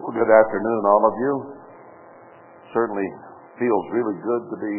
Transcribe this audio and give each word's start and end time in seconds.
Well, 0.00 0.16
good 0.16 0.32
afternoon, 0.32 0.82
all 0.88 1.04
of 1.04 1.16
you. 1.20 1.34
Certainly 2.72 3.04
feels 3.60 3.84
really 3.92 4.16
good 4.24 4.42
to 4.48 4.56
be 4.56 4.76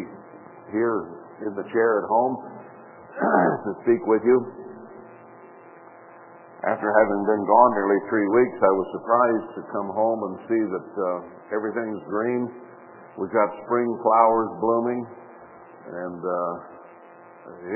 here 0.73 0.97
in 1.45 1.53
the 1.53 1.61
chair 1.69 2.01
at 2.01 2.09
home 2.09 2.41
to 3.69 3.71
speak 3.85 4.01
with 4.09 4.25
you. 4.25 4.41
After 6.65 6.89
having 6.89 7.21
been 7.21 7.45
gone 7.45 7.71
nearly 7.77 8.01
three 8.09 8.25
weeks, 8.33 8.57
I 8.65 8.73
was 8.73 8.87
surprised 8.97 9.49
to 9.61 9.61
come 9.69 9.89
home 9.93 10.19
and 10.25 10.33
see 10.49 10.63
that 10.73 10.89
uh, 10.89 11.53
everything's 11.53 12.01
green. 12.09 12.49
We've 13.21 13.29
got 13.29 13.53
spring 13.69 13.93
flowers 14.01 14.49
blooming, 14.57 15.05
and 16.01 16.17
uh, 16.17 16.53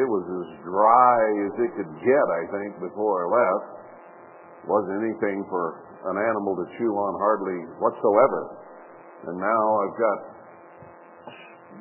it 0.01 0.07
was 0.09 0.25
as 0.33 0.47
dry 0.65 1.21
as 1.45 1.53
it 1.61 1.71
could 1.77 1.93
get, 2.01 2.25
I 2.25 2.43
think, 2.57 2.89
before 2.89 3.21
I 3.21 3.25
left. 3.29 3.65
Wasn't 4.65 4.97
anything 4.97 5.45
for 5.45 5.85
an 6.05 6.17
animal 6.21 6.53
to 6.57 6.65
chew 6.77 6.93
on 6.93 7.13
hardly 7.17 7.59
whatsoever. 7.81 8.41
And 9.25 9.35
now 9.41 9.63
I've 9.81 9.97
got 9.97 10.17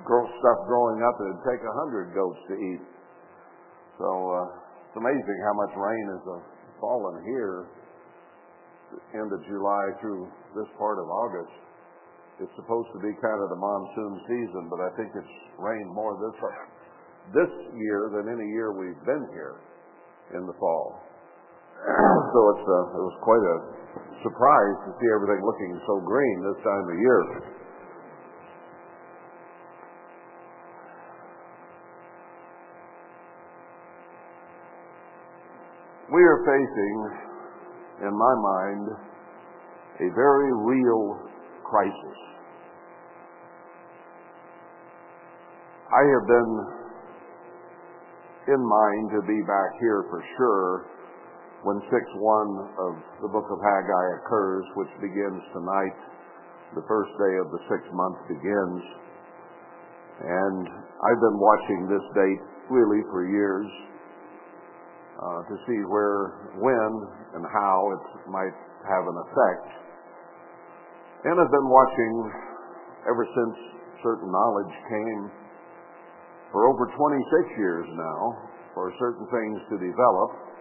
stuff 0.04 0.58
growing 0.68 1.00
up 1.04 1.14
that 1.20 1.26
would 1.32 1.44
take 1.44 1.62
a 1.64 1.74
hundred 1.84 2.12
goats 2.16 2.40
to 2.48 2.54
eat. 2.56 2.84
So 4.00 4.08
uh, 4.08 4.46
it's 4.88 4.98
amazing 4.98 5.38
how 5.44 5.54
much 5.60 5.72
rain 5.76 6.06
has 6.16 6.24
uh, 6.24 6.36
fallen 6.80 7.22
here 7.24 7.68
end 9.14 9.30
of 9.32 9.42
July 9.46 9.84
through 9.98 10.30
this 10.54 10.70
part 10.78 10.98
of 10.98 11.06
August. 11.10 11.54
It's 12.42 12.54
supposed 12.58 12.90
to 12.94 13.00
be 13.02 13.14
kind 13.22 13.40
of 13.42 13.48
the 13.50 13.58
monsoon 13.58 14.14
season, 14.26 14.66
but 14.70 14.82
I 14.82 14.90
think 14.98 15.14
it's 15.14 15.36
rained 15.58 15.90
more 15.90 16.18
this 16.18 16.34
this 17.32 17.52
year 17.78 18.10
than 18.12 18.28
any 18.28 18.46
year 18.52 18.74
we've 18.74 19.00
been 19.06 19.24
here 19.32 19.56
in 20.34 20.46
the 20.46 20.56
fall. 20.58 20.98
so 22.34 22.38
it's 22.54 22.66
uh, 22.66 22.98
it 22.98 23.04
was 23.06 23.18
quite 23.22 23.44
a 23.44 23.56
surprise 24.22 24.76
to 24.86 24.90
see 24.96 25.08
everything 25.12 25.44
looking 25.44 25.80
so 25.86 26.00
green 26.00 26.36
this 26.42 26.60
time 26.64 26.84
of 26.88 26.96
year. 26.98 27.22
We 36.12 36.22
are 36.22 36.40
facing, 36.46 36.96
in 38.06 38.12
my 38.16 38.34
mind, 38.38 38.88
a 40.00 40.08
very 40.14 40.52
real 40.52 41.18
crisis. 41.64 42.18
I 45.90 46.02
have 46.10 46.26
been 46.26 46.52
in 48.54 48.60
mind 48.60 49.10
to 49.14 49.20
be 49.26 49.40
back 49.46 49.70
here 49.80 50.04
for 50.10 50.22
sure 50.36 50.93
when 51.64 51.80
6 51.80 51.88
1 51.88 52.76
of 52.76 52.92
the 53.24 53.30
book 53.32 53.48
of 53.48 53.56
Haggai 53.56 54.06
occurs, 54.20 54.64
which 54.76 54.92
begins 55.00 55.40
tonight, 55.56 55.96
the 56.76 56.84
first 56.84 57.08
day 57.16 57.34
of 57.40 57.48
the 57.56 57.62
sixth 57.72 57.88
month 57.88 58.20
begins. 58.28 58.82
And 60.20 60.64
I've 60.68 61.22
been 61.24 61.40
watching 61.40 61.80
this 61.88 62.04
date 62.12 62.42
really 62.68 63.00
for 63.08 63.24
years 63.24 63.68
uh, 65.16 65.40
to 65.48 65.54
see 65.64 65.80
where, 65.88 66.52
when, 66.60 66.92
and 67.32 67.44
how 67.48 67.76
it 67.96 68.04
might 68.28 68.56
have 68.84 69.04
an 69.08 69.16
effect. 69.24 69.66
And 71.24 71.40
I've 71.40 71.54
been 71.54 71.70
watching 71.72 72.12
ever 73.08 73.24
since 73.24 73.56
certain 74.04 74.28
knowledge 74.28 74.74
came 74.92 75.22
for 76.52 76.68
over 76.68 76.92
26 76.92 77.56
years 77.56 77.88
now 77.96 78.52
for 78.76 78.92
certain 79.00 79.24
things 79.32 79.58
to 79.72 79.76
develop 79.80 80.53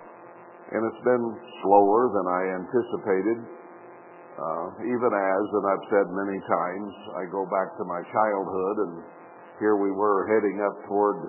and 0.72 0.82
it's 0.88 1.04
been 1.04 1.26
slower 1.62 2.02
than 2.14 2.26
I 2.30 2.42
anticipated. 2.64 3.40
Uh, 4.34 4.66
even 4.82 5.12
as, 5.14 5.44
and 5.54 5.66
I've 5.70 5.88
said 5.94 6.06
many 6.10 6.40
times, 6.50 6.92
I 7.20 7.24
go 7.30 7.46
back 7.46 7.70
to 7.78 7.84
my 7.86 8.02
childhood, 8.10 8.76
and 8.90 8.94
here 9.62 9.78
we 9.78 9.94
were 9.94 10.26
heading 10.26 10.58
up 10.64 10.76
toward 10.90 11.22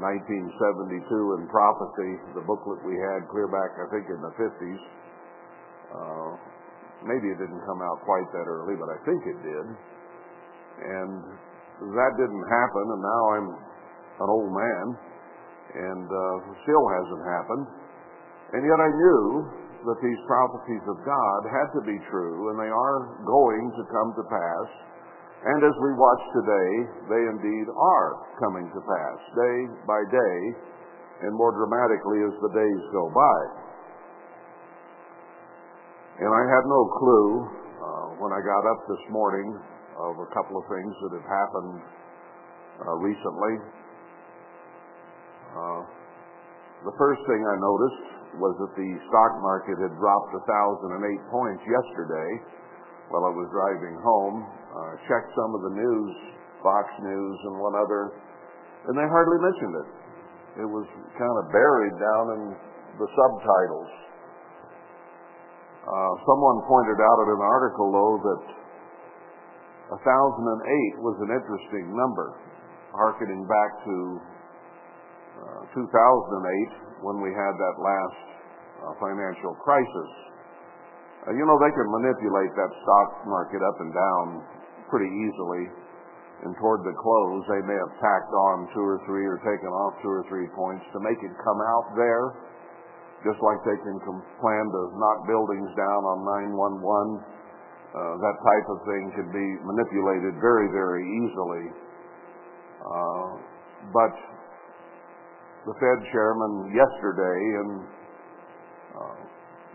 1972 0.00 1.40
in 1.40 1.48
prophecy, 1.48 2.12
the 2.36 2.44
booklet 2.44 2.80
we 2.84 2.96
had 2.96 3.24
clear 3.32 3.48
back, 3.48 3.72
I 3.80 3.86
think, 3.92 4.08
in 4.08 4.20
the 4.20 4.34
50s. 4.36 4.82
Uh, 5.90 6.30
maybe 7.04 7.32
it 7.32 7.38
didn't 7.40 7.64
come 7.64 7.80
out 7.80 8.00
quite 8.04 8.28
that 8.32 8.44
early, 8.44 8.76
but 8.76 8.88
I 8.92 8.98
think 9.08 9.20
it 9.24 9.38
did. 9.40 9.66
And 10.80 11.20
that 11.96 12.12
didn't 12.20 12.46
happen, 12.48 12.84
and 12.92 13.00
now 13.00 13.22
I'm 13.36 13.48
an 14.20 14.28
old 14.28 14.52
man, 14.52 14.84
and 15.80 16.06
uh, 16.08 16.36
still 16.64 16.84
hasn't 16.92 17.24
happened. 17.24 17.66
And 18.50 18.66
yet 18.66 18.80
I 18.82 18.90
knew 18.90 19.46
that 19.86 19.98
these 20.02 20.20
prophecies 20.26 20.84
of 20.90 20.98
God 21.06 21.40
had 21.46 21.68
to 21.78 21.82
be 21.86 21.96
true, 22.10 22.50
and 22.50 22.56
they 22.58 22.68
are 22.68 22.98
going 23.22 23.64
to 23.78 23.82
come 23.88 24.10
to 24.18 24.24
pass. 24.26 24.68
And 25.40 25.58
as 25.64 25.76
we 25.80 25.90
watch 25.96 26.22
today, 26.36 26.70
they 27.08 27.22
indeed 27.30 27.66
are 27.72 28.10
coming 28.42 28.66
to 28.68 28.80
pass, 28.82 29.18
day 29.38 29.58
by 29.86 30.00
day, 30.10 30.38
and 31.24 31.32
more 31.32 31.54
dramatically 31.54 32.20
as 32.26 32.34
the 32.42 32.52
days 32.52 32.82
go 32.92 33.08
by. 33.14 33.38
And 36.20 36.28
I 36.28 36.44
had 36.44 36.64
no 36.68 36.82
clue 37.00 37.28
uh, 37.80 38.06
when 38.20 38.32
I 38.36 38.40
got 38.44 38.62
up 38.68 38.80
this 38.84 39.04
morning 39.08 39.48
of 39.96 40.20
a 40.20 40.28
couple 40.36 40.60
of 40.60 40.64
things 40.68 40.92
that 41.00 41.12
have 41.16 41.28
happened 41.28 41.80
uh, 42.84 42.96
recently. 43.00 43.54
Uh, 45.56 45.80
the 46.84 46.94
first 47.00 47.20
thing 47.24 47.40
I 47.40 47.56
noticed 47.56 48.19
was 48.38 48.54
that 48.62 48.72
the 48.78 48.90
stock 49.10 49.32
market 49.42 49.74
had 49.82 49.90
dropped 49.98 50.30
1,008 50.46 51.34
points 51.34 51.62
yesterday 51.66 52.30
while 53.10 53.26
I 53.26 53.32
was 53.34 53.48
driving 53.50 53.98
home. 53.98 54.46
Uh, 54.70 54.92
checked 55.10 55.34
some 55.34 55.50
of 55.58 55.66
the 55.66 55.74
news, 55.74 56.10
Fox 56.62 56.86
News 57.02 57.36
and 57.50 57.54
one 57.58 57.74
other, 57.74 58.14
and 58.86 58.94
they 58.94 59.08
hardly 59.10 59.38
mentioned 59.42 59.74
it. 59.82 59.88
It 60.62 60.68
was 60.70 60.86
kind 61.18 61.36
of 61.42 61.44
buried 61.50 61.96
down 61.98 62.24
in 62.38 62.42
the 63.02 63.08
subtitles. 63.10 63.90
Uh, 65.80 66.12
someone 66.22 66.62
pointed 66.70 67.00
out 67.02 67.18
in 67.26 67.28
an 67.34 67.42
article, 67.42 67.88
though, 67.90 68.16
that 68.30 68.42
1008 70.06 71.02
was 71.02 71.16
an 71.26 71.34
interesting 71.34 71.90
number, 71.98 72.38
harkening 72.94 73.42
back 73.42 73.70
to 73.82 73.96
uh, 75.40 75.74
2008 75.74 76.89
when 77.02 77.20
we 77.20 77.32
had 77.32 77.52
that 77.56 77.76
last 77.80 78.20
uh, 78.80 78.92
financial 79.00 79.52
crisis. 79.60 80.10
Uh, 81.28 81.36
you 81.36 81.44
know, 81.44 81.56
they 81.60 81.72
can 81.76 81.88
manipulate 82.00 82.52
that 82.56 82.72
stock 82.80 83.08
market 83.28 83.60
up 83.60 83.76
and 83.84 83.92
down 83.92 84.24
pretty 84.88 85.08
easily. 85.08 85.68
And 86.40 86.56
toward 86.56 86.80
the 86.88 86.96
close, 86.96 87.44
they 87.52 87.60
may 87.68 87.76
have 87.76 87.92
tacked 88.00 88.32
on 88.32 88.72
two 88.72 88.80
or 88.80 88.96
three 89.04 89.28
or 89.28 89.36
taken 89.44 89.68
off 89.68 90.00
two 90.00 90.08
or 90.08 90.24
three 90.32 90.48
points 90.56 90.80
to 90.96 90.98
make 91.04 91.20
it 91.20 91.32
come 91.44 91.60
out 91.60 91.92
there, 92.00 92.24
just 93.28 93.36
like 93.44 93.60
they 93.68 93.76
can 93.84 94.00
plan 94.40 94.64
to 94.64 94.82
knock 94.96 95.18
buildings 95.28 95.68
down 95.76 96.00
on 96.00 96.24
911. 96.48 96.80
Uh, 97.92 98.16
that 98.24 98.36
type 98.40 98.66
of 98.72 98.78
thing 98.88 99.04
can 99.20 99.28
be 99.28 99.46
manipulated 99.68 100.40
very, 100.40 100.72
very 100.72 101.04
easily. 101.04 101.64
Uh, 102.80 103.28
but 103.92 104.14
the 105.68 105.76
Fed 105.76 105.98
chairman 106.08 106.72
yesterday 106.72 107.38
in 107.60 107.68
uh, 108.96 109.18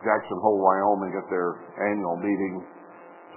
Jackson 0.01 0.38
Hole, 0.41 0.57
Wyoming, 0.57 1.13
at 1.13 1.29
their 1.29 1.62
annual 1.94 2.18
meeting, 2.18 2.66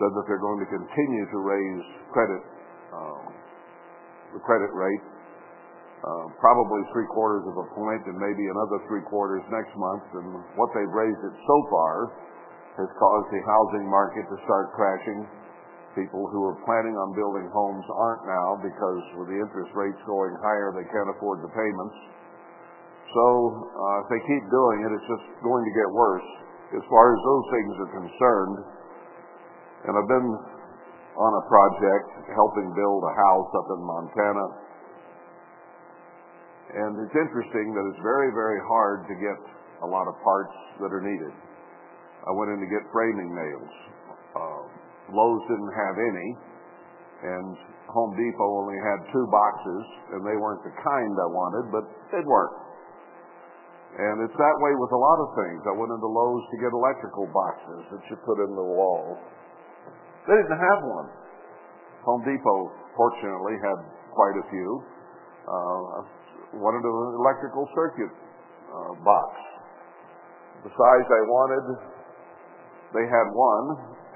said 0.00 0.10
that 0.16 0.24
they're 0.24 0.40
going 0.40 0.60
to 0.64 0.70
continue 0.70 1.24
to 1.28 1.38
raise 1.44 1.84
credit, 2.14 2.42
um, 2.94 3.22
the 4.32 4.40
credit 4.40 4.72
rate, 4.72 5.04
uh, 5.98 6.26
probably 6.38 6.80
three 6.94 7.08
quarters 7.10 7.44
of 7.50 7.58
a 7.58 7.66
point 7.74 8.06
and 8.06 8.16
maybe 8.16 8.44
another 8.48 8.78
three 8.86 9.02
quarters 9.10 9.42
next 9.50 9.74
month. 9.74 10.06
And 10.14 10.28
what 10.56 10.70
they've 10.72 10.94
raised 10.94 11.20
it 11.26 11.34
so 11.44 11.56
far 11.68 11.94
has 12.78 12.88
caused 12.96 13.28
the 13.34 13.42
housing 13.42 13.84
market 13.90 14.24
to 14.30 14.36
start 14.46 14.70
crashing. 14.72 15.26
People 15.98 16.30
who 16.30 16.46
are 16.46 16.56
planning 16.62 16.94
on 16.94 17.10
building 17.18 17.50
homes 17.50 17.82
aren't 17.90 18.22
now 18.22 18.48
because 18.62 19.02
with 19.18 19.28
the 19.34 19.38
interest 19.42 19.74
rates 19.74 19.98
going 20.06 20.30
higher, 20.38 20.70
they 20.70 20.86
can't 20.86 21.10
afford 21.10 21.42
the 21.42 21.50
payments. 21.50 21.98
So 23.14 23.24
uh, 23.72 24.04
if 24.04 24.06
they 24.12 24.20
keep 24.28 24.44
doing 24.52 24.78
it, 24.84 24.90
it's 24.92 25.08
just 25.08 25.26
going 25.40 25.64
to 25.64 25.72
get 25.72 25.88
worse 25.96 26.28
as 26.76 26.84
far 26.92 27.04
as 27.16 27.18
those 27.24 27.46
things 27.48 27.72
are 27.80 27.92
concerned. 28.04 28.56
And 29.88 29.92
I've 29.96 30.10
been 30.12 30.30
on 31.16 31.32
a 31.34 31.44
project 31.48 32.08
helping 32.36 32.68
build 32.76 33.00
a 33.02 33.14
house 33.16 33.50
up 33.56 33.68
in 33.72 33.80
Montana. 33.80 34.46
And 36.68 36.92
it's 37.00 37.16
interesting 37.16 37.72
that 37.72 37.84
it's 37.88 38.02
very, 38.04 38.28
very 38.36 38.60
hard 38.68 39.08
to 39.08 39.14
get 39.16 39.40
a 39.80 39.88
lot 39.88 40.04
of 40.04 40.14
parts 40.20 40.52
that 40.84 40.92
are 40.92 41.00
needed. 41.00 41.32
I 42.28 42.32
went 42.36 42.52
in 42.52 42.60
to 42.60 42.68
get 42.68 42.84
framing 42.92 43.32
nails. 43.32 43.72
Uh, 44.36 44.62
Lowe's 45.16 45.44
didn't 45.48 45.72
have 45.72 45.96
any, 45.96 46.28
and 47.24 47.56
Home 47.88 48.12
Depot 48.12 48.50
only 48.60 48.76
had 48.84 49.00
two 49.08 49.24
boxes, 49.32 49.84
and 50.12 50.20
they 50.28 50.36
weren't 50.36 50.60
the 50.60 50.74
kind 50.76 51.12
I 51.16 51.28
wanted, 51.32 51.72
but 51.72 51.84
they'd 52.12 52.28
work. 52.28 52.52
And 53.96 54.20
it's 54.22 54.36
that 54.36 54.56
way 54.60 54.72
with 54.76 54.92
a 54.92 55.00
lot 55.00 55.18
of 55.24 55.28
things. 55.32 55.60
I 55.64 55.74
went 55.74 55.90
into 55.90 56.06
Lowe's 56.06 56.44
to 56.52 56.56
get 56.60 56.70
electrical 56.70 57.26
boxes 57.32 57.82
that 57.88 58.02
you 58.12 58.14
put 58.22 58.38
in 58.44 58.52
the 58.52 58.68
wall. 58.76 59.16
They 60.28 60.36
didn't 60.36 60.60
have 60.60 60.80
one. 60.84 61.08
Home 62.04 62.22
Depot, 62.22 62.60
fortunately, 62.94 63.56
had 63.64 63.78
quite 64.12 64.36
a 64.38 64.44
few. 64.52 64.70
Uh, 65.48 66.04
wanted 66.60 66.84
an 66.84 66.96
electrical 67.16 67.64
circuit 67.74 68.12
uh, 68.12 68.92
box. 69.04 69.30
The 70.64 70.72
size 70.72 71.06
I 71.08 71.22
wanted, 71.24 71.64
they 72.92 73.06
had 73.08 73.26
one, 73.32 73.66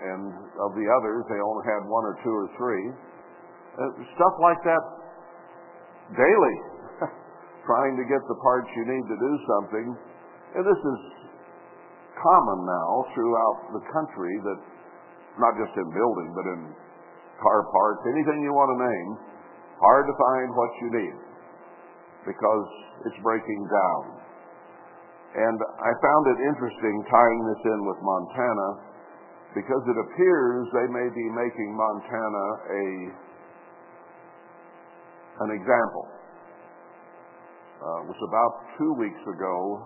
and 0.03 0.23
of 0.59 0.75
the 0.75 0.87
others, 1.01 1.25
they 1.31 1.41
only 1.41 1.65
had 1.65 1.89
one 1.89 2.05
or 2.05 2.15
two 2.21 2.35
or 2.35 2.49
three. 2.59 2.85
Uh, 3.73 4.05
stuff 4.15 4.35
like 4.43 4.61
that 4.69 4.85
daily, 6.13 6.57
trying 7.67 7.95
to 7.97 8.05
get 8.07 8.23
the 8.27 8.39
parts 8.43 8.69
you 8.75 8.85
need 8.87 9.07
to 9.07 9.19
do 9.19 9.33
something. 9.47 9.87
And 10.59 10.63
this 10.67 10.83
is 10.83 11.01
common 12.19 12.61
now 12.67 12.91
throughout 13.15 13.59
the 13.75 13.83
country 13.91 14.35
that 14.47 14.61
not 15.41 15.57
just 15.57 15.73
in 15.75 15.89
building, 15.91 16.29
but 16.37 16.47
in 16.47 16.61
car 17.41 17.67
parts, 17.71 18.03
anything 18.13 18.45
you 18.45 18.53
want 18.53 18.71
to 18.71 18.79
name, 18.79 19.11
hard 19.81 20.05
to 20.07 20.15
find 20.15 20.49
what 20.55 20.71
you 20.79 20.89
need 20.95 21.17
because 22.29 22.69
it's 23.09 23.19
breaking 23.25 23.63
down. 23.67 24.03
And 25.33 25.59
I 25.59 25.91
found 25.99 26.25
it 26.37 26.39
interesting 26.45 26.97
tying 27.09 27.41
this 27.49 27.63
in 27.65 27.81
with 27.89 28.01
Montana 28.05 28.69
because 29.57 29.83
it 29.89 29.99
appears 29.99 30.69
they 30.71 30.91
may 30.93 31.09
be 31.09 31.27
making 31.33 31.71
Montana 31.73 32.47
a 32.69 32.87
an 35.49 35.51
example. 35.57 36.22
Uh, 37.83 38.07
it 38.07 38.15
was 38.15 38.23
about 38.23 38.53
two 38.79 38.95
weeks 38.95 39.19
ago 39.27 39.83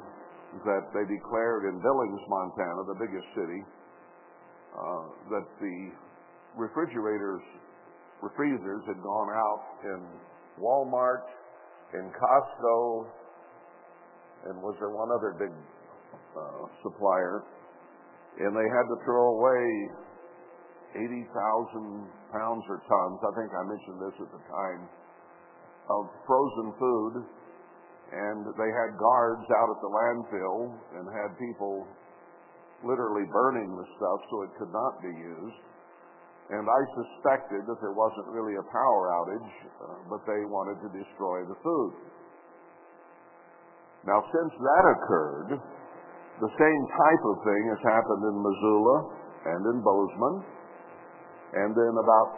that 0.69 0.84
they 0.93 1.08
declared 1.08 1.64
in 1.64 1.81
Billings, 1.81 2.20
Montana, 2.28 2.84
the 2.93 3.00
biggest 3.00 3.25
city, 3.32 3.64
uh, 4.76 5.04
that 5.32 5.46
the 5.64 5.78
refrigerators, 6.60 7.40
refreezers 8.20 8.84
had 8.84 9.00
gone 9.00 9.31
out 9.32 9.64
in 9.88 10.00
Walmart, 10.60 11.25
in 11.96 12.12
Costco, 12.12 13.08
and 14.44 14.60
was 14.60 14.76
there 14.76 14.92
one 14.92 15.08
other 15.16 15.32
big 15.40 15.54
uh, 16.37 16.69
supplier? 16.84 17.49
And 18.44 18.52
they 18.52 18.69
had 18.76 18.87
to 18.92 18.96
throw 19.08 19.40
away 19.40 19.64
80,000 21.00 22.12
pounds 22.28 22.64
or 22.69 22.84
tons, 22.84 23.19
I 23.25 23.32
think 23.40 23.49
I 23.56 23.64
mentioned 23.64 23.99
this 24.04 24.16
at 24.20 24.31
the 24.37 24.42
time, 24.52 24.82
of 25.88 26.12
frozen 26.28 26.76
food. 26.76 27.25
And 28.12 28.47
they 28.55 28.70
had 28.70 28.94
guards 28.99 29.47
out 29.50 29.69
at 29.70 29.81
the 29.82 29.91
landfill 29.91 30.75
and 30.94 31.05
had 31.11 31.35
people 31.38 31.87
literally 32.87 33.26
burning 33.32 33.75
the 33.75 33.87
stuff 33.99 34.19
so 34.31 34.47
it 34.47 34.53
could 34.58 34.70
not 34.70 35.03
be 35.03 35.11
used. 35.11 35.62
And 36.47 36.62
I 36.62 36.81
suspected 36.94 37.67
that 37.67 37.79
there 37.82 37.97
wasn't 37.97 38.31
really 38.31 38.55
a 38.55 38.67
power 38.70 39.11
outage, 39.11 39.53
uh, 39.82 39.99
but 40.06 40.23
they 40.31 40.47
wanted 40.47 40.79
to 40.87 40.88
destroy 40.94 41.43
the 41.43 41.58
food. 41.58 41.93
Now, 44.06 44.23
since 44.31 44.55
that 44.55 44.85
occurred, 44.87 45.59
the 46.38 46.52
same 46.55 46.82
type 46.94 47.23
of 47.26 47.37
thing 47.43 47.62
has 47.75 47.82
happened 47.82 48.23
in 48.31 48.37
Missoula 48.38 48.97
and 49.50 49.61
in 49.75 49.79
Bozeman. 49.82 50.37
And 51.59 51.75
then 51.75 51.94
about 51.99 52.29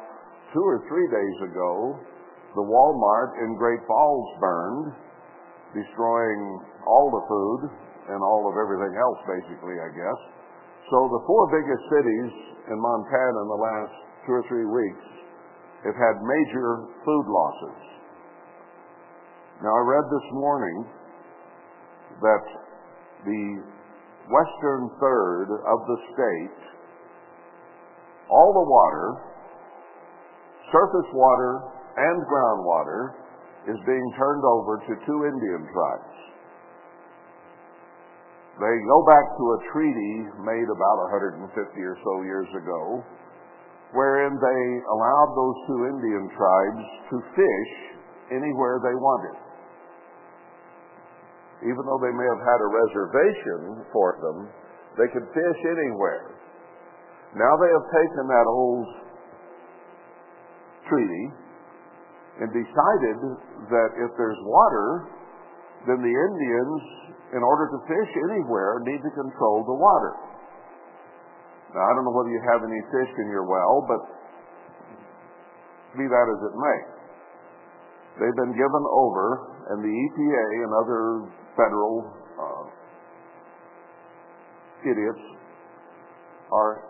two 0.57 0.65
or 0.65 0.81
three 0.89 1.09
days 1.13 1.39
ago, 1.53 2.01
the 2.57 2.65
Walmart 2.65 3.37
in 3.45 3.61
Great 3.61 3.85
Falls 3.85 4.29
burned, 4.41 4.97
destroying 5.77 6.43
all 6.87 7.09
the 7.13 7.25
food 7.29 7.61
and 8.09 8.21
all 8.25 8.49
of 8.49 8.57
everything 8.57 8.95
else, 8.97 9.21
basically, 9.29 9.77
I 9.77 9.91
guess. 9.93 10.21
So 10.89 10.97
the 11.13 11.23
four 11.29 11.45
biggest 11.53 11.85
cities 11.93 12.33
in 12.73 12.77
Montana 12.81 13.39
in 13.45 13.49
the 13.53 13.61
last 13.61 13.95
two 14.25 14.33
or 14.33 14.45
three 14.49 14.65
weeks 14.65 15.07
have 15.85 15.97
had 15.97 16.15
major 16.25 16.89
food 17.05 17.27
losses. 17.29 17.81
Now, 19.63 19.75
I 19.75 19.83
read 19.85 20.07
this 20.09 20.29
morning 20.33 20.79
that 22.23 22.45
the 23.27 23.45
western 24.31 24.83
third 25.01 25.49
of 25.53 25.79
the 25.85 25.99
state, 26.15 26.61
all 28.31 28.53
the 28.55 28.67
water, 28.69 29.07
surface 30.73 31.11
water 31.13 31.53
and 31.97 32.17
groundwater, 32.29 33.28
is 33.69 33.79
being 33.85 34.09
turned 34.17 34.45
over 34.49 34.81
to 34.81 34.93
two 35.05 35.19
Indian 35.29 35.63
tribes. 35.69 36.15
They 38.59 38.75
go 38.91 38.99
back 39.07 39.27
to 39.39 39.45
a 39.55 39.59
treaty 39.71 40.15
made 40.43 40.69
about 40.73 40.97
150 41.15 41.47
or 41.47 41.97
so 42.03 42.13
years 42.27 42.51
ago, 42.57 43.05
wherein 43.95 44.35
they 44.35 44.63
allowed 44.89 45.31
those 45.37 45.59
two 45.69 45.81
Indian 45.95 46.27
tribes 46.35 46.85
to 47.13 47.17
fish 47.37 47.73
anywhere 48.35 48.81
they 48.83 48.97
wanted. 48.99 49.37
Even 51.63 51.83
though 51.87 52.03
they 52.03 52.15
may 52.15 52.27
have 52.27 52.43
had 52.43 52.61
a 52.63 52.71
reservation 52.71 53.61
for 53.93 54.19
them, 54.23 54.39
they 54.97 55.07
could 55.13 55.27
fish 55.31 55.61
anywhere. 55.69 56.35
Now 57.37 57.53
they 57.61 57.71
have 57.71 57.87
taken 57.95 58.25
that 58.27 58.47
old 58.49 58.87
treaty 60.89 61.25
and 62.39 62.49
decided 62.55 63.19
that 63.69 63.91
if 63.99 64.11
there's 64.15 64.39
water, 64.47 65.11
then 65.87 65.99
the 65.99 66.15
Indians 66.15 67.09
in 67.35 67.43
order 67.45 67.69
to 67.69 67.79
fish 67.85 68.11
anywhere, 68.31 68.81
need 68.89 69.03
to 69.05 69.13
control 69.13 69.61
the 69.69 69.77
water. 69.77 70.17
Now, 71.77 71.85
I 71.85 71.91
don't 71.93 72.05
know 72.09 72.17
whether 72.17 72.33
you 72.33 72.41
have 72.49 72.65
any 72.65 72.81
fish 72.89 73.13
in 73.21 73.29
your 73.29 73.45
well, 73.45 73.85
but 73.85 74.01
be 75.97 76.09
that 76.09 76.27
as 76.33 76.41
it 76.41 76.55
may. 76.57 76.79
They've 78.17 78.39
been 78.41 78.57
given 78.57 78.85
over, 78.89 79.27
and 79.69 79.85
the 79.85 79.93
EPA 79.93 80.47
and 80.65 80.73
other 80.73 81.03
federal 81.53 81.95
uh, 82.41 82.65
idiots 84.89 85.25
are 86.51 86.83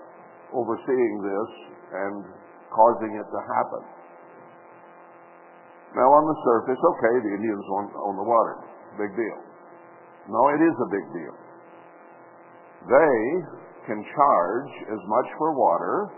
overseeing 0.55 1.15
this 1.27 1.51
and 1.93 2.25
causing 2.71 3.19
it 3.19 3.27
to 3.27 3.41
happen. 3.43 3.98
Now, 5.97 6.09
on 6.13 6.25
the 6.29 6.39
surface, 6.45 6.81
okay, 6.81 7.15
the 7.25 7.33
Indians 7.39 7.65
own, 7.73 7.87
on 7.97 8.15
the 8.21 8.27
water. 8.27 8.57
Big 9.01 9.13
deal. 9.17 9.39
No, 10.29 10.53
it 10.53 10.61
is 10.61 10.77
a 10.77 10.89
big 10.93 11.07
deal. 11.17 11.35
They 12.85 13.21
can 13.89 14.01
charge 14.05 14.73
as 14.93 15.03
much 15.09 15.29
for 15.41 15.57
water 15.57 16.13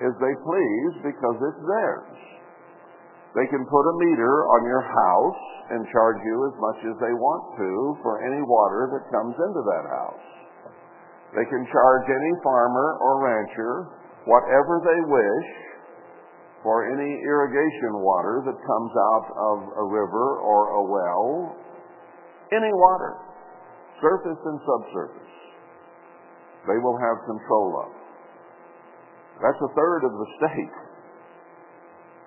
as 0.00 0.12
they 0.16 0.34
please 0.40 0.92
because 1.04 1.36
it's 1.44 1.62
theirs. 1.68 2.16
They 3.36 3.48
can 3.48 3.64
put 3.68 3.84
a 3.84 3.94
meter 4.00 4.34
on 4.56 4.60
your 4.68 4.84
house 4.84 5.42
and 5.72 5.88
charge 5.88 6.20
you 6.24 6.36
as 6.52 6.56
much 6.60 6.80
as 6.84 6.96
they 7.00 7.14
want 7.16 7.44
to 7.56 7.70
for 8.04 8.20
any 8.24 8.40
water 8.44 8.92
that 8.92 9.12
comes 9.12 9.36
into 9.36 9.62
that 9.64 9.84
house. 9.88 10.26
They 11.32 11.46
can 11.48 11.64
charge 11.72 12.06
any 12.12 12.32
farmer 12.44 13.00
or 13.00 13.24
rancher 13.24 13.88
whatever 14.28 14.84
they 14.84 15.00
wish 15.08 15.48
for 16.62 16.86
any 16.86 17.10
irrigation 17.26 17.98
water 17.98 18.42
that 18.46 18.54
comes 18.54 18.92
out 18.94 19.26
of 19.34 19.56
a 19.82 19.84
river 19.84 20.38
or 20.38 20.60
a 20.78 20.82
well, 20.86 21.56
any 22.54 22.70
water 22.70 23.18
surface 23.98 24.38
and 24.38 24.58
subsurface, 24.62 25.34
they 26.66 26.78
will 26.78 26.98
have 26.98 27.18
control 27.26 27.86
of. 27.86 27.90
That's 29.42 29.58
a 29.58 29.74
third 29.74 30.02
of 30.06 30.12
the 30.14 30.28
state. 30.38 30.76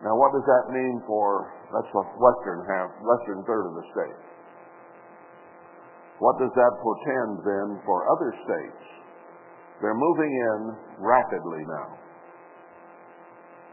Now, 0.04 0.20
what 0.20 0.36
does 0.36 0.44
that 0.44 0.76
mean 0.76 1.00
for 1.08 1.52
that's 1.72 1.92
the 1.96 2.04
western 2.20 2.60
half, 2.68 2.92
western 3.00 3.40
third 3.48 3.66
of 3.72 3.74
the 3.74 3.86
state? 3.96 4.20
What 6.20 6.40
does 6.40 6.52
that 6.56 6.74
portend 6.84 7.44
then 7.44 7.68
for 7.84 8.08
other 8.12 8.32
states? 8.44 8.84
They're 9.82 9.96
moving 9.96 10.32
in 10.32 10.60
rapidly 11.04 11.64
now. 11.68 12.05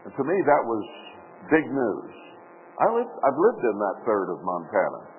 And 0.03 0.11
to 0.13 0.23
me, 0.23 0.37
that 0.45 0.63
was 0.67 0.83
big 1.49 1.65
news. 1.67 2.11
I 2.79 2.87
lived, 2.91 3.13
I've 3.23 3.39
lived 3.39 3.63
in 3.63 3.77
that 3.79 3.97
third 4.03 4.27
of 4.33 4.41
Montana 4.43 5.13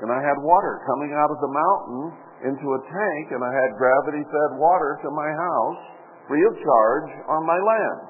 and 0.00 0.08
I 0.08 0.18
had 0.24 0.40
water 0.40 0.80
coming 0.88 1.12
out 1.12 1.28
of 1.28 1.38
the 1.38 1.52
mountain 1.52 2.02
into 2.48 2.66
a 2.74 2.80
tank, 2.90 3.24
and 3.36 3.44
I 3.44 3.52
had 3.52 3.78
gravity 3.78 4.24
fed 4.24 4.58
water 4.58 4.98
to 5.04 5.08
my 5.12 5.30
house 5.30 5.82
free 6.26 6.42
of 6.42 6.54
charge 6.58 7.10
on 7.28 7.46
my 7.46 7.58
land. 7.60 8.02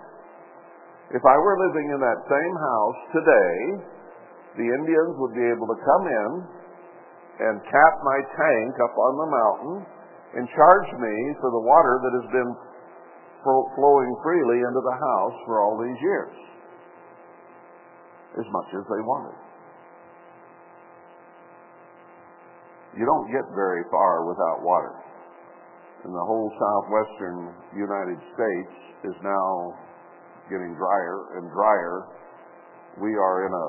If 1.13 1.21
I 1.21 1.37
were 1.37 1.57
living 1.69 1.93
in 1.93 2.01
that 2.01 2.21
same 2.31 2.55
house 2.57 3.01
today, 3.13 3.57
the 4.57 4.69
Indians 4.73 5.13
would 5.21 5.35
be 5.37 5.45
able 5.45 5.69
to 5.69 5.79
come 5.85 6.05
in 6.09 6.31
and 7.45 7.55
tap 7.69 7.95
my 8.05 8.19
tank 8.41 8.73
up 8.81 8.95
on 8.97 9.13
the 9.21 9.29
mountain 9.29 9.77
and 10.41 10.57
charge 10.57 10.91
me 10.97 11.17
for 11.45 11.53
the 11.53 11.65
water 11.67 12.01
that 12.01 12.15
has 12.25 12.29
been 12.33 12.51
flowing 13.43 14.13
freely 14.23 14.63
into 14.63 14.83
the 14.83 14.97
house 14.97 15.37
for 15.47 15.61
all 15.61 15.77
these 15.79 16.01
years, 16.01 16.35
as 18.39 18.47
much 18.51 18.69
as 18.75 18.85
they 18.87 19.03
wanted. 19.03 19.43
you 22.97 23.09
don't 23.09 23.29
get 23.33 23.45
very 23.57 23.85
far 23.89 24.29
without 24.29 24.61
water. 24.61 24.93
And 26.05 26.13
the 26.13 26.27
whole 26.27 26.51
southwestern 26.59 27.55
United 27.73 28.21
States 28.37 28.75
is 29.09 29.17
now 29.23 29.73
getting 30.51 30.75
drier 30.77 31.39
and 31.39 31.49
drier. 31.55 32.11
We 33.01 33.15
are 33.17 33.47
in 33.49 33.53
a, 33.55 33.67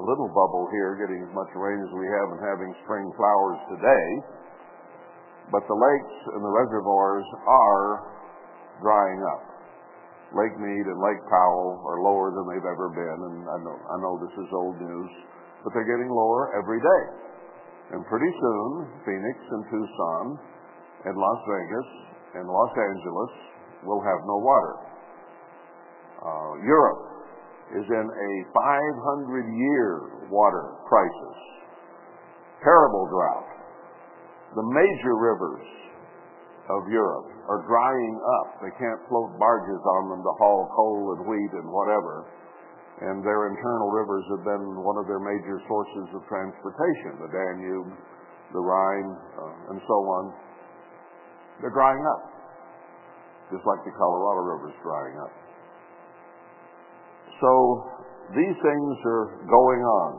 a 0.00 0.02
little 0.02 0.30
bubble 0.34 0.66
here, 0.72 0.98
getting 0.98 1.22
as 1.22 1.32
much 1.36 1.52
rain 1.54 1.78
as 1.78 1.92
we 1.94 2.06
have 2.10 2.26
and 2.34 2.40
having 2.42 2.70
spring 2.82 3.06
flowers 3.14 3.60
today. 3.70 4.08
But 5.52 5.62
the 5.68 5.76
lakes 5.78 6.18
and 6.34 6.42
the 6.42 6.50
reservoirs 6.50 7.26
are 7.46 8.19
drying 8.80 9.20
up. 9.36 9.42
Lake 10.30 10.54
Mead 10.62 10.84
and 10.86 10.98
Lake 11.02 11.22
Powell 11.26 11.82
are 11.86 11.98
lower 12.06 12.30
than 12.30 12.46
they've 12.46 12.70
ever 12.70 12.88
been, 12.94 13.18
and 13.18 13.36
I 13.50 13.58
know, 13.66 13.76
I 13.76 13.96
know 13.98 14.14
this 14.22 14.34
is 14.38 14.48
old 14.54 14.78
news, 14.78 15.10
but 15.64 15.74
they're 15.74 15.90
getting 15.90 16.10
lower 16.10 16.54
every 16.54 16.78
day. 16.78 17.04
And 17.90 18.06
pretty 18.06 18.30
soon, 18.30 18.70
Phoenix 19.02 19.36
and 19.50 19.62
Tucson 19.66 20.24
and 21.10 21.14
Las 21.18 21.40
Vegas 21.42 21.88
and 22.38 22.46
Los 22.46 22.74
Angeles 22.78 23.32
will 23.82 23.98
have 24.06 24.20
no 24.22 24.36
water. 24.38 24.74
Uh, 26.22 26.52
Europe 26.62 27.02
is 27.74 27.86
in 27.90 28.06
a 28.06 28.32
500 28.54 29.50
year 29.58 30.28
water 30.30 30.78
crisis. 30.86 31.38
Terrible 32.62 33.08
drought. 33.10 33.50
The 34.54 34.66
major 34.66 35.14
rivers 35.18 35.66
of 36.70 36.86
Europe 36.90 37.30
are 37.50 37.66
drying 37.66 38.14
up. 38.38 38.62
They 38.62 38.70
can't 38.78 39.02
float 39.10 39.34
barges 39.34 39.82
on 39.98 40.14
them 40.14 40.22
to 40.22 40.32
haul 40.38 40.70
coal 40.70 41.18
and 41.18 41.26
wheat 41.26 41.52
and 41.58 41.66
whatever. 41.66 42.30
And 43.02 43.26
their 43.26 43.50
internal 43.50 43.90
rivers 43.90 44.22
have 44.38 44.44
been 44.46 44.66
one 44.86 44.94
of 45.02 45.10
their 45.10 45.18
major 45.18 45.58
sources 45.66 46.06
of 46.14 46.22
transportation 46.30 47.18
the 47.18 47.30
Danube, 47.34 47.90
the 48.54 48.62
Rhine, 48.62 49.10
uh, 49.34 49.72
and 49.74 49.78
so 49.82 49.96
on. 49.98 50.24
They're 51.58 51.74
drying 51.74 52.04
up, 52.06 52.22
just 53.50 53.66
like 53.66 53.82
the 53.82 53.92
Colorado 53.98 54.42
River's 54.46 54.78
drying 54.86 55.16
up. 55.18 55.34
So 57.42 57.50
these 58.36 58.56
things 58.62 58.94
are 59.10 59.26
going 59.48 59.82
on. 59.82 60.12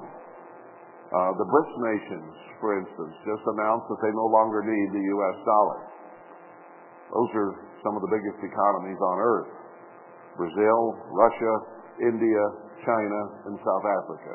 Uh, 1.12 1.32
the 1.38 1.48
BRICS 1.48 1.74
nations, 1.96 2.34
for 2.60 2.76
instance, 2.76 3.14
just 3.24 3.44
announced 3.56 3.88
that 3.88 4.00
they 4.04 4.12
no 4.16 4.28
longer 4.32 4.64
need 4.64 4.88
the 4.96 5.06
U.S. 5.16 5.38
dollar. 5.44 5.80
Those 7.12 7.32
are 7.36 7.52
some 7.84 8.00
of 8.00 8.02
the 8.02 8.12
biggest 8.12 8.40
economies 8.40 9.00
on 9.00 9.16
earth. 9.20 9.52
Brazil, 10.40 10.80
Russia, 11.12 11.54
India, 12.00 12.44
China, 12.88 13.22
and 13.52 13.56
South 13.60 13.86
Africa. 13.86 14.34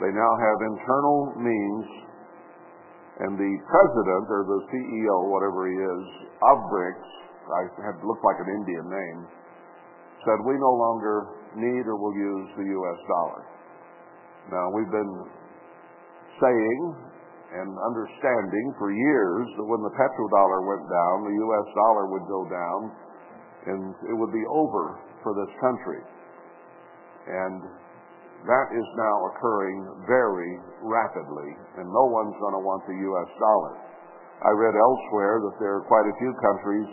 They 0.00 0.12
now 0.12 0.32
have 0.40 0.58
internal 0.72 1.18
means, 1.36 1.86
and 3.20 3.32
the 3.36 3.54
president 3.64 4.24
or 4.28 4.42
the 4.44 4.60
CEO, 4.72 5.16
whatever 5.32 5.68
he 5.68 5.76
is, 5.76 6.04
of 6.40 6.58
BRICS, 6.68 7.08
I 7.46 7.62
had 7.80 7.96
looked 8.04 8.24
like 8.24 8.40
an 8.40 8.50
Indian 8.50 8.86
name, 8.90 9.20
said 10.26 10.42
we 10.44 10.58
no 10.58 10.74
longer 10.74 11.36
need 11.56 11.84
or 11.86 11.96
will 11.96 12.16
use 12.16 12.48
the 12.58 12.66
U.S. 12.66 13.00
dollar. 13.08 13.42
Now, 14.50 14.66
we've 14.74 14.90
been 14.90 15.14
saying 16.42 16.80
and 17.54 17.70
understanding 17.78 18.74
for 18.78 18.90
years 18.90 19.46
that 19.54 19.66
when 19.66 19.82
the 19.86 19.94
petrodollar 19.94 20.60
went 20.66 20.84
down, 20.90 21.14
the 21.30 21.36
U.S. 21.46 21.66
dollar 21.74 22.04
would 22.10 22.26
go 22.26 22.42
down 22.50 22.80
and 23.66 23.82
it 24.10 24.14
would 24.14 24.34
be 24.34 24.42
over 24.50 24.98
for 25.22 25.34
this 25.34 25.50
country. 25.62 26.02
And 27.26 27.62
that 28.46 28.68
is 28.70 28.86
now 28.94 29.16
occurring 29.34 30.06
very 30.06 30.52
rapidly, 30.86 31.50
and 31.78 31.86
no 31.90 32.04
one's 32.06 32.34
going 32.38 32.54
to 32.54 32.62
want 32.62 32.86
the 32.86 32.94
U.S. 32.94 33.30
dollar. 33.42 33.74
I 34.46 34.50
read 34.54 34.76
elsewhere 34.78 35.42
that 35.42 35.56
there 35.58 35.74
are 35.82 35.86
quite 35.90 36.06
a 36.06 36.14
few 36.22 36.32
countries 36.38 36.90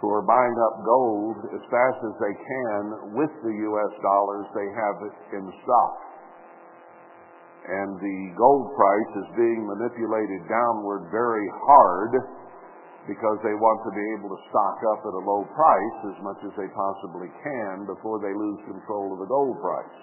who 0.00 0.08
are 0.08 0.24
buying 0.24 0.56
up 0.70 0.74
gold 0.86 1.36
as 1.52 1.62
fast 1.68 2.00
as 2.00 2.14
they 2.22 2.34
can 2.38 2.82
with 3.18 3.32
the 3.44 3.54
U.S. 3.68 3.92
dollars 4.00 4.46
they 4.54 4.68
have 4.72 4.96
in 5.36 5.44
stock 5.66 6.07
and 7.68 8.00
the 8.00 8.18
gold 8.32 8.72
price 8.72 9.12
is 9.20 9.28
being 9.36 9.68
manipulated 9.68 10.40
downward 10.48 11.12
very 11.12 11.44
hard 11.68 12.12
because 13.04 13.38
they 13.44 13.56
want 13.56 13.80
to 13.84 13.92
be 13.92 14.06
able 14.16 14.32
to 14.32 14.40
stock 14.48 14.78
up 14.96 15.00
at 15.04 15.14
a 15.16 15.24
low 15.24 15.44
price 15.52 15.98
as 16.12 16.18
much 16.24 16.40
as 16.48 16.52
they 16.56 16.68
possibly 16.72 17.28
can 17.44 17.84
before 17.84 18.20
they 18.20 18.32
lose 18.32 18.60
control 18.68 19.12
of 19.16 19.20
the 19.20 19.28
gold 19.28 19.56
price. 19.60 19.96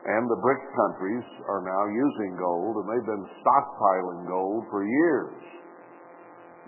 And 0.00 0.24
the 0.32 0.40
BRICS 0.40 0.68
countries 0.72 1.26
are 1.44 1.60
now 1.60 1.84
using 1.92 2.32
gold, 2.40 2.80
and 2.80 2.86
they've 2.88 3.04
been 3.04 3.28
stockpiling 3.44 4.24
gold 4.24 4.64
for 4.72 4.80
years 4.80 5.36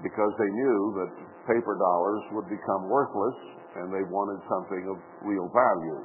because 0.05 0.33
they 0.37 0.53
knew 0.53 0.81
that 1.01 1.11
paper 1.49 1.77
dollars 1.81 2.23
would 2.37 2.49
become 2.53 2.93
worthless 2.93 3.39
and 3.81 3.89
they 3.89 4.05
wanted 4.13 4.37
something 4.53 4.85
of 4.93 5.01
real 5.25 5.49
value. 5.49 6.01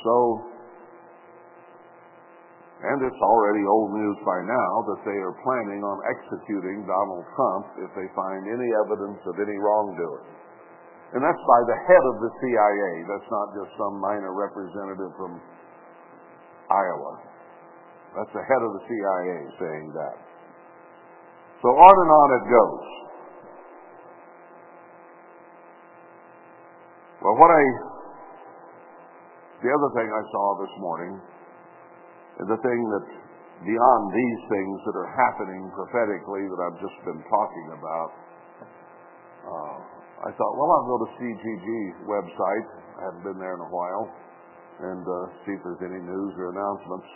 So 0.00 0.48
and 2.78 3.02
it's 3.02 3.22
already 3.26 3.66
old 3.66 3.90
news 3.90 4.18
by 4.22 4.38
now 4.46 4.70
that 4.86 5.02
they 5.02 5.18
are 5.18 5.34
planning 5.42 5.82
on 5.82 5.98
executing 6.14 6.86
Donald 6.86 7.26
Trump 7.34 7.66
if 7.82 7.90
they 7.98 8.06
find 8.14 8.46
any 8.46 8.70
evidence 8.86 9.18
of 9.26 9.34
any 9.34 9.58
wrongdoing. 9.58 10.30
And 11.10 11.24
that's 11.24 11.42
by 11.42 11.60
the 11.66 11.78
head 11.90 12.04
of 12.06 12.16
the 12.22 12.30
CIA. 12.38 12.92
That's 13.10 13.30
not 13.34 13.46
just 13.58 13.74
some 13.74 13.98
minor 13.98 14.30
representative 14.30 15.10
from 15.18 15.42
Iowa. 16.70 17.12
That's 18.14 18.30
the 18.30 18.44
head 18.46 18.62
of 18.62 18.70
the 18.70 18.84
CIA 18.86 19.38
saying 19.58 19.86
that. 19.98 20.16
So 21.58 21.74
on 21.74 21.94
and 21.98 22.10
on 22.14 22.28
it 22.38 22.44
goes. 22.46 22.86
Well, 27.26 27.34
what 27.42 27.50
I, 27.50 27.62
the 29.66 29.70
other 29.74 29.90
thing 29.98 30.06
I 30.06 30.22
saw 30.30 30.44
this 30.62 30.74
morning 30.78 31.18
the 32.46 32.58
thing 32.62 32.80
that 32.94 33.06
beyond 33.66 34.02
these 34.14 34.42
things 34.46 34.76
that 34.86 34.94
are 34.94 35.10
happening 35.10 35.66
prophetically 35.74 36.46
that 36.46 36.60
I've 36.62 36.78
just 36.78 36.98
been 37.02 37.22
talking 37.26 37.66
about, 37.74 38.10
uh, 39.42 39.76
I 40.22 40.30
thought, 40.34 40.52
well, 40.54 40.70
I'll 40.70 40.86
go 40.86 40.98
to 41.02 41.10
CGG's 41.18 41.98
website. 42.06 42.68
I 42.98 43.00
haven't 43.10 43.24
been 43.26 43.38
there 43.42 43.54
in 43.58 43.62
a 43.62 43.70
while, 43.70 44.06
and 44.86 45.02
uh, 45.02 45.18
see 45.42 45.54
if 45.58 45.62
there's 45.66 45.82
any 45.82 46.02
news 46.02 46.32
or 46.38 46.54
announcements. 46.54 47.10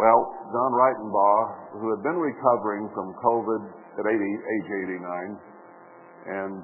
Well, 0.00 0.20
John 0.50 0.72
Ritenbaugh, 0.72 1.80
who 1.80 1.86
had 1.92 2.02
been 2.02 2.18
recovering 2.18 2.88
from 2.96 3.12
COVID 3.20 3.62
at 4.00 4.04
80, 4.08 4.16
age 4.16 4.68
89 4.90 5.38
and 6.24 6.60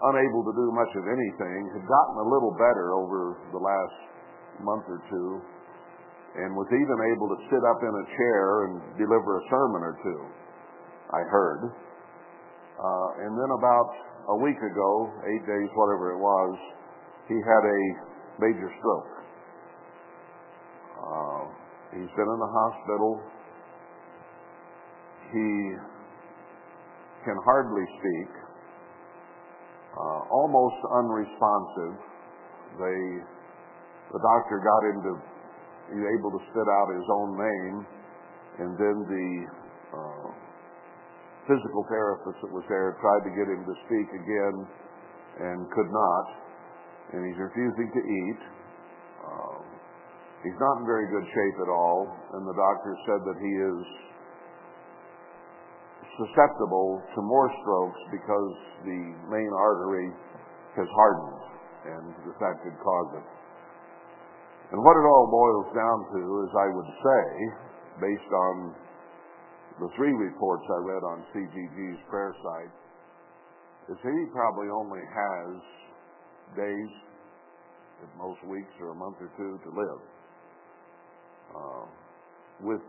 unable 0.00 0.42
to 0.46 0.52
do 0.54 0.66
much 0.76 0.92
of 0.96 1.04
anything, 1.08 1.60
had 1.76 1.84
gotten 1.88 2.16
a 2.20 2.28
little 2.28 2.52
better 2.60 2.94
over 2.94 3.40
the 3.52 3.58
last 3.58 3.98
month 4.62 4.84
or 4.86 5.00
two 5.08 5.40
and 6.36 6.54
was 6.54 6.70
even 6.70 6.98
able 7.10 7.26
to 7.34 7.38
sit 7.50 7.62
up 7.66 7.80
in 7.82 7.90
a 7.90 8.06
chair 8.14 8.42
and 8.66 8.72
deliver 8.94 9.38
a 9.38 9.44
sermon 9.50 9.82
or 9.82 9.94
two, 9.98 10.20
I 11.10 11.22
heard. 11.26 11.60
Uh, 12.78 13.26
and 13.26 13.34
then 13.34 13.50
about 13.58 13.90
a 14.30 14.36
week 14.38 14.56
ago, 14.56 15.10
eight 15.26 15.44
days, 15.44 15.68
whatever 15.74 16.14
it 16.14 16.20
was, 16.22 16.54
he 17.26 17.34
had 17.34 17.62
a 17.66 17.80
major 18.38 18.70
stroke. 18.78 19.12
Uh, 21.02 21.42
he's 21.98 22.12
been 22.14 22.30
in 22.30 22.40
the 22.40 22.52
hospital. 22.54 23.20
He 25.34 25.50
can 27.26 27.36
hardly 27.44 27.84
speak, 27.98 28.30
uh, 29.98 30.20
almost 30.30 30.78
unresponsive. 30.94 31.96
They, 32.78 33.00
the 34.14 34.20
doctor 34.22 34.62
got 34.62 34.80
him 34.88 34.98
to 35.04 35.29
he's 35.90 36.06
able 36.18 36.30
to 36.30 36.40
spit 36.50 36.68
out 36.70 36.86
his 36.94 37.08
own 37.10 37.30
name, 37.34 37.76
and 38.62 38.70
then 38.78 38.96
the 39.06 39.28
uh, 39.94 40.28
physical 41.50 41.82
therapist 41.90 42.38
that 42.42 42.52
was 42.54 42.64
there 42.70 42.94
tried 43.02 43.22
to 43.26 43.32
get 43.34 43.46
him 43.50 43.62
to 43.66 43.74
speak 43.86 44.08
again 44.14 44.56
and 45.40 45.58
could 45.74 45.90
not, 45.90 46.26
and 47.14 47.26
he's 47.26 47.40
refusing 47.42 47.90
to 47.90 48.02
eat. 48.02 48.40
Um, 49.26 49.62
he's 50.46 50.58
not 50.62 50.78
in 50.78 50.84
very 50.86 51.10
good 51.10 51.26
shape 51.26 51.56
at 51.64 51.70
all, 51.70 52.06
and 52.38 52.42
the 52.46 52.54
doctor 52.54 52.92
said 53.06 53.20
that 53.26 53.38
he 53.42 53.52
is 53.58 53.80
susceptible 56.20 57.00
to 57.16 57.20
more 57.22 57.48
strokes 57.64 58.00
because 58.12 58.52
the 58.84 59.00
main 59.32 59.50
artery 59.56 60.12
has 60.76 60.88
hardened, 60.92 61.42
and 61.88 62.04
that 62.38 62.54
could 62.62 62.76
cause 62.78 63.10
it. 63.16 63.39
And 64.70 64.78
what 64.86 64.94
it 64.94 65.02
all 65.02 65.26
boils 65.26 65.68
down 65.74 65.98
to 66.14 66.20
is, 66.46 66.50
I 66.54 66.68
would 66.70 66.90
say, 67.02 67.26
based 68.06 68.32
on 68.32 68.54
the 69.82 69.90
three 69.98 70.14
reports 70.14 70.62
I 70.70 70.80
read 70.86 71.02
on 71.02 71.26
CGG's 71.34 72.00
prayer 72.06 72.34
site, 72.38 72.74
is 73.90 73.98
he 73.98 74.16
probably 74.30 74.70
only 74.70 75.02
has 75.02 75.50
days, 76.54 76.92
at 78.02 78.10
most 78.16 78.40
weeks 78.46 78.72
or 78.80 78.92
a 78.92 78.94
month 78.94 79.16
or 79.20 79.30
two 79.36 79.58
to 79.60 79.70
live 79.74 80.00
uh, 81.52 81.84
with 82.62 82.80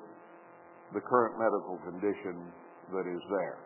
the 0.93 1.01
current 1.01 1.35
medical 1.39 1.79
condition 1.83 2.51
that 2.93 3.07
is 3.07 3.23
there. 3.29 3.57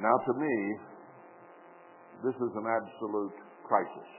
Now, 0.00 0.16
to 0.26 0.32
me, 0.34 0.56
this 2.24 2.34
is 2.34 2.52
an 2.56 2.66
absolute 2.66 3.36
crisis. 3.68 4.10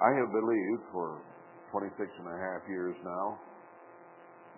I 0.00 0.16
have 0.16 0.32
believed 0.32 0.84
for 0.92 1.20
26 1.76 1.92
and 2.00 2.28
a 2.32 2.38
half 2.40 2.64
years 2.68 2.96
now 3.04 3.36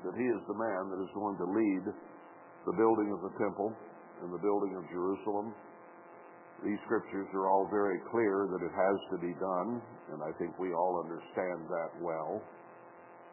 that 0.07 0.15
he 0.15 0.27
is 0.31 0.41
the 0.47 0.55
man 0.55 0.91
that 0.95 1.03
is 1.03 1.11
going 1.15 1.37
to 1.39 1.47
lead 1.51 1.85
the 2.67 2.75
building 2.79 3.11
of 3.11 3.21
the 3.27 3.35
temple 3.43 3.75
and 4.23 4.31
the 4.31 4.39
building 4.39 4.79
of 4.79 4.87
Jerusalem. 4.91 5.55
These 6.63 6.79
scriptures 6.87 7.27
are 7.35 7.51
all 7.51 7.67
very 7.71 7.99
clear 8.11 8.47
that 8.55 8.63
it 8.63 8.71
has 8.71 8.99
to 9.11 9.19
be 9.19 9.35
done, 9.43 9.83
and 10.15 10.23
I 10.23 10.31
think 10.39 10.55
we 10.63 10.71
all 10.73 11.03
understand 11.03 11.67
that 11.67 11.91
well, 11.99 12.39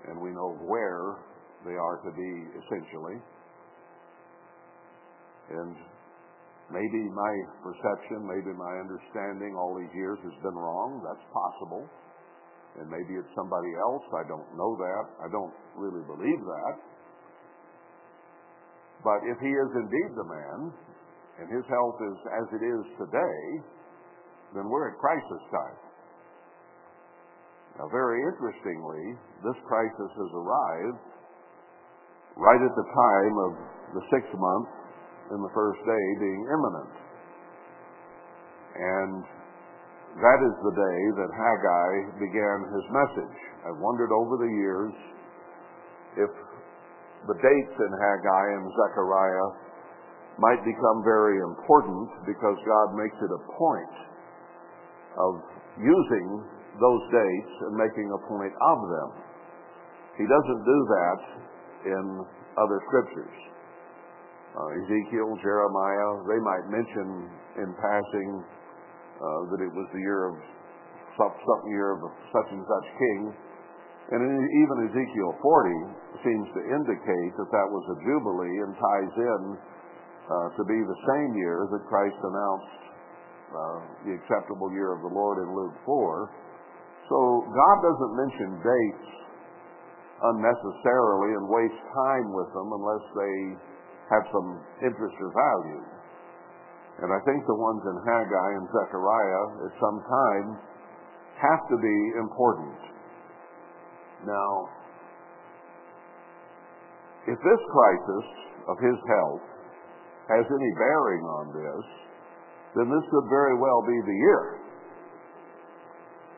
and 0.10 0.18
we 0.18 0.34
know 0.34 0.58
where 0.66 1.22
they 1.62 1.78
are 1.78 1.98
to 2.02 2.12
be 2.12 2.34
essentially. 2.58 3.22
And 5.50 5.76
maybe 6.70 7.02
my 7.10 7.34
perception, 7.66 8.26
maybe 8.26 8.54
my 8.54 8.74
understanding 8.82 9.58
all 9.58 9.78
these 9.78 9.94
years 9.94 10.18
has 10.24 10.38
been 10.42 10.58
wrong. 10.58 11.02
That's 11.02 11.26
possible. 11.34 11.86
And 12.78 12.88
maybe 12.88 13.18
it's 13.18 13.34
somebody 13.34 13.74
else. 13.82 14.06
I 14.14 14.26
don't 14.30 14.50
know 14.54 14.78
that. 14.78 15.06
I 15.26 15.28
don't 15.34 15.54
really 15.76 16.06
believe 16.06 16.42
that. 16.46 16.76
But 19.02 19.20
if 19.26 19.38
he 19.42 19.50
is 19.50 19.72
indeed 19.74 20.12
the 20.14 20.28
man, 20.28 20.60
and 21.40 21.48
his 21.48 21.64
health 21.72 21.98
is 22.04 22.18
as 22.36 22.48
it 22.52 22.64
is 22.64 22.84
today, 23.00 23.42
then 24.54 24.68
we're 24.68 24.92
at 24.92 25.00
crisis 25.00 25.44
time. 25.50 25.80
Now, 27.80 27.88
very 27.88 28.20
interestingly, 28.28 29.16
this 29.40 29.56
crisis 29.64 30.12
has 30.12 30.32
arrived 30.36 31.00
right 32.36 32.60
at 32.60 32.76
the 32.76 32.88
time 32.92 33.36
of 33.48 33.52
the 33.96 34.04
sixth 34.12 34.36
month 34.36 34.79
and 35.32 35.40
the 35.44 35.54
first 35.54 35.80
day 35.86 36.06
being 36.20 36.44
imminent. 36.50 36.94
And 38.80 39.22
that 40.18 40.40
is 40.42 40.56
the 40.66 40.76
day 40.76 41.00
that 41.22 41.30
Haggai 41.30 41.92
began 42.18 42.58
his 42.74 42.86
message. 42.90 43.38
I've 43.70 43.78
wondered 43.78 44.10
over 44.10 44.42
the 44.42 44.52
years 44.52 44.94
if 46.18 46.32
the 47.28 47.38
dates 47.38 47.76
in 47.78 47.92
Haggai 47.94 48.46
and 48.58 48.66
Zechariah 48.74 49.50
might 50.40 50.64
become 50.64 51.04
very 51.04 51.38
important 51.44 52.10
because 52.26 52.58
God 52.64 52.96
makes 52.96 53.20
it 53.20 53.30
a 53.30 53.42
point 53.54 53.96
of 55.20 55.34
using 55.78 56.28
those 56.80 57.04
dates 57.12 57.54
and 57.68 57.76
making 57.76 58.08
a 58.08 58.22
point 58.24 58.56
of 58.56 58.78
them. 58.88 59.10
He 60.16 60.26
doesn't 60.26 60.64
do 60.64 60.80
that 60.96 61.20
in 61.92 62.04
other 62.56 62.80
scriptures. 62.88 63.49
Uh, 64.50 64.82
Ezekiel, 64.82 65.30
Jeremiah, 65.46 66.12
they 66.26 66.42
might 66.42 66.66
mention 66.74 67.08
in 67.62 67.70
passing 67.78 68.30
uh, 68.42 69.42
that 69.54 69.62
it 69.62 69.72
was 69.78 69.88
the 69.94 70.02
year 70.02 70.34
of 70.34 70.36
some, 71.22 71.34
year 71.70 71.94
of 71.94 72.00
such 72.34 72.50
and 72.50 72.64
such 72.66 72.88
king. 72.98 73.22
And 74.10 74.22
even 74.26 74.76
Ezekiel 74.90 75.32
40 75.38 76.26
seems 76.26 76.48
to 76.58 76.62
indicate 76.66 77.32
that 77.38 77.50
that 77.54 77.68
was 77.70 77.86
a 77.94 77.98
jubilee 78.02 78.58
and 78.66 78.74
ties 78.74 79.16
in 79.22 79.42
uh, 79.54 80.48
to 80.58 80.64
be 80.66 80.80
the 80.82 81.00
same 81.14 81.32
year 81.38 81.70
that 81.70 81.82
Christ 81.86 82.18
announced 82.18 82.82
uh, 83.54 83.80
the 84.10 84.14
acceptable 84.18 84.74
year 84.74 84.98
of 84.98 85.02
the 85.06 85.14
Lord 85.14 85.46
in 85.46 85.50
Luke 85.54 85.78
4. 85.86 86.30
So 87.06 87.18
God 87.54 87.78
doesn't 87.86 88.14
mention 88.18 88.50
dates 88.66 89.10
unnecessarily 90.22 91.38
and 91.38 91.46
waste 91.46 91.82
time 91.94 92.28
with 92.34 92.50
them 92.54 92.70
unless 92.70 93.06
they 93.14 93.36
have 94.10 94.26
some 94.34 94.50
interest 94.82 95.16
or 95.22 95.32
value. 95.32 95.84
And 97.00 97.10
I 97.14 97.20
think 97.24 97.46
the 97.48 97.56
ones 97.56 97.82
in 97.86 97.96
Haggai 98.04 98.50
and 98.60 98.66
Zechariah 98.68 99.46
at 99.70 99.74
some 99.80 99.98
time 100.04 100.48
have 101.40 101.62
to 101.72 101.78
be 101.80 101.98
important. 102.20 102.76
Now, 104.28 104.52
if 107.30 107.40
this 107.40 107.62
crisis 107.72 108.28
of 108.68 108.76
his 108.84 109.00
health 109.08 109.46
has 110.28 110.44
any 110.44 110.72
bearing 110.76 111.24
on 111.24 111.46
this, 111.56 111.86
then 112.76 112.92
this 112.92 113.06
could 113.10 113.28
very 113.32 113.56
well 113.56 113.82
be 113.88 113.96
the 113.96 114.18
year. 114.28 114.44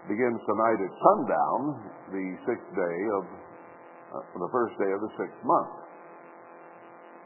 Begins 0.08 0.40
tonight 0.46 0.80
at 0.80 0.94
sundown, 0.94 1.60
the 2.14 2.26
sixth 2.46 2.72
day 2.76 2.98
of 3.18 3.24
uh, 4.14 4.40
the 4.40 4.52
first 4.52 4.78
day 4.78 4.92
of 4.94 5.02
the 5.02 5.12
sixth 5.18 5.42
month. 5.44 5.81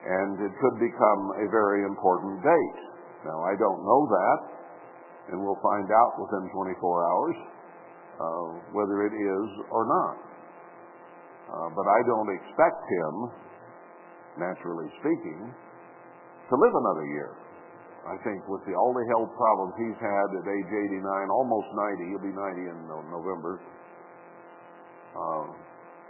And 0.06 0.38
it 0.38 0.54
could 0.62 0.78
become 0.78 1.22
a 1.42 1.50
very 1.50 1.82
important 1.82 2.42
date. 2.46 2.80
Now, 3.26 3.42
I 3.42 3.58
don't 3.58 3.82
know 3.82 4.02
that, 4.06 4.40
and 5.34 5.42
we'll 5.42 5.58
find 5.66 5.90
out 5.90 6.14
within 6.22 6.46
24 6.54 6.78
hours 7.10 7.38
uh, 8.22 8.48
whether 8.72 9.10
it 9.10 9.16
is 9.18 9.46
or 9.74 9.84
not. 9.90 10.16
Uh, 11.46 11.70
but 11.74 11.86
I 11.90 12.00
don't 12.06 12.30
expect 12.38 12.82
him, 12.86 13.14
naturally 14.38 14.90
speaking, 15.02 15.42
to 16.50 16.54
live 16.54 16.74
another 16.74 17.06
year. 17.10 17.32
I 18.06 18.18
think 18.22 18.46
with 18.46 18.62
the, 18.70 18.78
all 18.78 18.94
the 18.94 19.06
health 19.10 19.34
problems 19.34 19.74
he's 19.82 19.98
had 19.98 20.28
at 20.38 20.46
age 20.46 20.72
89, 21.02 21.02
almost 21.34 21.70
90, 21.98 22.14
he'll 22.14 22.22
be 22.22 22.38
90 22.38 22.70
in 22.70 22.78
November, 23.10 23.58
uh, 25.18 25.46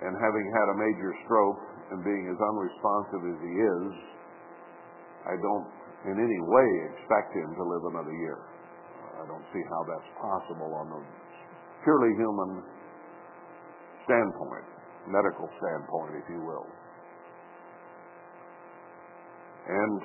and 0.04 0.12
having 0.20 0.48
had 0.52 0.68
a 0.76 0.76
major 0.76 1.16
stroke 1.24 1.64
and 1.92 2.02
being 2.02 2.26
as 2.30 2.40
unresponsive 2.40 3.24
as 3.30 3.40
he 3.46 3.54
is, 3.54 3.86
I 5.26 5.36
don't 5.38 5.68
in 6.06 6.18
any 6.22 6.42
way 6.42 6.68
expect 6.94 7.34
him 7.34 7.50
to 7.58 7.64
live 7.66 7.84
another 7.90 8.14
year. 8.14 8.38
I 9.22 9.26
don't 9.26 9.46
see 9.54 9.64
how 9.70 9.82
that's 9.90 10.12
possible 10.22 10.70
on 10.70 10.88
a 10.94 11.02
purely 11.84 12.14
human 12.14 12.62
standpoint, 14.06 14.68
medical 15.10 15.50
standpoint, 15.58 16.14
if 16.22 16.26
you 16.30 16.42
will. 16.46 16.68
And 19.66 19.98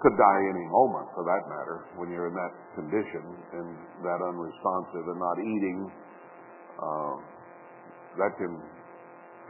could 0.00 0.16
die 0.16 0.42
any 0.48 0.66
moment, 0.70 1.12
for 1.12 1.26
that 1.26 1.42
matter, 1.50 1.84
when 2.00 2.08
you're 2.08 2.28
in 2.30 2.36
that 2.38 2.54
condition 2.78 3.24
and 3.52 3.68
that 4.00 4.20
unresponsive 4.22 5.04
and 5.12 5.18
not 5.18 5.36
eating. 5.42 5.78
Uh, 6.78 7.14
that 8.16 8.32
can 8.38 8.54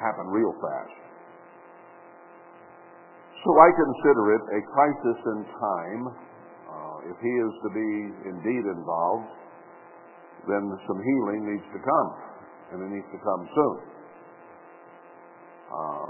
happen 0.01 0.27
real 0.33 0.53
fast. 0.59 1.08
So 3.45 3.51
I 3.55 3.69
consider 3.71 4.25
it 4.35 4.45
a 4.51 4.61
crisis 4.67 5.19
in 5.31 5.39
time. 5.47 6.03
Uh, 6.11 6.97
if 7.07 7.17
he 7.23 7.33
is 7.39 7.53
to 7.63 7.71
be 7.71 7.91
indeed 8.35 8.65
involved, 8.67 9.31
then 10.51 10.65
some 10.87 10.99
healing 10.99 11.47
needs 11.47 11.67
to 11.71 11.79
come, 11.79 12.11
and 12.73 12.77
it 12.83 12.91
needs 12.99 13.11
to 13.15 13.21
come 13.23 13.43
soon. 13.55 13.77
Uh, 15.71 16.09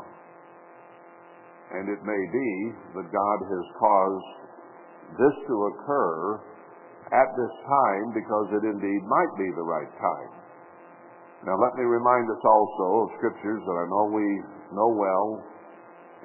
and 1.76 1.84
it 1.92 2.00
may 2.00 2.22
be 2.32 2.50
that 2.96 3.06
God 3.12 3.38
has 3.44 3.66
caused 3.76 4.32
this 5.20 5.36
to 5.52 5.54
occur 5.74 6.40
at 7.12 7.28
this 7.36 7.54
time 7.64 8.06
because 8.16 8.46
it 8.56 8.64
indeed 8.64 9.02
might 9.04 9.32
be 9.36 9.48
the 9.52 9.66
right 9.68 9.92
time. 10.00 10.32
Now 11.44 11.60
let 11.60 11.76
me 11.76 11.84
remind 11.84 12.24
us 12.28 12.42
also 12.44 12.86
of 13.04 13.08
scriptures 13.20 13.60
that 13.64 13.76
I 13.76 13.86
know 13.88 14.04
we 14.16 14.28
know 14.72 14.90
well 14.96 15.44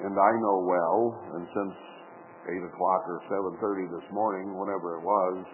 and 0.01 0.17
I 0.17 0.32
know 0.41 0.58
well, 0.65 0.97
and 1.38 1.45
since 1.53 1.75
8 2.49 2.69
o'clock 2.73 3.01
or 3.06 3.21
7.30 3.29 3.93
this 3.93 4.08
morning, 4.10 4.58
whenever 4.58 4.97
it 4.97 5.03
was, 5.06 5.45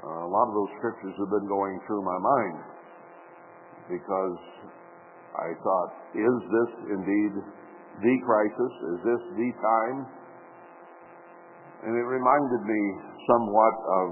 uh, 0.00 0.24
a 0.24 0.30
lot 0.30 0.48
of 0.48 0.54
those 0.56 0.72
scriptures 0.80 1.12
have 1.20 1.28
been 1.28 1.46
going 1.46 1.76
through 1.84 2.00
my 2.00 2.16
mind 2.16 2.58
because 3.92 4.40
I 5.36 5.52
thought, 5.60 5.90
is 6.16 6.36
this 6.48 6.70
indeed 6.96 7.32
the 8.00 8.14
crisis? 8.24 8.72
Is 8.96 9.00
this 9.04 9.22
the 9.36 9.50
time? 9.60 9.98
And 11.84 11.92
it 11.92 12.06
reminded 12.08 12.62
me 12.64 12.82
somewhat 13.28 13.74
of 14.00 14.06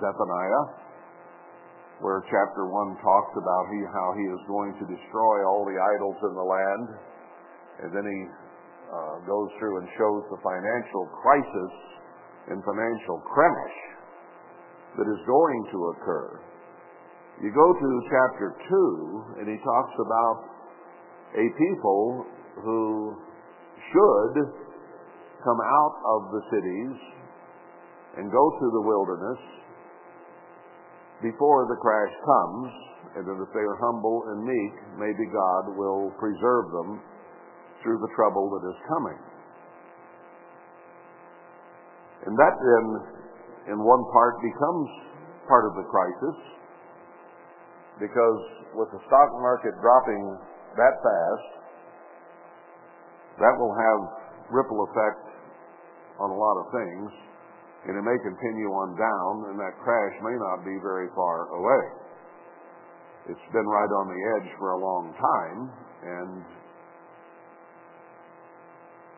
Zephaniah, 0.00 0.64
where 2.00 2.24
chapter 2.26 2.64
1 2.64 3.04
talks 3.04 3.32
about 3.36 3.64
he, 3.68 3.80
how 3.92 4.08
he 4.16 4.24
is 4.32 4.42
going 4.48 4.72
to 4.80 4.84
destroy 4.88 5.36
all 5.44 5.68
the 5.68 5.76
idols 5.76 6.18
in 6.24 6.32
the 6.32 6.48
land 6.48 6.86
and 6.88 7.11
then 7.80 8.04
he 8.04 8.20
uh, 8.92 9.16
goes 9.24 9.48
through 9.56 9.80
and 9.80 9.88
shows 9.96 10.22
the 10.28 10.40
financial 10.44 11.08
crisis 11.24 11.72
and 12.52 12.60
financial 12.60 13.18
crash 13.24 13.76
that 14.98 15.08
is 15.08 15.20
going 15.24 15.60
to 15.72 15.78
occur. 15.96 16.28
You 17.40 17.50
go 17.50 17.68
to 17.72 17.88
chapter 18.12 18.54
2, 18.68 19.40
and 19.40 19.48
he 19.48 19.56
talks 19.64 19.94
about 19.96 20.36
a 21.32 21.46
people 21.56 22.26
who 22.60 23.16
should 23.88 24.36
come 25.40 25.60
out 25.64 25.94
of 26.04 26.20
the 26.30 26.42
cities 26.52 26.96
and 28.20 28.30
go 28.30 28.44
to 28.60 28.66
the 28.76 28.82
wilderness 28.84 29.40
before 31.24 31.64
the 31.72 31.78
crash 31.80 32.12
comes, 32.20 32.70
and 33.16 33.22
that 33.24 33.38
if 33.40 33.50
they 33.56 33.64
are 33.64 33.78
humble 33.80 34.28
and 34.28 34.44
meek, 34.44 34.74
maybe 35.00 35.24
God 35.32 35.72
will 35.78 36.12
preserve 36.20 36.68
them 36.70 37.00
through 37.82 37.98
the 37.98 38.10
trouble 38.14 38.48
that 38.54 38.62
is 38.70 38.78
coming. 38.88 39.18
And 42.26 42.38
that 42.38 42.54
then, 42.54 42.86
in 43.74 43.78
one 43.82 44.02
part, 44.14 44.38
becomes 44.38 44.88
part 45.50 45.66
of 45.66 45.74
the 45.74 45.86
crisis 45.90 46.38
because 47.98 48.40
with 48.74 48.88
the 48.94 49.02
stock 49.06 49.30
market 49.42 49.74
dropping 49.82 50.22
that 50.78 50.94
fast, 51.02 51.50
that 53.42 53.54
will 53.58 53.74
have 53.74 54.00
ripple 54.50 54.86
effect 54.88 55.22
on 56.20 56.30
a 56.30 56.38
lot 56.38 56.56
of 56.62 56.66
things, 56.72 57.10
and 57.88 57.98
it 57.98 58.04
may 58.04 58.18
continue 58.22 58.70
on 58.70 58.94
down, 58.94 59.32
and 59.50 59.56
that 59.58 59.74
crash 59.82 60.14
may 60.22 60.36
not 60.38 60.62
be 60.62 60.78
very 60.78 61.10
far 61.16 61.50
away. 61.58 61.84
It's 63.34 63.48
been 63.52 63.66
right 63.66 63.92
on 64.02 64.06
the 64.10 64.20
edge 64.38 64.50
for 64.58 64.74
a 64.74 64.80
long 64.80 65.14
time, 65.14 65.60
and 66.02 66.42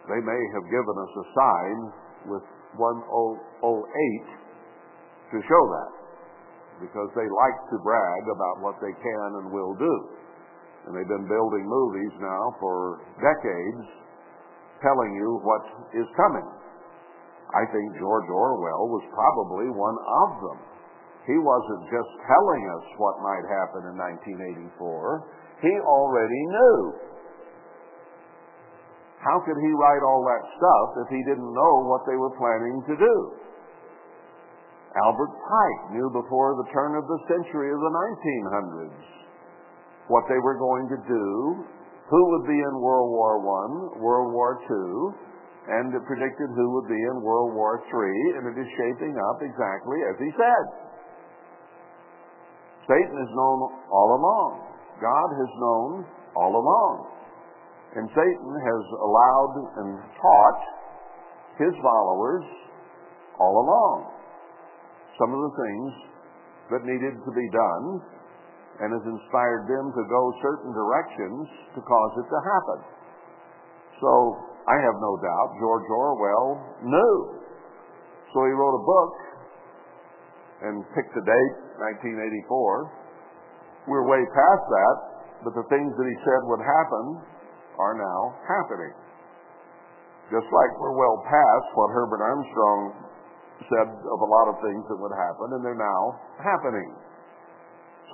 they 0.09 0.21
may 0.21 0.43
have 0.53 0.67
given 0.69 0.97
us 1.01 1.13
a 1.17 1.27
sign 1.33 1.77
with 2.29 2.45
1008 2.77 3.41
to 5.33 5.39
show 5.49 5.65
that 5.73 5.93
because 6.83 7.09
they 7.15 7.25
like 7.25 7.59
to 7.71 7.77
brag 7.81 8.23
about 8.29 8.61
what 8.61 8.77
they 8.83 8.93
can 8.93 9.29
and 9.41 9.55
will 9.55 9.75
do. 9.79 9.95
And 10.85 10.93
they've 10.93 11.09
been 11.09 11.31
building 11.31 11.65
movies 11.65 12.13
now 12.21 12.53
for 12.61 13.01
decades 13.23 13.87
telling 14.85 15.17
you 15.17 15.41
what 15.41 15.65
is 15.97 16.09
coming. 16.19 16.45
I 17.55 17.65
think 17.71 17.87
George 17.97 18.29
Orwell 18.29 18.91
was 18.91 19.05
probably 19.15 19.71
one 19.73 19.97
of 19.97 20.31
them. 20.45 20.59
He 21.25 21.39
wasn't 21.41 21.89
just 21.89 22.13
telling 22.29 22.63
us 22.69 22.85
what 23.01 23.17
might 23.25 23.47
happen 23.49 23.89
in 23.89 23.97
1984. 24.77 25.65
He 25.65 25.73
already 25.89 26.43
knew. 26.53 26.77
How 29.25 29.41
could 29.41 29.57
he 29.57 29.73
write 29.73 30.05
all 30.05 30.21
that 30.29 30.45
stuff 30.61 30.89
if 31.01 31.09
he 31.09 31.21
didn't 31.25 31.49
know 31.49 31.75
what 31.89 32.05
they 32.05 32.17
were 32.21 32.37
planning 32.37 32.85
to 32.93 32.95
do? 33.01 33.17
Albert 34.95 35.33
Pike 35.33 35.97
knew 35.97 36.13
before 36.13 36.55
the 36.61 36.69
turn 36.71 36.95
of 36.95 37.09
the 37.09 37.21
century 37.27 37.73
of 37.73 37.81
the 37.81 37.93
1900s 38.53 39.15
what 40.13 40.29
they 40.29 40.39
were 40.39 40.61
going 40.61 40.87
to 40.93 41.01
do, 41.09 41.65
who 42.13 42.21
would 42.37 42.47
be 42.47 42.61
in 42.61 42.75
World 42.77 43.09
War 43.09 43.41
I, 43.41 43.99
World 43.99 44.31
War 44.37 44.61
II, 44.61 45.17
and 45.73 45.89
predicted 46.05 46.53
who 46.53 46.69
would 46.77 46.89
be 46.93 47.01
in 47.01 47.25
World 47.25 47.57
War 47.57 47.81
III, 47.81 48.37
and 48.37 48.45
it 48.53 48.61
is 48.61 48.69
shaping 48.77 49.17
up 49.17 49.41
exactly 49.41 49.99
as 50.13 50.17
he 50.21 50.31
said. 50.37 50.65
Satan 52.85 53.17
is 53.17 53.33
known 53.33 53.73
all 53.89 54.11
along. 54.21 54.69
God 55.01 55.29
has 55.41 55.51
known 55.57 55.91
all 56.37 56.53
along. 56.53 57.15
And 57.95 58.11
Satan 58.11 58.53
has 58.59 58.83
allowed 58.99 59.55
and 59.79 59.91
taught 60.19 60.61
his 61.63 61.75
followers 61.79 62.43
all 63.39 63.55
along 63.63 64.11
some 65.19 65.31
of 65.31 65.41
the 65.47 65.55
things 65.55 65.91
that 66.75 66.83
needed 66.83 67.15
to 67.23 67.31
be 67.31 67.47
done 67.55 68.03
and 68.83 68.91
has 68.91 69.05
inspired 69.07 69.71
them 69.71 69.95
to 69.95 70.03
go 70.11 70.23
certain 70.43 70.75
directions 70.75 71.47
to 71.79 71.81
cause 71.87 72.13
it 72.19 72.27
to 72.27 72.41
happen. 72.43 72.81
So 74.03 74.11
I 74.67 74.77
have 74.83 74.97
no 74.99 75.15
doubt 75.23 75.49
George 75.63 75.87
Orwell 75.87 76.49
knew. 76.83 77.15
So 78.35 78.43
he 78.43 78.53
wrote 78.59 78.75
a 78.75 78.83
book 78.83 79.15
and 80.67 80.83
picked 80.99 81.15
a 81.15 81.23
date, 81.23 81.55
1984. 82.03 83.87
We're 83.87 84.09
way 84.11 84.27
past 84.35 84.65
that, 84.67 84.97
but 85.47 85.55
the 85.55 85.67
things 85.71 85.95
that 85.95 86.07
he 86.11 86.17
said 86.27 86.41
would 86.51 86.65
happen 86.65 87.23
are 87.79 87.97
now 87.99 88.21
happening. 88.47 88.95
Just 90.33 90.49
like 90.49 90.73
we're 90.81 90.97
well 90.97 91.21
past 91.27 91.67
what 91.77 91.93
Herbert 91.93 92.23
Armstrong 92.25 92.81
said 93.69 93.89
of 93.93 94.19
a 94.21 94.29
lot 94.29 94.47
of 94.51 94.57
things 94.65 94.83
that 94.89 94.99
would 94.99 95.15
happen, 95.15 95.53
and 95.55 95.61
they're 95.65 95.79
now 95.79 96.03
happening. 96.41 96.91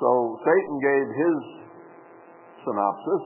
So 0.00 0.08
Satan 0.42 0.76
gave 0.80 1.06
his 1.12 1.38
synopsis, 2.64 3.24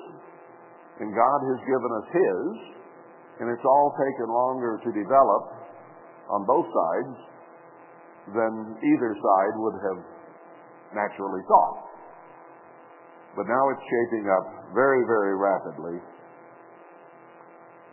and 1.01 1.09
God 1.11 1.40
has 1.55 1.59
given 1.64 1.90
us 1.90 2.07
his, 2.12 2.47
and 3.40 3.47
it's 3.51 3.66
all 3.66 3.90
taken 3.99 4.29
longer 4.31 4.79
to 4.85 4.90
develop 4.94 5.44
on 6.31 6.40
both 6.47 6.66
sides 6.66 7.14
than 8.33 8.53
either 8.79 9.11
side 9.16 9.55
would 9.59 9.79
have 9.85 10.01
naturally 10.94 11.42
thought. 11.47 11.79
But 13.37 13.51
now 13.51 13.64
it's 13.75 13.83
shaping 13.83 14.31
up 14.31 14.47
very, 14.73 15.03
very 15.05 15.35
rapidly 15.35 15.99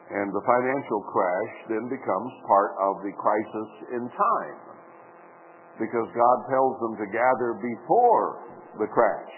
and 0.10 0.34
the 0.34 0.44
financial 0.44 1.02
crash 1.08 1.54
then 1.70 1.86
becomes 1.88 2.32
part 2.48 2.72
of 2.82 3.06
the 3.06 3.14
crisis 3.16 3.70
in 3.94 4.04
time. 4.10 4.58
Because 5.80 6.10
God 6.12 6.38
tells 6.50 6.76
them 6.82 6.94
to 7.00 7.08
gather 7.14 7.62
before 7.62 8.44
the 8.82 8.90
crash. 8.92 9.34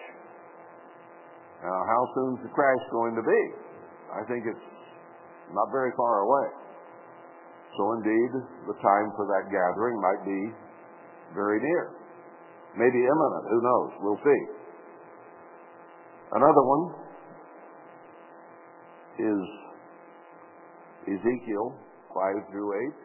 Now, 1.61 1.79
how 1.87 2.01
soon 2.15 2.29
is 2.37 2.41
the 2.49 2.53
crash 2.55 2.83
going 2.91 3.15
to 3.15 3.23
be? 3.23 3.41
I 4.11 4.21
think 4.27 4.43
it's 4.47 4.69
not 5.53 5.71
very 5.71 5.91
far 5.95 6.25
away. 6.25 6.47
So, 7.77 7.83
indeed, 8.01 8.31
the 8.67 8.77
time 8.81 9.07
for 9.15 9.25
that 9.29 9.49
gathering 9.49 9.97
might 10.01 10.23
be 10.25 10.41
very 11.33 11.61
near. 11.61 11.95
Maybe 12.75 12.97
imminent. 12.97 13.45
Who 13.49 13.59
knows? 13.61 13.91
We'll 14.01 14.21
see. 14.25 14.41
Another 16.33 16.63
one 16.65 16.83
is 19.21 19.62
Ezekiel 21.03 21.75
5 22.13 22.51
through 22.51 22.69
8. 22.95 23.03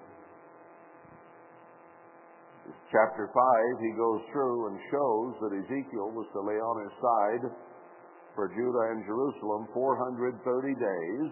Chapter 2.93 3.29
5, 3.33 3.85
he 3.85 3.93
goes 3.97 4.21
through 4.33 4.69
and 4.69 4.77
shows 4.93 5.31
that 5.41 5.53
Ezekiel 5.57 6.13
was 6.13 6.29
to 6.33 6.41
lay 6.45 6.61
on 6.61 6.77
his 6.85 6.95
side 7.01 7.45
for 8.37 8.49
Judah 8.53 8.93
and 8.93 9.05
Jerusalem 9.05 9.69
430 9.73 10.37
days, 10.77 11.31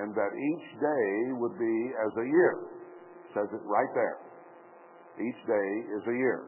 and 0.00 0.10
that 0.16 0.32
each 0.32 0.68
day 0.80 1.08
would 1.38 1.56
be 1.60 1.76
as 2.02 2.12
a 2.18 2.26
year. 2.26 2.54
says 3.36 3.48
it 3.52 3.62
right 3.64 3.92
there. 3.94 4.18
Each 5.20 5.40
day 5.46 5.68
is 5.92 6.02
a 6.08 6.16
year. 6.16 6.44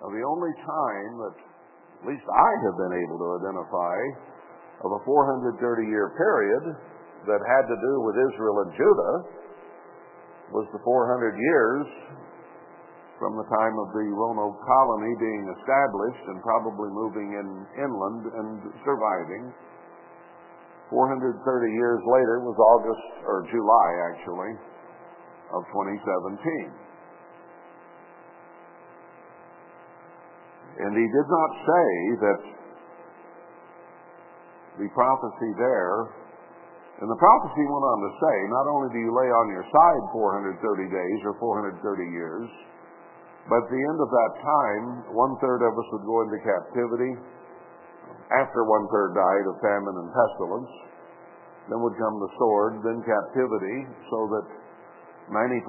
Now, 0.00 0.08
the 0.10 0.24
only 0.24 0.54
time 0.60 1.12
that 1.24 1.36
at 2.02 2.04
least 2.10 2.26
I 2.26 2.50
have 2.68 2.76
been 2.76 2.94
able 3.06 3.18
to 3.22 3.28
identify 3.40 3.96
of 4.84 4.90
a 4.92 5.00
430 5.04 5.56
year 5.88 6.12
period 6.18 6.64
that 7.26 7.40
had 7.40 7.64
to 7.68 7.76
do 7.76 7.94
with 8.04 8.16
Israel 8.32 8.56
and 8.64 8.70
Judah 8.76 9.14
was 10.52 10.66
the 10.72 10.82
400 10.84 11.34
years 11.34 11.86
from 13.18 13.38
the 13.38 13.46
time 13.48 13.76
of 13.78 13.88
the 13.94 14.04
Roanoke 14.12 14.58
colony 14.66 15.14
being 15.16 15.44
established 15.56 16.24
and 16.28 16.42
probably 16.42 16.90
moving 16.90 17.32
in 17.32 17.48
inland 17.78 18.22
and 18.28 18.48
surviving. 18.84 19.54
430 20.90 21.40
years 21.72 22.00
later 22.04 22.44
was 22.44 22.58
August, 22.60 23.24
or 23.24 23.48
July 23.48 23.88
actually, 24.12 24.52
of 25.56 25.62
2017. 25.72 26.84
And 30.84 30.92
he 30.92 31.06
did 31.06 31.28
not 31.30 31.50
say 31.64 31.88
that 32.20 32.40
the 34.82 34.88
prophecy 34.90 35.50
there 35.56 36.23
and 37.02 37.10
the 37.10 37.18
prophecy 37.18 37.64
went 37.66 37.86
on 37.90 37.98
to 38.06 38.12
say, 38.22 38.36
not 38.54 38.66
only 38.70 38.88
do 38.94 39.00
you 39.02 39.10
lay 39.10 39.26
on 39.26 39.46
your 39.50 39.66
side 39.66 40.04
430 40.14 40.54
days 40.94 41.18
or 41.26 41.34
430 41.42 41.82
years, 42.14 42.46
but 43.50 43.66
at 43.66 43.68
the 43.68 43.82
end 43.82 43.98
of 43.98 44.08
that 44.08 44.32
time, 44.40 44.84
one 45.10 45.34
third 45.42 45.60
of 45.66 45.74
us 45.74 45.88
would 45.90 46.06
go 46.06 46.22
into 46.22 46.38
captivity. 46.40 47.12
After 48.40 48.64
one 48.64 48.86
third 48.88 49.12
died 49.12 49.44
of 49.50 49.60
famine 49.60 49.96
and 50.00 50.08
pestilence, 50.08 50.72
then 51.68 51.82
would 51.82 51.98
come 51.98 52.16
the 52.22 52.32
sword, 52.40 52.80
then 52.86 53.02
captivity, 53.04 53.78
so 54.08 54.18
that 54.32 54.46
90% 55.28 55.60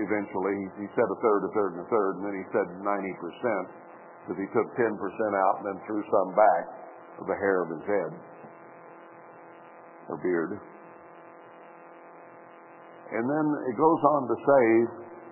eventually, 0.00 0.56
he 0.80 0.86
said 0.96 1.08
a 1.08 1.18
third, 1.18 1.40
a 1.44 1.50
third, 1.52 1.70
and 1.76 1.82
a 1.82 1.88
third, 1.90 2.12
and 2.20 2.24
then 2.30 2.36
he 2.40 2.46
said 2.54 2.68
90% 2.78 2.84
because 4.22 4.38
he 4.38 4.48
took 4.54 4.68
10% 4.78 4.86
out 4.86 5.54
and 5.60 5.66
then 5.74 5.78
threw 5.82 6.00
some 6.06 6.30
back 6.38 6.64
of 7.20 7.26
the 7.26 7.36
hair 7.36 7.66
of 7.66 7.68
his 7.74 7.84
head 7.90 8.12
or 10.08 10.16
beard. 10.22 10.58
And 13.12 13.24
then 13.28 13.46
it 13.68 13.76
goes 13.76 14.02
on 14.16 14.22
to 14.26 14.36
say, 14.40 14.64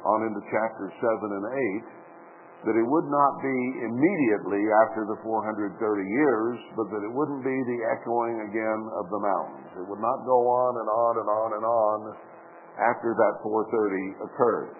on 0.04 0.18
into 0.28 0.42
chapters 0.52 0.92
7 1.00 1.32
and 1.32 1.46
8, 1.88 2.00
that 2.68 2.76
it 2.76 2.84
would 2.84 3.08
not 3.08 3.40
be 3.40 3.58
immediately 3.88 4.60
after 4.84 5.08
the 5.08 5.16
430 5.24 5.80
years, 5.80 6.56
but 6.76 6.92
that 6.92 7.00
it 7.00 7.08
wouldn't 7.08 7.40
be 7.40 7.56
the 7.56 7.78
echoing 7.88 8.36
again 8.44 8.80
of 9.00 9.08
the 9.08 9.20
mountains. 9.24 9.70
It 9.80 9.86
would 9.88 10.04
not 10.04 10.20
go 10.28 10.38
on 10.44 10.72
and 10.76 10.88
on 10.92 11.12
and 11.24 11.28
on 11.28 11.50
and 11.56 11.64
on 11.64 11.98
after 12.76 13.16
that 13.16 13.40
430 13.40 14.28
occurred. 14.28 14.76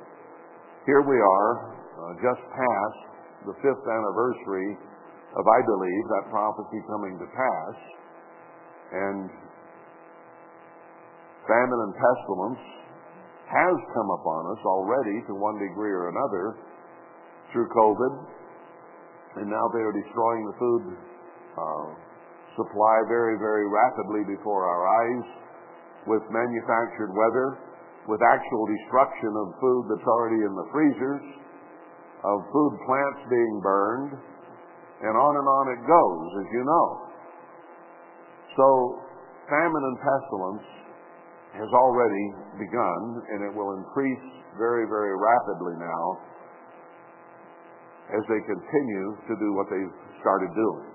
Here 0.85 1.01
we 1.01 1.17
are, 1.17 1.51
uh, 1.73 2.13
just 2.21 2.43
past 2.53 3.01
the 3.49 3.57
fifth 3.65 3.85
anniversary 3.89 4.77
of, 5.41 5.45
I 5.49 5.61
believe, 5.65 6.05
that 6.21 6.25
prophecy 6.29 6.81
coming 6.85 7.17
to 7.17 7.27
pass. 7.33 7.77
And 8.93 9.40
famine 11.49 11.81
and 11.89 11.95
pestilence 11.97 12.63
has 13.51 13.77
come 13.95 14.11
upon 14.23 14.55
us 14.55 14.63
already 14.63 15.27
to 15.27 15.35
one 15.35 15.59
degree 15.59 15.91
or 15.91 16.09
another 16.09 16.55
through 17.51 17.67
COVID, 17.75 18.13
and 19.43 19.51
now 19.51 19.67
they 19.75 19.83
are 19.83 19.95
destroying 19.95 20.47
the 20.47 20.57
food 20.59 20.83
uh, 21.59 21.89
supply 22.55 22.97
very, 23.11 23.39
very 23.39 23.67
rapidly 23.67 24.23
before 24.27 24.67
our 24.67 24.83
eyes 24.87 25.27
with 26.07 26.23
manufactured 26.31 27.11
weather, 27.11 27.59
with 28.07 28.23
actual 28.23 28.65
destruction 28.71 29.35
of 29.35 29.47
food 29.59 29.83
that's 29.91 30.07
already 30.07 30.41
in 30.47 30.55
the 30.55 30.67
freezers, 30.73 31.25
of 32.23 32.37
food 32.53 32.75
plants 32.87 33.21
being 33.29 33.61
burned, 33.63 34.13
and 35.03 35.15
on 35.17 35.33
and 35.37 35.49
on 35.49 35.65
it 35.75 35.81
goes, 35.89 36.29
as 36.45 36.49
you 36.53 36.63
know. 36.65 36.87
So, 38.57 38.67
famine 39.49 39.85
and 39.85 39.97
pestilence 39.99 40.67
has 41.55 41.71
already 41.75 42.27
begun, 42.59 43.01
and 43.35 43.39
it 43.47 43.53
will 43.55 43.75
increase 43.75 44.27
very, 44.59 44.87
very 44.87 45.15
rapidly 45.17 45.75
now 45.79 46.07
as 48.11 48.23
they 48.27 48.43
continue 48.43 49.09
to 49.27 49.35
do 49.39 49.49
what 49.55 49.67
they've 49.71 49.97
started 50.19 50.51
doing. 50.55 50.87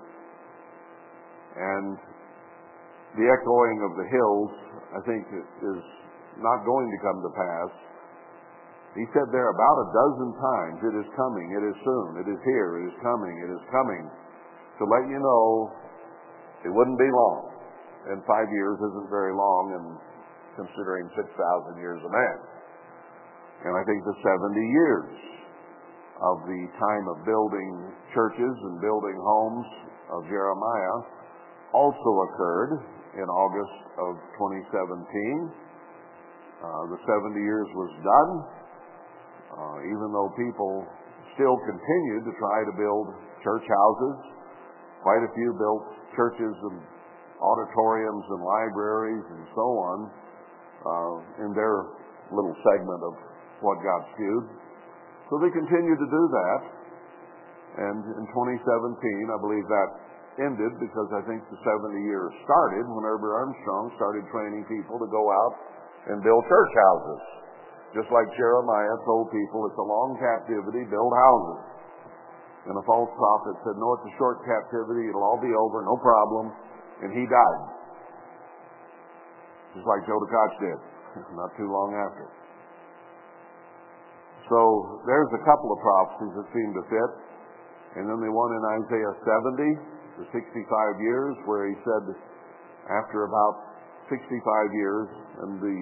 And 1.56 1.96
the 3.16 3.24
echoing 3.24 3.78
of 3.88 3.92
the 3.96 4.06
hills, 4.12 4.50
I 4.92 5.00
think, 5.08 5.24
is 5.32 5.80
not 6.36 6.60
going 6.68 6.88
to 6.92 6.98
come 7.00 7.18
to 7.24 7.32
pass. 7.32 7.70
He 8.92 9.04
said 9.12 9.28
there 9.32 9.48
about 9.48 9.76
a 9.80 9.88
dozen 9.92 10.30
times, 10.36 10.78
it 10.84 10.96
is 11.00 11.08
coming, 11.16 11.48
it 11.52 11.64
is 11.64 11.76
soon, 11.84 12.08
it 12.20 12.28
is 12.28 12.40
here, 12.44 12.80
it 12.80 12.92
is 12.92 12.96
coming, 13.00 13.34
it 13.44 13.50
is 13.52 13.64
coming, 13.72 14.04
to 14.80 14.84
let 14.84 15.04
you 15.08 15.20
know 15.20 15.72
it 16.64 16.72
wouldn't 16.72 17.00
be 17.00 17.08
long. 17.08 17.52
And 18.12 18.20
five 18.24 18.48
years 18.52 18.76
isn't 18.76 19.08
very 19.08 19.32
long, 19.32 19.64
and 19.80 19.86
considering 20.56 21.06
6,000 21.14 21.28
years 21.78 22.00
of 22.02 22.10
man. 22.10 22.38
And 23.64 23.72
I 23.76 23.82
think 23.84 24.04
the 24.04 24.18
70 24.20 24.56
years 24.56 25.12
of 26.20 26.36
the 26.48 26.62
time 26.80 27.04
of 27.12 27.16
building 27.28 27.92
churches 28.16 28.54
and 28.56 28.80
building 28.80 29.16
homes 29.20 29.68
of 30.12 30.24
Jeremiah 30.28 30.98
also 31.72 32.10
occurred 32.32 32.72
in 33.20 33.26
August 33.28 33.76
of 34.00 34.12
2017. 34.40 35.52
Uh, 36.56 36.68
the 36.88 37.00
70 37.04 37.36
years 37.36 37.68
was 37.76 37.92
done, 38.00 38.32
uh, 39.56 39.76
even 39.84 40.08
though 40.12 40.32
people 40.40 40.88
still 41.36 41.56
continued 41.68 42.24
to 42.24 42.32
try 42.40 42.64
to 42.64 42.72
build 42.80 43.12
church 43.44 43.64
houses. 43.68 44.16
Quite 45.04 45.20
a 45.20 45.32
few 45.36 45.52
built 45.60 45.84
churches 46.16 46.56
and 46.72 46.80
auditoriums 47.40 48.24
and 48.32 48.40
libraries 48.40 49.26
and 49.36 49.44
so 49.52 49.66
on 49.92 49.98
Uh, 50.86 51.42
in 51.42 51.50
their 51.50 51.98
little 52.30 52.54
segment 52.62 53.02
of 53.02 53.14
what 53.58 53.74
got 53.82 54.06
skewed. 54.14 54.46
So 55.26 55.42
they 55.42 55.50
continued 55.50 55.98
to 55.98 56.06
do 56.06 56.22
that. 56.30 56.60
And 57.90 57.98
in 58.06 58.24
2017, 58.30 58.54
I 58.62 59.38
believe 59.42 59.66
that 59.66 59.90
ended 60.46 60.78
because 60.78 61.10
I 61.10 61.26
think 61.26 61.42
the 61.50 61.58
70 61.58 61.90
years 62.06 62.30
started 62.46 62.86
whenever 62.86 63.34
Armstrong 63.34 63.90
started 63.98 64.30
training 64.30 64.62
people 64.70 65.02
to 65.02 65.08
go 65.10 65.26
out 65.26 65.54
and 66.06 66.22
build 66.22 66.46
church 66.46 66.72
houses. 66.78 67.20
Just 67.98 68.10
like 68.14 68.30
Jeremiah 68.38 68.96
told 69.02 69.32
people, 69.34 69.66
it's 69.66 69.80
a 69.82 69.88
long 69.90 70.14
captivity, 70.22 70.86
build 70.86 71.12
houses. 71.18 71.60
And 72.70 72.78
a 72.78 72.84
false 72.86 73.10
prophet 73.10 73.58
said, 73.66 73.74
no, 73.74 73.98
it's 73.98 74.06
a 74.06 74.14
short 74.22 74.38
captivity, 74.46 75.10
it'll 75.10 75.26
all 75.26 75.42
be 75.42 75.50
over, 75.50 75.82
no 75.82 75.98
problem. 75.98 76.54
And 77.02 77.10
he 77.10 77.26
died. 77.26 77.75
Just 79.76 79.84
like 79.84 80.00
Joe 80.08 80.16
Tkach 80.16 80.52
did, 80.56 80.78
not 81.38 81.52
too 81.60 81.68
long 81.68 81.92
after. 81.92 82.24
So 84.48 85.02
there's 85.04 85.32
a 85.36 85.42
couple 85.44 85.68
of 85.68 85.78
prophecies 85.84 86.32
that 86.40 86.46
seem 86.56 86.70
to 86.80 86.84
fit. 86.88 87.12
And 88.00 88.08
then 88.08 88.20
the 88.24 88.32
one 88.32 88.52
in 88.56 88.62
Isaiah 88.80 89.14
70, 90.24 90.24
the 90.24 90.26
65 90.32 91.04
years, 91.04 91.34
where 91.44 91.68
he 91.68 91.76
said, 91.84 92.04
after 92.88 93.28
about 93.28 93.54
65 94.08 94.16
years, 94.72 95.08
and 95.44 95.60
the 95.60 95.78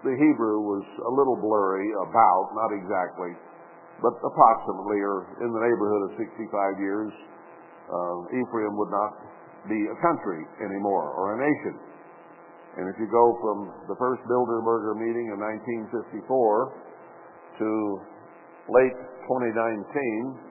the 0.00 0.16
Hebrew 0.16 0.64
was 0.64 0.84
a 1.04 1.12
little 1.12 1.36
blurry 1.36 1.92
about, 2.08 2.56
not 2.56 2.72
exactly, 2.72 3.36
but 4.00 4.16
approximately, 4.24 4.96
or 4.96 5.28
in 5.44 5.52
the 5.52 5.60
neighborhood 5.60 6.02
of 6.08 6.10
65 6.16 6.80
years, 6.80 7.12
uh, 7.84 8.16
Ephraim 8.32 8.80
would 8.80 8.88
not 8.88 9.12
be 9.68 9.76
a 9.76 9.96
country 10.00 10.40
anymore 10.64 11.12
or 11.20 11.36
a 11.36 11.38
nation. 11.44 11.76
And 12.78 12.86
if 12.86 12.96
you 13.02 13.10
go 13.10 13.34
from 13.42 13.58
the 13.90 13.98
first 13.98 14.22
Bilderberger 14.30 14.94
meeting 14.94 15.34
in 15.34 15.38
1954 15.90 16.22
to 17.58 17.68
late 18.70 18.96
2019, 19.26 20.50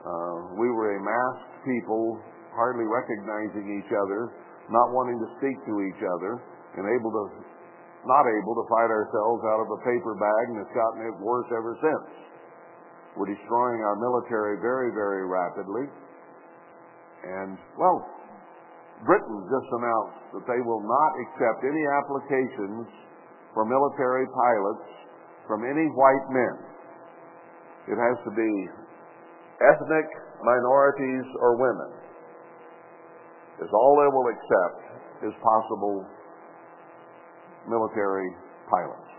uh, 0.00 0.56
we 0.56 0.70
were 0.70 0.94
a 0.94 1.00
masked 1.02 1.66
people, 1.66 2.22
hardly 2.54 2.86
recognizing 2.86 3.66
each 3.82 3.90
other, 3.90 4.30
not 4.70 4.94
wanting 4.94 5.18
to 5.18 5.28
speak 5.42 5.58
to 5.66 5.74
each 5.90 6.02
other, 6.16 6.38
and 6.78 6.86
able 6.86 7.10
to, 7.10 7.24
not 8.06 8.24
able 8.24 8.54
to 8.54 8.64
fight 8.70 8.88
ourselves 8.88 9.42
out 9.50 9.60
of 9.60 9.68
a 9.74 9.78
paper 9.82 10.14
bag, 10.14 10.44
and 10.54 10.56
it's 10.62 10.74
gotten 10.74 11.02
it 11.02 11.16
worse 11.18 11.50
ever 11.50 11.74
since. 11.82 12.06
We're 13.18 13.34
destroying 13.34 13.82
our 13.82 13.98
military 13.98 14.62
very, 14.62 14.94
very 14.94 15.26
rapidly. 15.26 15.90
And, 17.26 17.58
well, 17.74 18.06
Britain 19.04 19.38
just 19.48 19.68
announced 19.72 20.20
that 20.36 20.44
they 20.44 20.60
will 20.60 20.84
not 20.84 21.10
accept 21.24 21.64
any 21.64 21.84
applications 21.88 22.84
for 23.56 23.64
military 23.64 24.28
pilots 24.28 24.88
from 25.48 25.64
any 25.64 25.88
white 25.96 26.26
men. 26.28 26.54
It 27.88 27.96
has 27.96 28.16
to 28.28 28.32
be 28.36 28.50
ethnic 29.60 30.08
minorities 30.44 31.26
or 31.40 31.56
women. 31.56 31.90
Is 33.60 33.72
all 33.72 33.94
they 34.00 34.10
will 34.12 34.28
accept 34.32 34.78
is 35.28 35.34
possible 35.44 36.04
military 37.68 38.30
pilots. 38.68 39.10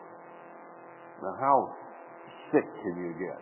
Now, 1.22 1.34
how 1.38 1.58
sick 2.50 2.66
can 2.66 2.96
you 2.98 3.14
get? 3.22 3.38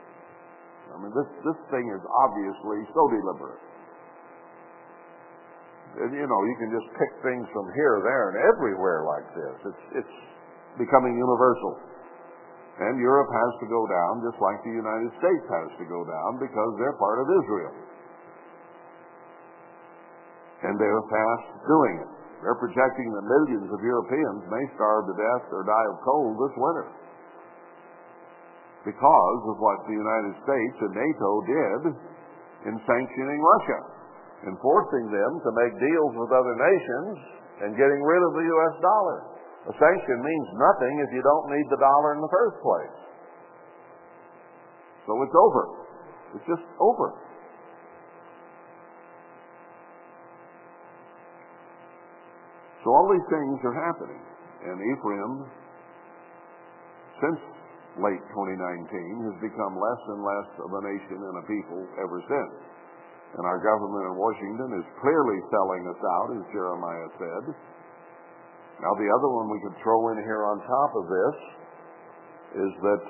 I 0.91 0.95
mean, 0.99 1.13
this, 1.15 1.29
this 1.45 1.59
thing 1.71 1.87
is 1.87 2.03
obviously 2.03 2.83
so 2.91 3.01
deliberate. 3.07 3.68
You 5.97 6.25
know, 6.29 6.41
you 6.45 6.55
can 6.61 6.69
just 6.69 6.85
pick 6.95 7.11
things 7.25 7.49
from 7.49 7.65
here, 7.73 7.97
there, 8.05 8.25
and 8.29 8.37
everywhere 8.45 9.09
like 9.09 9.27
this. 9.33 9.55
It's, 9.73 10.05
it's 10.05 10.15
becoming 10.77 11.17
universal. 11.17 11.81
And 12.79 12.95
Europe 13.01 13.27
has 13.27 13.51
to 13.59 13.67
go 13.67 13.81
down 13.89 14.23
just 14.23 14.39
like 14.39 14.63
the 14.63 14.71
United 14.71 15.11
States 15.19 15.45
has 15.49 15.69
to 15.81 15.85
go 15.89 15.99
down 16.07 16.39
because 16.39 16.71
they're 16.79 16.95
part 16.95 17.19
of 17.19 17.27
Israel. 17.27 17.75
And 20.63 20.79
they're 20.79 21.05
fast 21.11 21.47
doing 21.67 21.95
it. 22.05 22.11
They're 22.39 22.61
projecting 22.61 23.09
that 23.19 23.25
millions 23.27 23.67
of 23.67 23.83
Europeans 23.83 24.47
may 24.47 24.63
starve 24.79 25.11
to 25.11 25.15
death 25.19 25.45
or 25.51 25.67
die 25.67 25.87
of 25.91 25.99
cold 26.07 26.39
this 26.39 26.55
winter 26.55 26.87
because 28.87 29.41
of 29.51 29.59
what 29.59 29.83
the 29.91 29.95
United 29.99 30.39
States 30.47 30.77
and 30.87 30.93
NATO 30.95 31.29
did 31.43 31.81
in 32.71 32.75
sanctioning 32.87 33.39
Russia 33.43 33.98
and 34.47 34.55
forcing 34.63 35.11
them 35.11 35.31
to 35.43 35.49
make 35.51 35.73
deals 35.75 36.13
with 36.15 36.31
other 36.31 36.55
nations 36.55 37.17
and 37.65 37.75
getting 37.75 38.01
rid 38.03 38.21
of 38.23 38.31
the 38.39 38.45
U.S. 38.47 38.75
dollar. 38.79 39.17
A 39.67 39.73
sanction 39.75 40.17
means 40.23 40.47
nothing 40.55 40.93
if 41.03 41.09
you 41.11 41.21
don't 41.21 41.47
need 41.51 41.67
the 41.67 41.79
dollar 41.79 42.15
in 42.15 42.21
the 42.23 42.31
first 42.31 42.57
place. 42.63 42.97
So 45.03 45.11
it's 45.25 45.35
over. 45.35 45.63
It's 46.39 46.47
just 46.47 46.65
over. 46.79 47.09
So 52.83 52.87
all 52.95 53.11
these 53.11 53.27
things 53.27 53.59
are 53.67 53.75
happening. 53.75 54.23
And 54.63 54.77
Ephraim, 54.79 55.33
since 57.19 57.39
late 57.99 58.23
2019, 58.31 59.27
has 59.27 59.37
become 59.43 59.75
less 59.75 60.01
and 60.15 60.21
less 60.23 60.49
of 60.63 60.69
a 60.71 60.81
nation 60.87 61.19
and 61.19 61.35
a 61.43 61.45
people 61.49 61.81
ever 61.99 62.19
since. 62.23 62.78
And 63.39 63.47
our 63.47 63.63
government 63.63 64.03
in 64.03 64.15
Washington 64.19 64.83
is 64.83 64.87
clearly 64.99 65.39
selling 65.47 65.87
us 65.87 66.01
out, 66.03 66.29
as 66.35 66.43
Jeremiah 66.51 67.09
said. 67.15 67.43
Now, 68.83 68.91
the 68.99 69.07
other 69.15 69.29
one 69.31 69.47
we 69.47 69.63
could 69.63 69.79
throw 69.79 70.11
in 70.11 70.19
here 70.27 70.43
on 70.43 70.59
top 70.59 70.91
of 70.91 71.05
this 71.07 71.35
is 72.67 72.71
that 72.83 73.03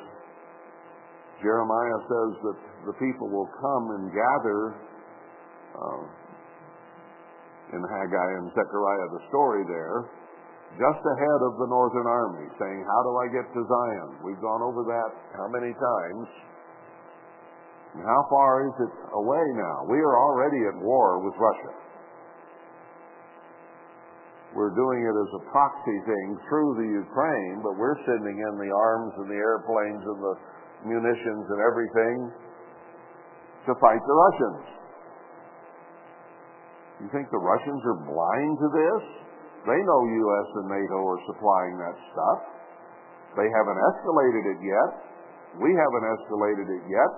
Jeremiah 1.42 2.00
says 2.06 2.32
that 2.46 2.60
the 2.94 2.96
people 3.02 3.26
will 3.34 3.50
come 3.58 3.86
and 3.98 4.04
gather 4.14 4.62
uh, 5.74 6.02
in 7.74 7.82
Haggai 7.82 8.30
and 8.38 8.54
Zechariah, 8.54 9.08
the 9.10 9.24
story 9.34 9.66
there, 9.66 10.14
just 10.78 11.02
ahead 11.02 11.40
of 11.42 11.58
the 11.58 11.70
northern 11.74 12.06
army, 12.06 12.46
saying, 12.62 12.82
How 12.86 13.02
do 13.02 13.12
I 13.18 13.28
get 13.34 13.46
to 13.50 13.62
Zion? 13.66 14.10
We've 14.22 14.42
gone 14.46 14.62
over 14.62 14.86
that 14.86 15.10
how 15.34 15.50
many 15.50 15.74
times? 15.74 16.49
And 17.96 18.04
how 18.06 18.22
far 18.30 18.68
is 18.70 18.76
it 18.86 18.94
away 19.18 19.46
now? 19.58 19.78
We 19.90 19.98
are 19.98 20.16
already 20.18 20.62
at 20.70 20.78
war 20.84 21.26
with 21.26 21.34
Russia. 21.40 21.74
we're 24.58 24.74
doing 24.74 25.02
it 25.06 25.14
as 25.14 25.32
a 25.38 25.44
proxy 25.54 26.00
thing 26.10 26.28
through 26.50 26.74
the 26.82 26.90
Ukraine, 27.06 27.62
but 27.62 27.78
we're 27.78 27.98
sending 28.02 28.34
in 28.34 28.54
the 28.58 28.72
arms 28.74 29.14
and 29.22 29.28
the 29.30 29.38
airplanes 29.38 30.02
and 30.02 30.20
the 30.20 30.36
munitions 30.90 31.46
and 31.54 31.60
everything 31.62 32.18
to 33.70 33.72
fight 33.78 34.02
the 34.02 34.18
Russians. 34.18 34.66
You 37.06 37.10
think 37.14 37.30
the 37.30 37.46
Russians 37.46 37.82
are 37.94 38.00
blind 38.10 38.54
to 38.58 38.70
this? 38.74 39.04
They 39.70 39.80
know 39.86 40.00
U.S. 40.02 40.48
and 40.64 40.68
NATO 40.72 40.98
are 40.98 41.22
supplying 41.30 41.76
that 41.78 41.98
stuff. 42.10 42.40
They 43.38 43.48
haven't 43.48 43.80
escalated 43.80 44.44
it 44.50 44.60
yet. 44.66 44.92
We 45.62 45.72
haven't 45.78 46.06
escalated 46.10 46.68
it 46.68 46.84
yet, 46.90 47.12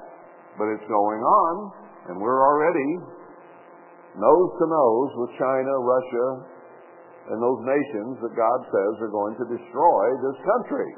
but 0.57 0.67
it's 0.71 0.87
going 0.87 1.21
on, 1.21 1.53
and 2.09 2.15
we're 2.19 2.41
already 2.43 2.91
nose 4.17 4.51
to 4.59 4.65
nose 4.67 5.11
with 5.23 5.31
China, 5.39 5.73
Russia, 5.79 6.27
and 7.31 7.37
those 7.39 7.61
nations 7.63 8.19
that 8.25 8.33
God 8.35 8.59
says 8.67 8.93
are 8.99 9.13
going 9.13 9.35
to 9.39 9.45
destroy 9.47 10.03
this 10.25 10.39
country. 10.43 10.91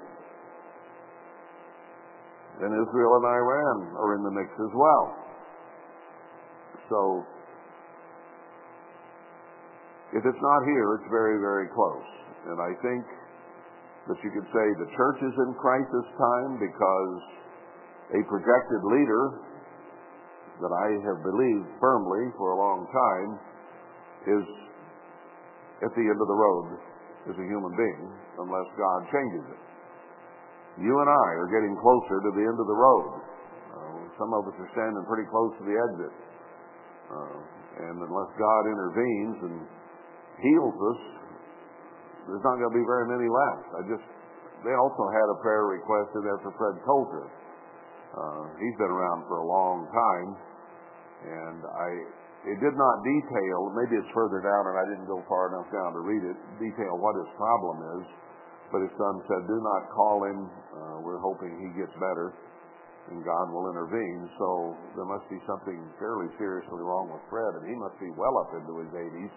And 2.63 2.71
Israel 2.73 3.11
and 3.19 3.25
Iran 3.27 3.77
are 3.97 4.15
in 4.15 4.21
the 4.23 4.33
mix 4.33 4.49
as 4.55 4.73
well. 4.73 5.05
So, 6.89 6.99
if 10.13 10.21
it's 10.25 10.41
not 10.41 10.61
here, 10.65 10.87
it's 10.95 11.09
very, 11.09 11.41
very 11.41 11.67
close. 11.73 12.07
And 12.49 12.61
I 12.61 12.71
think 12.81 13.03
that 14.07 14.17
you 14.21 14.29
could 14.29 14.47
say 14.53 14.65
the 14.77 14.91
church 14.93 15.19
is 15.25 15.35
in 15.47 15.49
crisis 15.57 16.07
time 16.17 16.61
because 16.61 17.42
a 18.13 18.21
projected 18.29 18.81
leader 18.85 19.41
that 20.61 20.69
I 20.69 20.87
have 21.09 21.19
believed 21.25 21.65
firmly 21.81 22.29
for 22.37 22.53
a 22.53 22.57
long 22.57 22.85
time 22.93 23.29
is 24.37 24.45
at 25.81 25.91
the 25.97 26.05
end 26.05 26.19
of 26.21 26.29
the 26.29 26.39
road 26.39 26.77
as 27.27 27.35
a 27.35 27.45
human 27.49 27.73
being 27.73 28.05
unless 28.37 28.69
God 28.77 28.99
changes 29.09 29.45
it. 29.49 29.61
You 30.85 30.93
and 30.93 31.09
I 31.09 31.27
are 31.41 31.49
getting 31.49 31.73
closer 31.77 32.17
to 32.21 32.31
the 32.33 32.45
end 32.45 32.57
of 32.57 32.67
the 32.69 32.77
road. 32.77 33.09
Uh, 33.73 34.01
some 34.17 34.31
of 34.33 34.45
us 34.45 34.55
are 34.61 34.71
standing 34.73 35.03
pretty 35.05 35.25
close 35.29 35.53
to 35.57 35.63
the 35.65 35.75
exit. 35.77 36.13
Uh, 37.13 37.37
and 37.73 37.95
unless 37.97 38.29
God 38.37 38.61
intervenes 38.69 39.37
and 39.49 39.57
heals 40.37 40.77
us, 40.77 41.01
there's 42.29 42.45
not 42.45 42.61
going 42.61 42.71
to 42.73 42.77
be 42.77 42.85
very 42.85 43.09
many 43.09 43.25
left. 43.25 43.67
I 43.73 43.81
just, 43.89 44.05
they 44.65 44.73
also 44.77 45.03
had 45.09 45.27
a 45.33 45.37
prayer 45.41 45.65
request 45.65 46.13
in 46.13 46.21
there 46.23 46.39
for 46.45 46.53
Fred 46.57 46.77
Coulter. 46.85 47.25
Uh, 48.13 48.45
he's 48.61 48.77
been 48.77 48.93
around 48.93 49.25
for 49.25 49.41
a 49.41 49.47
long 49.49 49.89
time, 49.89 50.29
and 51.25 51.59
I, 51.65 51.89
it 52.45 52.57
did 52.61 52.75
not 52.77 52.95
detail, 53.01 53.73
maybe 53.73 53.97
it's 53.97 54.13
further 54.13 54.37
down 54.37 54.69
and 54.69 54.75
I 54.77 54.85
didn't 54.93 55.09
go 55.09 55.17
far 55.25 55.49
enough 55.49 55.65
down 55.73 55.97
to 55.97 56.01
read 56.05 56.21
it, 56.21 56.37
detail 56.61 56.93
what 57.01 57.17
his 57.17 57.31
problem 57.33 57.77
is, 57.97 58.05
but 58.69 58.85
his 58.85 58.93
son 59.01 59.17
said, 59.25 59.49
do 59.49 59.57
not 59.57 59.81
call 59.97 60.29
him, 60.29 60.45
uh, 60.45 60.97
we're 61.01 61.21
hoping 61.25 61.57
he 61.57 61.73
gets 61.73 61.93
better, 61.97 62.37
and 63.09 63.25
God 63.25 63.49
will 63.49 63.73
intervene, 63.73 64.29
so 64.37 64.77
there 64.93 65.09
must 65.09 65.25
be 65.33 65.41
something 65.49 65.81
fairly 65.97 66.29
seriously 66.37 66.85
wrong 66.85 67.09
with 67.09 67.23
Fred, 67.33 67.49
and 67.57 67.65
he 67.65 67.75
must 67.81 67.97
be 67.97 68.13
well 68.13 68.37
up 68.45 68.53
into 68.53 68.77
his 68.77 68.93
80s. 68.93 69.33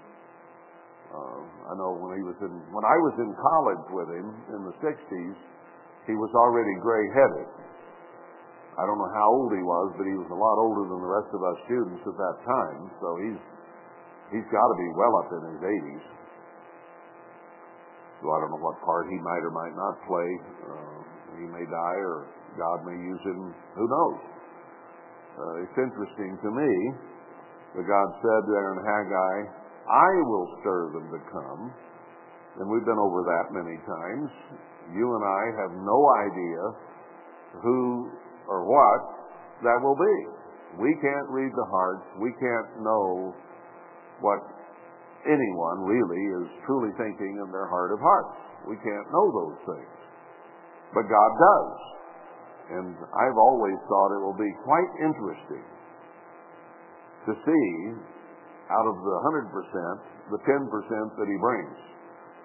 Uh, 1.17 1.41
I 1.71 1.73
know 1.81 1.97
when 1.97 2.13
he 2.19 2.23
was 2.29 2.37
in, 2.45 2.53
when 2.77 2.85
I 2.85 2.97
was 3.09 3.17
in 3.25 3.31
college 3.41 3.87
with 3.89 4.11
him 4.21 4.29
in 4.53 4.61
the 4.69 4.77
60s, 4.85 5.39
he 6.05 6.15
was 6.15 6.31
already 6.37 6.75
gray-headed. 6.85 7.56
I 8.77 8.85
don't 8.85 9.01
know 9.01 9.13
how 9.17 9.29
old 9.33 9.57
he 9.57 9.65
was, 9.65 9.89
but 9.97 10.05
he 10.05 10.13
was 10.13 10.29
a 10.29 10.37
lot 10.37 10.61
older 10.61 10.85
than 10.85 11.01
the 11.01 11.09
rest 11.09 11.33
of 11.33 11.41
us 11.41 11.57
students 11.65 12.05
at 12.05 12.13
that 12.13 12.37
time. 12.45 12.93
So 13.01 13.09
he's 13.25 13.41
he's 14.37 14.49
got 14.53 14.69
to 14.69 14.77
be 14.77 14.89
well 14.93 15.15
up 15.25 15.29
in 15.33 15.43
his 15.49 15.61
80s. 15.65 16.07
So 18.21 18.25
I 18.29 18.37
don't 18.45 18.53
know 18.53 18.61
what 18.61 18.77
part 18.85 19.09
he 19.09 19.17
might 19.17 19.45
or 19.45 19.53
might 19.53 19.73
not 19.73 19.97
play. 20.05 20.31
Uh, 20.69 20.99
he 21.41 21.45
may 21.49 21.65
die, 21.65 22.01
or 22.05 22.29
God 22.57 22.85
may 22.85 22.97
use 23.01 23.23
him. 23.25 23.53
Who 23.81 23.87
knows? 23.89 24.21
Uh, 25.37 25.65
it's 25.65 25.79
interesting 25.81 26.37
to 26.45 26.51
me 26.53 26.73
that 27.77 27.85
God 27.85 28.09
said 28.21 28.41
there 28.49 28.77
in 28.77 28.79
Haggai, 28.85 29.37
"I 29.89 30.11
will 30.29 30.49
stir 30.61 30.93
them 30.93 31.07
to 31.17 31.21
come," 31.33 31.73
and 32.61 32.69
we've 32.69 32.85
been 32.85 33.01
over 33.01 33.25
that 33.25 33.57
many 33.57 33.77
times. 33.89 34.29
You 34.93 35.17
and 35.17 35.25
I 35.25 35.43
have 35.65 35.73
no 35.81 35.99
idea 36.29 36.61
who 37.61 38.11
or 38.49 38.67
what 38.67 39.01
that 39.63 39.79
will 39.83 39.97
be. 39.97 40.17
We 40.79 40.93
can't 41.01 41.29
read 41.33 41.53
the 41.57 41.69
hearts. 41.71 42.05
We 42.21 42.33
can't 42.37 42.85
know 42.85 43.33
what 44.21 44.41
anyone 45.25 45.89
really 45.89 46.23
is 46.43 46.47
truly 46.69 46.93
thinking 47.01 47.41
in 47.41 47.49
their 47.51 47.67
heart 47.67 47.93
of 47.93 48.01
hearts. 48.01 48.37
We 48.69 48.77
can't 48.77 49.09
know 49.11 49.27
those 49.33 49.59
things. 49.75 49.97
But 50.93 51.09
God 51.09 51.33
does. 51.39 51.73
And 52.67 52.95
I've 52.99 53.39
always 53.39 53.79
thought 53.87 54.11
it 54.15 54.23
will 54.23 54.37
be 54.37 54.53
quite 54.67 54.91
interesting 54.99 55.65
to 57.31 57.33
see 57.47 57.69
out 58.71 58.87
of 58.87 58.97
the 58.99 59.17
100%, 59.23 60.35
the 60.35 60.43
10% 60.43 61.19
that 61.19 61.29
He 61.31 61.39
brings, 61.39 61.79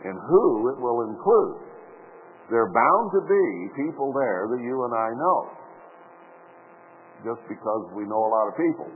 and 0.06 0.14
who 0.14 0.70
it 0.70 0.78
will 0.78 1.10
include. 1.10 1.66
There 2.54 2.62
are 2.70 2.74
bound 2.74 3.06
to 3.18 3.22
be 3.26 3.46
people 3.82 4.14
there 4.14 4.46
that 4.54 4.62
you 4.62 4.86
and 4.86 4.94
I 4.94 5.10
know 5.18 5.61
just 7.22 7.42
because 7.46 7.84
we 7.94 8.06
know 8.10 8.18
a 8.18 8.32
lot 8.32 8.46
of 8.50 8.56
people 8.58 8.90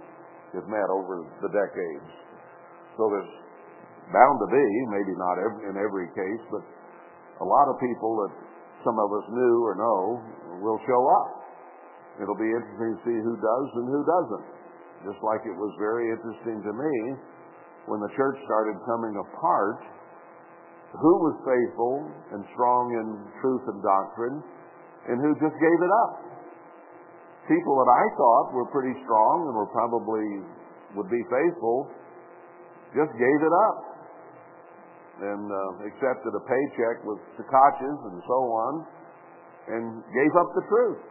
have 0.58 0.68
met 0.70 0.88
over 0.90 1.26
the 1.44 1.52
decades. 1.52 2.10
So 2.98 3.12
there's 3.12 3.34
bound 4.14 4.38
to 4.40 4.50
be, 4.50 4.68
maybe 4.94 5.14
not 5.18 5.36
in 5.66 5.76
every 5.76 6.08
case, 6.14 6.44
but 6.50 6.64
a 7.42 7.48
lot 7.48 7.68
of 7.68 7.76
people 7.82 8.12
that 8.26 8.34
some 8.86 8.98
of 9.02 9.10
us 9.12 9.26
knew 9.34 9.56
or 9.66 9.76
know 9.76 10.02
will 10.62 10.80
show 10.86 11.04
up. 11.10 11.30
It'll 12.22 12.40
be 12.40 12.48
interesting 12.48 12.96
to 12.96 13.02
see 13.04 13.18
who 13.20 13.36
does 13.36 13.68
and 13.76 13.88
who 13.92 14.02
doesn't. 14.08 14.48
Just 15.04 15.20
like 15.20 15.44
it 15.44 15.58
was 15.58 15.74
very 15.78 16.08
interesting 16.14 16.64
to 16.64 16.72
me 16.72 16.94
when 17.92 18.00
the 18.00 18.10
church 18.16 18.38
started 18.48 18.80
coming 18.88 19.14
apart, 19.20 19.84
who 20.96 21.14
was 21.28 21.36
faithful 21.44 22.08
and 22.32 22.42
strong 22.56 22.94
in 22.96 23.08
truth 23.44 23.66
and 23.68 23.84
doctrine, 23.84 24.38
and 25.12 25.20
who 25.20 25.36
just 25.38 25.54
gave 25.60 25.80
it 25.84 25.94
up 26.08 26.25
people 27.48 27.74
that 27.82 27.90
I 27.90 28.04
thought 28.18 28.46
were 28.54 28.70
pretty 28.74 28.94
strong 29.06 29.50
and 29.50 29.54
were 29.54 29.70
probably 29.70 30.26
would 30.98 31.10
be 31.12 31.24
faithful 31.30 31.92
just 32.96 33.12
gave 33.20 33.40
it 33.44 33.56
up 33.70 33.78
and 35.20 35.44
uh, 35.48 35.88
accepted 35.88 36.32
a 36.32 36.44
paycheck 36.44 37.04
with 37.04 37.20
scotches 37.40 37.98
and 38.12 38.18
so 38.24 38.40
on 38.40 38.74
and 39.68 39.84
gave 40.16 40.34
up 40.40 40.50
the 40.56 40.66
truth. 40.68 41.02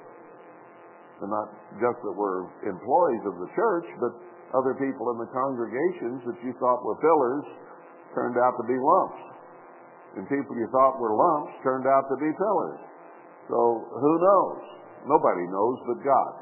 And 1.23 1.31
not 1.31 1.49
just 1.79 1.99
that 2.05 2.16
were 2.16 2.51
employees 2.64 3.25
of 3.29 3.37
the 3.38 3.51
church, 3.55 3.87
but 4.01 4.12
other 4.57 4.75
people 4.77 5.12
in 5.14 5.18
the 5.20 5.31
congregations 5.31 6.25
that 6.27 6.38
you 6.42 6.53
thought 6.59 6.85
were 6.85 6.99
pillars 6.99 7.47
turned 8.14 8.38
out 8.38 8.55
to 8.61 8.64
be 8.66 8.77
lumps. 8.77 9.23
And 10.16 10.23
people 10.31 10.55
you 10.55 10.68
thought 10.70 11.01
were 11.01 11.14
lumps 11.14 11.53
turned 11.62 11.87
out 11.87 12.07
to 12.09 12.16
be 12.16 12.31
pillars. 12.38 12.81
So 13.51 13.59
who 13.92 14.12
knows? 14.23 14.62
Nobody 15.05 15.45
knows 15.53 15.79
but 15.85 16.01
God. 16.01 16.33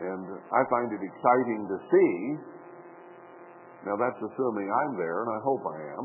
And 0.00 0.24
I 0.50 0.60
find 0.70 0.90
it 0.90 1.02
exciting 1.02 1.62
to 1.70 1.76
see. 1.90 2.12
Now, 3.86 3.96
that's 3.96 4.18
assuming 4.18 4.68
I'm 4.68 4.98
there, 4.98 5.22
and 5.24 5.30
I 5.30 5.40
hope 5.42 5.62
I 5.64 5.80
am. 5.96 6.04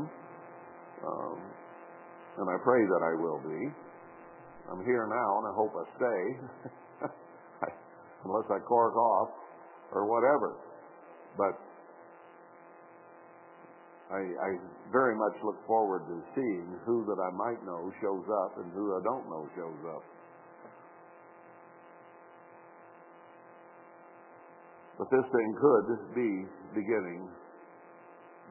Um, 1.06 1.38
and 2.38 2.46
I 2.48 2.56
pray 2.64 2.82
that 2.86 3.02
I 3.04 3.12
will 3.20 3.40
be. 3.44 3.62
I'm 4.70 4.82
here 4.84 5.06
now, 5.06 5.30
and 5.38 5.44
I 5.46 5.54
hope 5.54 5.72
I 5.76 5.84
stay. 5.96 6.22
Unless 8.24 8.48
I 8.50 8.58
cork 8.66 8.96
off 8.96 9.30
or 9.92 10.06
whatever. 10.10 10.56
But 11.36 11.54
I, 14.10 14.22
I 14.22 14.50
very 14.92 15.14
much 15.16 15.34
look 15.44 15.58
forward 15.66 16.06
to 16.08 16.16
seeing 16.34 16.78
who 16.86 17.04
that 17.06 17.20
I 17.20 17.30
might 17.34 17.60
know 17.66 17.92
shows 18.00 18.24
up 18.44 18.58
and 18.58 18.72
who 18.72 18.96
I 18.96 19.02
don't 19.02 19.26
know 19.28 19.48
shows 19.54 19.82
up. 19.94 20.02
But 24.96 25.12
this 25.12 25.28
thing 25.28 25.48
could 25.60 25.88
be 26.16 26.30
beginning 26.72 27.28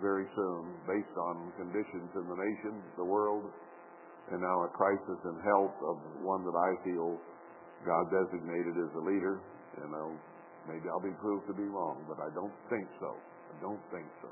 very 0.02 0.30
soon 0.38 0.78
based 0.86 1.16
on 1.18 1.50
conditions 1.58 2.10
in 2.14 2.26
the 2.30 2.38
nation, 2.38 2.86
the 2.98 3.08
world, 3.08 3.50
and 4.32 4.42
now 4.42 4.58
a 4.66 4.70
crisis 4.70 5.20
in 5.26 5.36
health 5.42 5.78
of 5.82 5.98
one 6.22 6.46
that 6.46 6.54
I 6.54 6.72
feel 6.86 7.18
God 7.86 8.06
designated 8.14 8.78
as 8.78 8.92
a 8.94 9.04
leader. 9.06 9.42
You 9.82 9.90
know, 9.90 10.14
maybe 10.70 10.86
I'll 10.90 11.02
be 11.02 11.18
proved 11.18 11.50
to 11.50 11.56
be 11.58 11.66
wrong, 11.66 12.06
but 12.06 12.22
I 12.22 12.30
don't 12.34 12.54
think 12.70 12.86
so. 13.02 13.18
I 13.18 13.56
don't 13.62 13.82
think 13.90 14.06
so. 14.22 14.30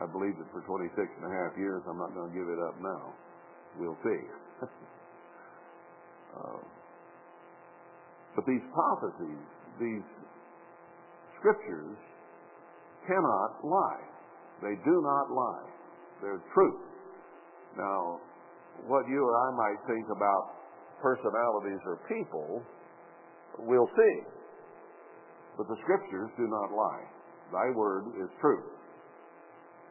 I 0.00 0.04
believed 0.08 0.40
it 0.40 0.48
for 0.52 0.60
26 0.64 0.92
and 0.96 1.24
a 1.24 1.32
half 1.32 1.56
years. 1.56 1.80
I'm 1.88 1.96
not 1.96 2.12
going 2.12 2.28
to 2.28 2.36
give 2.36 2.48
it 2.48 2.60
up 2.60 2.76
now. 2.80 3.12
We'll 3.80 3.96
see. 4.04 4.22
uh, 6.36 6.60
but 8.36 8.44
these 8.44 8.64
prophecies, 8.72 9.40
these 9.80 10.04
scriptures 11.38 11.96
cannot 13.06 13.64
lie. 13.64 14.04
They 14.62 14.74
do 14.84 14.94
not 15.02 15.30
lie. 15.30 15.68
They're 16.22 16.42
truth. 16.54 16.80
Now, 17.76 18.20
what 18.88 19.08
you 19.08 19.20
or 19.20 19.36
I 19.36 19.50
might 19.56 19.80
think 19.86 20.06
about 20.08 20.56
personalities 21.02 21.80
or 21.84 22.00
people, 22.08 22.62
we'll 23.58 23.90
see. 23.96 24.16
But 25.56 25.68
the 25.68 25.76
scriptures 25.84 26.30
do 26.36 26.48
not 26.48 26.72
lie. 26.72 27.04
Thy 27.52 27.68
word 27.76 28.12
is 28.20 28.28
truth. 28.40 28.76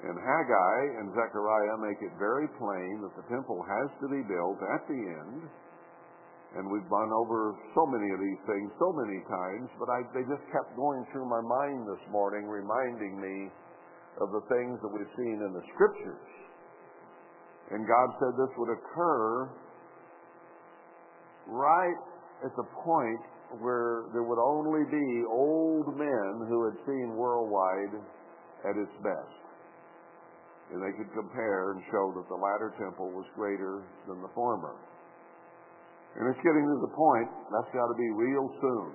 And 0.04 0.18
Haggai 0.20 1.00
and 1.00 1.10
Zechariah 1.16 1.78
make 1.82 1.98
it 2.04 2.14
very 2.20 2.46
plain 2.60 3.02
that 3.02 3.16
the 3.16 3.26
temple 3.32 3.64
has 3.64 3.90
to 4.02 4.08
be 4.12 4.22
built 4.28 4.60
at 4.76 4.86
the 4.86 5.00
end. 5.00 5.50
And 6.56 6.72
we've 6.72 6.88
gone 6.88 7.12
over 7.12 7.52
so 7.76 7.84
many 7.84 8.08
of 8.16 8.20
these 8.24 8.42
things 8.48 8.72
so 8.80 8.96
many 8.96 9.20
times, 9.28 9.68
but 9.76 9.92
I, 9.92 10.08
they 10.16 10.24
just 10.24 10.44
kept 10.56 10.72
going 10.80 11.04
through 11.12 11.28
my 11.28 11.44
mind 11.44 11.84
this 11.84 12.00
morning, 12.08 12.48
reminding 12.48 13.20
me 13.20 13.52
of 14.24 14.32
the 14.32 14.40
things 14.48 14.80
that 14.80 14.88
we've 14.88 15.16
seen 15.20 15.44
in 15.44 15.52
the 15.52 15.66
scriptures. 15.76 16.28
And 17.76 17.84
God 17.84 18.08
said 18.24 18.40
this 18.40 18.54
would 18.56 18.72
occur 18.72 19.52
right 21.52 22.00
at 22.46 22.56
the 22.56 22.68
point 22.88 23.24
where 23.60 24.08
there 24.14 24.24
would 24.24 24.40
only 24.40 24.88
be 24.88 25.08
old 25.28 25.92
men 25.98 26.48
who 26.48 26.72
had 26.72 26.78
seen 26.88 27.20
worldwide 27.20 28.00
at 28.64 28.76
its 28.80 28.96
best. 29.04 29.44
And 30.72 30.82
they 30.82 30.96
could 30.98 31.12
compare 31.14 31.74
and 31.74 31.84
show 31.92 32.14
that 32.16 32.28
the 32.32 32.40
latter 32.40 32.74
temple 32.80 33.12
was 33.12 33.26
greater 33.36 33.84
than 34.08 34.22
the 34.22 34.32
former. 34.34 34.76
And 36.16 36.32
it's 36.32 36.40
getting 36.40 36.64
to 36.64 36.80
the 36.80 36.94
point, 36.96 37.28
that's 37.52 37.68
got 37.76 37.92
to 37.92 37.98
be 38.00 38.08
real 38.16 38.48
soon, 38.64 38.92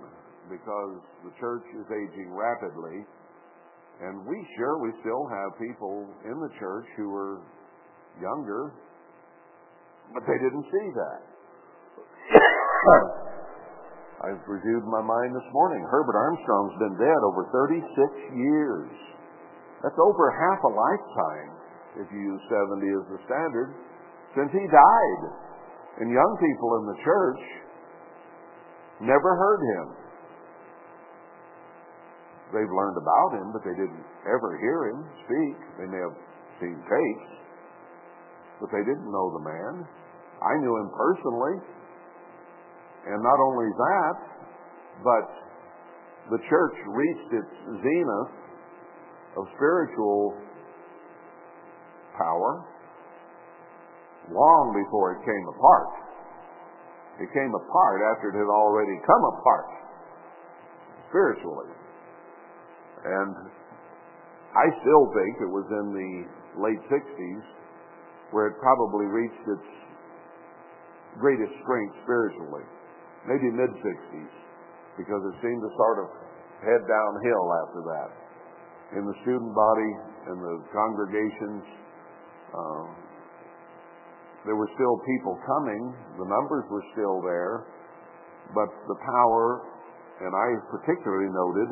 because 0.48 0.96
the 1.20 1.32
church 1.36 1.64
is 1.76 1.84
aging 1.92 2.32
rapidly. 2.32 3.04
And 4.00 4.24
we 4.24 4.40
sure 4.56 4.80
we 4.80 4.96
still 5.04 5.28
have 5.28 5.52
people 5.60 6.08
in 6.24 6.40
the 6.40 6.48
church 6.56 6.88
who 6.96 7.12
are 7.12 7.44
younger, 8.16 8.72
but 10.16 10.24
they 10.24 10.38
didn't 10.40 10.64
see 10.64 10.88
that. 10.96 11.20
I've 14.24 14.40
reviewed 14.48 14.84
my 14.88 15.04
mind 15.04 15.36
this 15.36 15.48
morning. 15.52 15.84
Herbert 15.92 16.16
Armstrong's 16.16 16.76
been 16.80 16.96
dead 16.96 17.20
over 17.24 17.44
36 17.52 17.84
years. 18.36 18.88
That's 19.84 19.96
over 19.96 20.32
half 20.32 20.60
a 20.64 20.72
lifetime, 20.72 21.50
if 22.00 22.08
you 22.12 22.20
use 22.32 22.42
70 22.48 22.80
as 22.96 23.04
the 23.12 23.20
standard, 23.28 23.76
since 24.36 24.52
he 24.52 24.64
died. 24.68 25.49
And 25.98 26.12
young 26.12 26.32
people 26.38 26.70
in 26.80 26.84
the 26.86 26.98
church 27.02 27.42
never 29.00 29.34
heard 29.36 29.60
him. 29.60 29.86
They've 32.52 32.70
learned 32.70 32.98
about 32.98 33.30
him, 33.38 33.52
but 33.52 33.62
they 33.62 33.74
didn't 33.74 34.04
ever 34.26 34.58
hear 34.58 34.78
him 34.90 34.98
speak. 35.26 35.56
They 35.78 35.86
may 35.86 36.02
have 36.02 36.18
seen 36.58 36.78
tapes, 36.82 37.30
but 38.60 38.70
they 38.70 38.82
didn't 38.82 39.10
know 39.10 39.26
the 39.38 39.44
man. 39.46 39.86
I 40.42 40.58
knew 40.58 40.74
him 40.76 40.90
personally. 40.94 41.56
And 43.06 43.22
not 43.22 43.38
only 43.40 43.68
that, 43.72 44.16
but 45.04 45.26
the 46.30 46.40
church 46.48 46.76
reached 46.86 47.32
its 47.32 47.52
zenith 47.80 48.32
of 49.36 49.46
spiritual 49.56 50.36
power 52.18 52.69
long 54.30 54.72
before 54.72 55.18
it 55.18 55.20
came 55.26 55.46
apart. 55.50 55.90
It 57.20 57.28
came 57.36 57.52
apart 57.52 57.98
after 58.16 58.32
it 58.32 58.36
had 58.38 58.48
already 58.48 58.96
come 59.04 59.24
apart 59.36 59.68
spiritually. 61.10 61.70
And 63.04 63.34
I 64.56 64.66
still 64.80 65.04
think 65.12 65.32
it 65.44 65.52
was 65.52 65.66
in 65.68 65.86
the 65.92 66.12
late 66.62 66.82
60s 66.88 67.44
where 68.30 68.48
it 68.48 68.56
probably 68.62 69.06
reached 69.06 69.44
its 69.46 69.68
greatest 71.18 71.52
strength 71.62 71.94
spiritually 72.04 72.64
maybe 73.28 73.52
mid 73.52 73.72
60s, 73.84 74.32
because 74.96 75.22
it 75.28 75.36
seemed 75.44 75.60
to 75.60 75.70
sort 75.76 75.98
of 76.00 76.08
head 76.64 76.82
downhill 76.88 77.46
after 77.66 77.80
that. 77.84 78.10
In 78.96 79.02
the 79.06 79.16
student 79.22 79.52
body 79.54 79.92
and 80.32 80.36
the 80.40 80.56
congregations, 80.72 81.62
uh, 82.52 82.84
there 84.48 84.56
were 84.56 84.70
still 84.72 84.96
people 85.04 85.36
coming, 85.44 85.82
the 86.16 86.28
numbers 86.28 86.64
were 86.72 86.84
still 86.96 87.20
there, 87.20 87.68
but 88.56 88.70
the 88.88 88.98
power, 89.04 89.68
and 90.24 90.32
I 90.32 90.48
particularly 90.72 91.28
noted, 91.28 91.68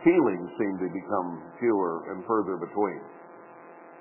healings 0.00 0.48
seemed 0.56 0.80
to 0.80 0.90
become 0.90 1.28
fewer 1.60 2.08
and 2.12 2.24
further 2.24 2.56
between. 2.56 3.02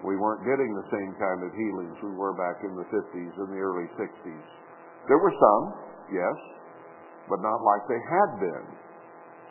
We 0.03 0.16
weren't 0.16 0.43
getting 0.47 0.72
the 0.76 0.88
same 0.91 1.11
kind 1.18 1.39
of 1.43 1.51
healings 1.55 1.95
we 2.03 2.16
were 2.16 2.36
back 2.36 2.63
in 2.63 2.76
the 2.76 2.88
50s 2.88 3.34
and 3.41 3.49
the 3.51 3.59
early 3.59 3.88
60s. 3.99 4.47
There 5.07 5.20
were 5.20 5.34
some, 5.36 5.63
yes, 6.11 6.38
but 7.28 7.41
not 7.41 7.59
like 7.63 7.84
they 7.89 8.01
had 8.03 8.30
been. 8.39 8.68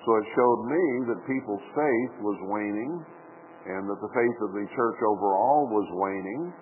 So 0.04 0.10
it 0.20 0.26
showed 0.36 0.60
me 0.68 0.84
that 1.10 1.18
people's 1.26 1.66
faith 1.72 2.12
was 2.20 2.38
waning 2.52 2.92
and 3.64 3.88
that 3.88 4.00
the 4.04 4.12
faith 4.12 4.38
of 4.44 4.52
the 4.52 4.66
church 4.76 4.98
overall 5.00 5.64
was 5.72 5.88
waning 5.96 6.52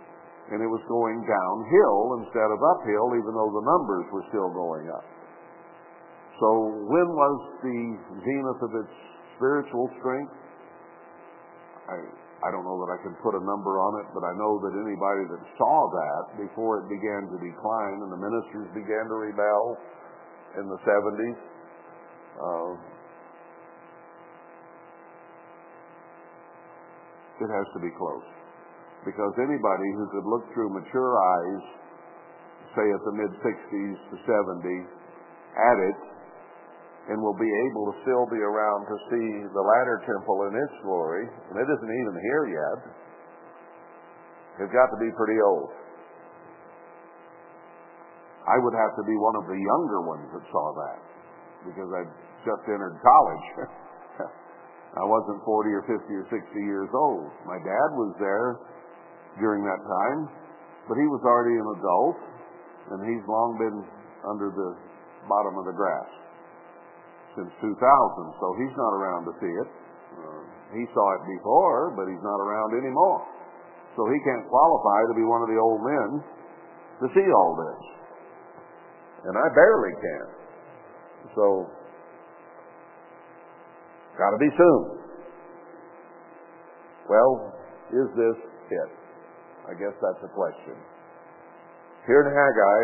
and 0.51 0.59
it 0.59 0.67
was 0.67 0.83
going 0.91 1.23
downhill 1.23 2.25
instead 2.25 2.51
of 2.51 2.59
uphill 2.59 3.15
even 3.15 3.33
though 3.37 3.53
the 3.55 3.65
numbers 3.65 4.07
were 4.11 4.27
still 4.33 4.51
going 4.51 4.91
up. 4.91 5.07
So 6.43 6.49
when 6.91 7.09
was 7.15 7.37
the 7.63 7.79
zenith 8.27 8.61
of 8.67 8.73
its 8.83 8.95
spiritual 9.39 9.87
strength? 10.03 10.35
I, 11.87 11.99
I 12.43 12.49
don't 12.51 12.67
know 12.67 12.83
that 12.83 12.91
I 12.91 12.99
can 13.07 13.15
put 13.23 13.39
a 13.39 13.43
number 13.47 13.79
on 13.79 14.03
it, 14.03 14.11
but 14.11 14.27
I 14.27 14.35
know 14.35 14.59
that 14.67 14.75
anybody 14.75 15.25
that 15.31 15.43
saw 15.55 15.77
that 15.87 16.43
before 16.43 16.83
it 16.83 16.91
began 16.91 17.31
to 17.31 17.37
decline 17.39 18.03
and 18.03 18.11
the 18.11 18.19
ministers 18.19 18.67
began 18.75 19.07
to 19.07 19.17
rebel, 19.31 19.79
in 20.59 20.69
the 20.69 20.77
70s. 20.85 21.39
Uh, 22.37 22.73
it 27.41 27.49
has 27.49 27.67
to 27.75 27.81
be 27.81 27.91
close. 27.97 28.27
Because 29.03 29.35
anybody 29.43 29.89
who 29.99 30.07
could 30.15 30.27
look 30.31 30.47
through 30.55 30.71
mature 30.71 31.13
eyes, 31.19 31.65
say 32.79 32.87
at 32.87 33.03
the 33.03 33.15
mid 33.19 33.33
60s 33.43 33.99
to 34.11 34.17
70, 34.23 34.63
at 35.59 35.79
it, 35.91 36.01
and 37.11 37.19
will 37.19 37.37
be 37.37 37.51
able 37.67 37.91
to 37.91 37.95
still 38.07 38.27
be 38.31 38.39
around 38.39 38.87
to 38.87 38.97
see 39.11 39.27
the 39.51 39.65
latter 39.75 39.99
temple 40.07 40.47
in 40.47 40.55
its 40.55 40.77
glory, 40.87 41.27
and 41.27 41.55
it 41.59 41.67
isn't 41.67 41.93
even 41.99 42.15
here 42.15 42.45
yet, 42.55 42.81
has 44.63 44.71
got 44.71 44.87
to 44.87 44.99
be 45.03 45.11
pretty 45.19 45.39
old. 45.43 45.75
I 48.47 48.59
would 48.59 48.75
have 48.75 48.95
to 48.99 49.05
be 49.07 49.17
one 49.19 49.37
of 49.39 49.47
the 49.51 49.59
younger 49.59 50.01
ones 50.07 50.27
that 50.35 50.45
saw 50.51 50.67
that 50.79 50.99
because 51.67 51.91
I'd 51.91 52.13
just 52.47 52.65
entered 52.71 52.99
college. 53.03 53.47
I 55.03 55.05
wasn't 55.07 55.43
40 55.47 55.71
or 55.73 55.83
50 55.87 56.05
or 56.11 56.27
60 56.27 56.39
years 56.63 56.91
old. 56.91 57.31
My 57.47 57.59
dad 57.59 57.89
was 57.97 58.13
there 58.19 58.59
during 59.41 59.65
that 59.65 59.81
time, 59.81 60.21
but 60.89 60.97
he 60.97 61.07
was 61.09 61.23
already 61.25 61.57
an 61.57 61.69
adult, 61.79 62.19
and 62.93 62.99
he's 63.07 63.25
long 63.29 63.57
been 63.57 63.79
under 64.29 64.53
the 64.53 64.71
bottom 65.29 65.55
of 65.61 65.65
the 65.69 65.77
grass 65.77 66.11
since 67.39 67.49
2000, 67.65 67.73
so 67.73 68.47
he's 68.61 68.75
not 68.77 68.93
around 68.93 69.25
to 69.25 69.33
see 69.41 69.49
it. 69.49 69.69
Uh, 70.13 70.43
he 70.77 70.85
saw 70.93 71.07
it 71.17 71.25
before, 71.25 71.97
but 71.97 72.05
he's 72.05 72.21
not 72.21 72.39
around 72.45 72.77
anymore. 72.77 73.25
So 73.97 74.05
he 74.09 74.19
can't 74.21 74.45
qualify 74.49 75.01
to 75.09 75.15
be 75.17 75.25
one 75.25 75.41
of 75.41 75.49
the 75.49 75.57
old 75.57 75.81
men 75.81 76.09
to 77.01 77.07
see 77.17 77.25
all 77.33 77.57
this 77.57 77.93
and 79.25 79.39
I 79.39 79.47
barely 79.55 79.95
can. 79.95 80.27
So, 81.35 81.67
got 84.19 84.31
to 84.31 84.39
be 84.39 84.51
soon. 84.57 84.83
Well, 87.09 87.55
is 87.93 88.09
this 88.17 88.39
it? 88.71 88.91
I 89.69 89.75
guess 89.79 89.95
that's 90.03 90.23
a 90.25 90.33
question. 90.35 90.77
Here 92.07 92.23
in 92.27 92.31
Haggai, 92.35 92.81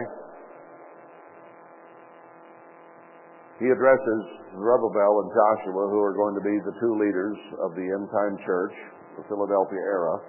he 3.58 3.66
addresses 3.74 4.22
Zerubbabel 4.54 5.12
and 5.26 5.30
Joshua, 5.34 5.90
who 5.90 6.00
are 6.02 6.14
going 6.14 6.38
to 6.38 6.44
be 6.46 6.54
the 6.62 6.74
two 6.78 6.94
leaders 6.94 7.38
of 7.66 7.74
the 7.74 7.82
end 7.82 8.06
time 8.14 8.38
church, 8.46 8.74
the 9.18 9.24
Philadelphia 9.26 9.82
era 9.82 10.22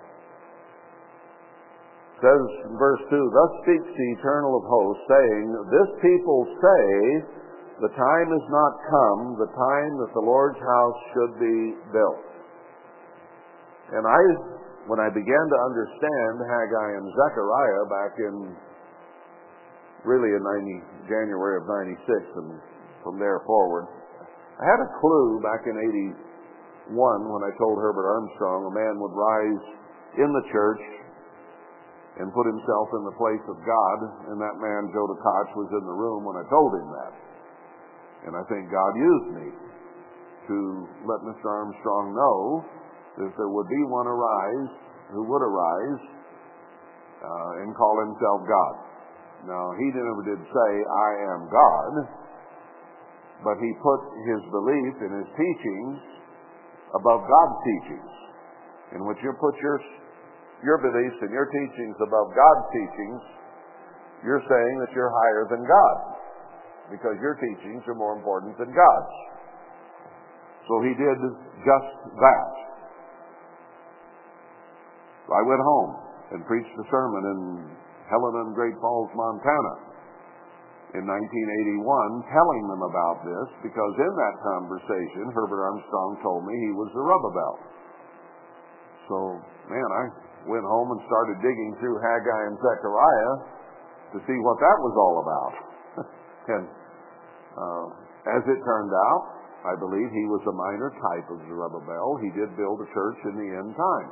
says 2.20 2.44
in 2.68 2.76
verse 2.76 3.00
2, 3.08 3.16
Thus 3.16 3.52
speaks 3.64 3.88
the 3.88 4.10
eternal 4.20 4.60
of 4.60 4.64
hosts, 4.68 5.04
saying, 5.08 5.46
This 5.72 5.90
people 6.04 6.40
say, 6.60 6.84
The 7.88 7.94
time 7.96 8.30
is 8.36 8.46
not 8.52 8.74
come, 8.92 9.22
the 9.40 9.52
time 9.56 9.92
that 10.04 10.12
the 10.14 10.24
Lord's 10.24 10.60
house 10.60 11.00
should 11.16 11.34
be 11.40 11.60
built. 11.96 12.28
And 13.96 14.04
I, 14.06 14.22
when 14.90 14.98
I 14.98 15.14
began 15.14 15.46
to 15.54 15.58
understand 15.70 16.34
Haggai 16.50 16.90
and 16.98 17.06
Zechariah 17.14 17.86
back 17.94 18.14
in, 18.18 18.36
really 20.02 20.34
in 20.34 20.42
90, 20.42 21.06
January 21.06 21.62
of 21.62 21.70
96 21.70 22.42
and 22.42 22.50
from 23.06 23.22
there 23.22 23.38
forward, 23.46 23.86
I 24.58 24.66
had 24.66 24.82
a 24.82 24.90
clue 24.98 25.38
back 25.46 25.62
in 25.70 25.78
81 26.90 26.98
when 26.98 27.44
I 27.46 27.54
told 27.62 27.78
Herbert 27.78 28.10
Armstrong 28.10 28.66
a 28.66 28.74
man 28.74 28.98
would 28.98 29.14
rise 29.14 29.66
in 30.26 30.30
the 30.34 30.46
church 30.50 30.84
and 32.18 32.34
put 32.34 32.50
himself 32.50 32.90
in 32.98 33.06
the 33.06 33.16
place 33.16 33.46
of 33.46 33.62
God. 33.62 33.98
And 34.34 34.42
that 34.42 34.58
man, 34.58 34.90
Joe 34.90 35.06
Tkach, 35.06 35.54
was 35.54 35.70
in 35.70 35.86
the 35.86 35.98
room 36.02 36.26
when 36.26 36.36
I 36.36 36.44
told 36.50 36.74
him 36.74 36.90
that. 36.98 37.14
And 38.26 38.34
I 38.36 38.44
think 38.50 38.68
God 38.74 38.92
used 38.98 39.30
me 39.38 39.48
to 40.50 40.58
let 41.06 41.22
Mr. 41.30 41.46
Armstrong 41.46 42.18
know 42.18 42.66
that 43.20 43.36
there 43.36 43.52
would 43.52 43.68
be 43.68 43.84
one 43.92 44.08
arise 44.08 44.72
who 45.12 45.28
would 45.28 45.44
arise 45.44 46.02
uh, 47.20 47.62
and 47.64 47.76
call 47.76 47.96
himself 48.08 48.40
God. 48.48 48.76
Now, 49.44 49.76
he 49.76 49.88
never 49.92 50.24
did 50.24 50.40
say, 50.40 50.70
I 50.84 51.10
am 51.36 51.42
God, 51.52 51.92
but 53.44 53.56
he 53.60 53.72
put 53.84 54.02
his 54.28 54.42
belief 54.52 54.94
and 55.04 55.12
his 55.20 55.30
teachings 55.36 56.00
above 56.96 57.24
God's 57.24 57.58
teachings. 57.64 58.12
In 58.96 59.06
which 59.06 59.20
you 59.22 59.32
put 59.40 59.56
your, 59.62 59.78
your 60.64 60.80
beliefs 60.80 61.20
and 61.22 61.32
your 61.32 61.48
teachings 61.48 61.96
above 62.00 62.28
God's 62.36 62.66
teachings, 62.72 63.22
you're 64.24 64.44
saying 64.44 64.76
that 64.84 64.92
you're 64.96 65.12
higher 65.12 65.48
than 65.48 65.64
God 65.64 65.98
because 66.92 67.16
your 67.22 67.36
teachings 67.40 67.84
are 67.88 67.96
more 67.96 68.18
important 68.18 68.58
than 68.58 68.72
God's. 68.72 69.16
So 70.68 70.82
he 70.84 70.94
did 70.94 71.18
just 71.64 71.90
that. 72.20 72.69
I 75.30 75.44
went 75.46 75.62
home 75.62 75.92
and 76.34 76.40
preached 76.46 76.74
a 76.78 76.86
sermon 76.90 77.24
in 77.26 77.40
Helena 78.10 78.50
and 78.50 78.54
Great 78.58 78.78
Falls, 78.82 79.10
Montana 79.14 79.90
in 80.98 81.06
1981 81.06 82.34
telling 82.34 82.64
them 82.66 82.82
about 82.82 83.22
this 83.22 83.48
because 83.62 83.94
in 84.02 84.14
that 84.18 84.36
conversation 84.42 85.30
Herbert 85.38 85.62
Armstrong 85.62 86.18
told 86.26 86.42
me 86.50 86.54
he 86.58 86.74
was 86.74 86.90
Zerubbabel. 86.98 87.56
So, 89.06 89.18
man, 89.70 89.90
I 89.94 90.04
went 90.50 90.66
home 90.66 90.90
and 90.90 91.02
started 91.06 91.38
digging 91.46 91.78
through 91.78 92.02
Haggai 92.02 92.42
and 92.50 92.58
Zechariah 92.58 93.36
to 94.14 94.18
see 94.26 94.38
what 94.42 94.58
that 94.58 94.78
was 94.82 94.96
all 94.98 95.16
about. 95.22 95.54
and 96.58 96.66
uh, 97.54 97.86
as 98.34 98.42
it 98.50 98.58
turned 98.66 98.94
out, 99.14 99.24
I 99.70 99.78
believe 99.78 100.10
he 100.10 100.26
was 100.26 100.42
a 100.50 100.56
minor 100.56 100.90
type 100.90 101.28
of 101.30 101.38
Zerubbabel. 101.46 102.18
He 102.26 102.34
did 102.34 102.50
build 102.58 102.82
a 102.82 102.90
church 102.90 103.20
in 103.30 103.36
the 103.38 103.50
end 103.62 103.78
time. 103.78 104.10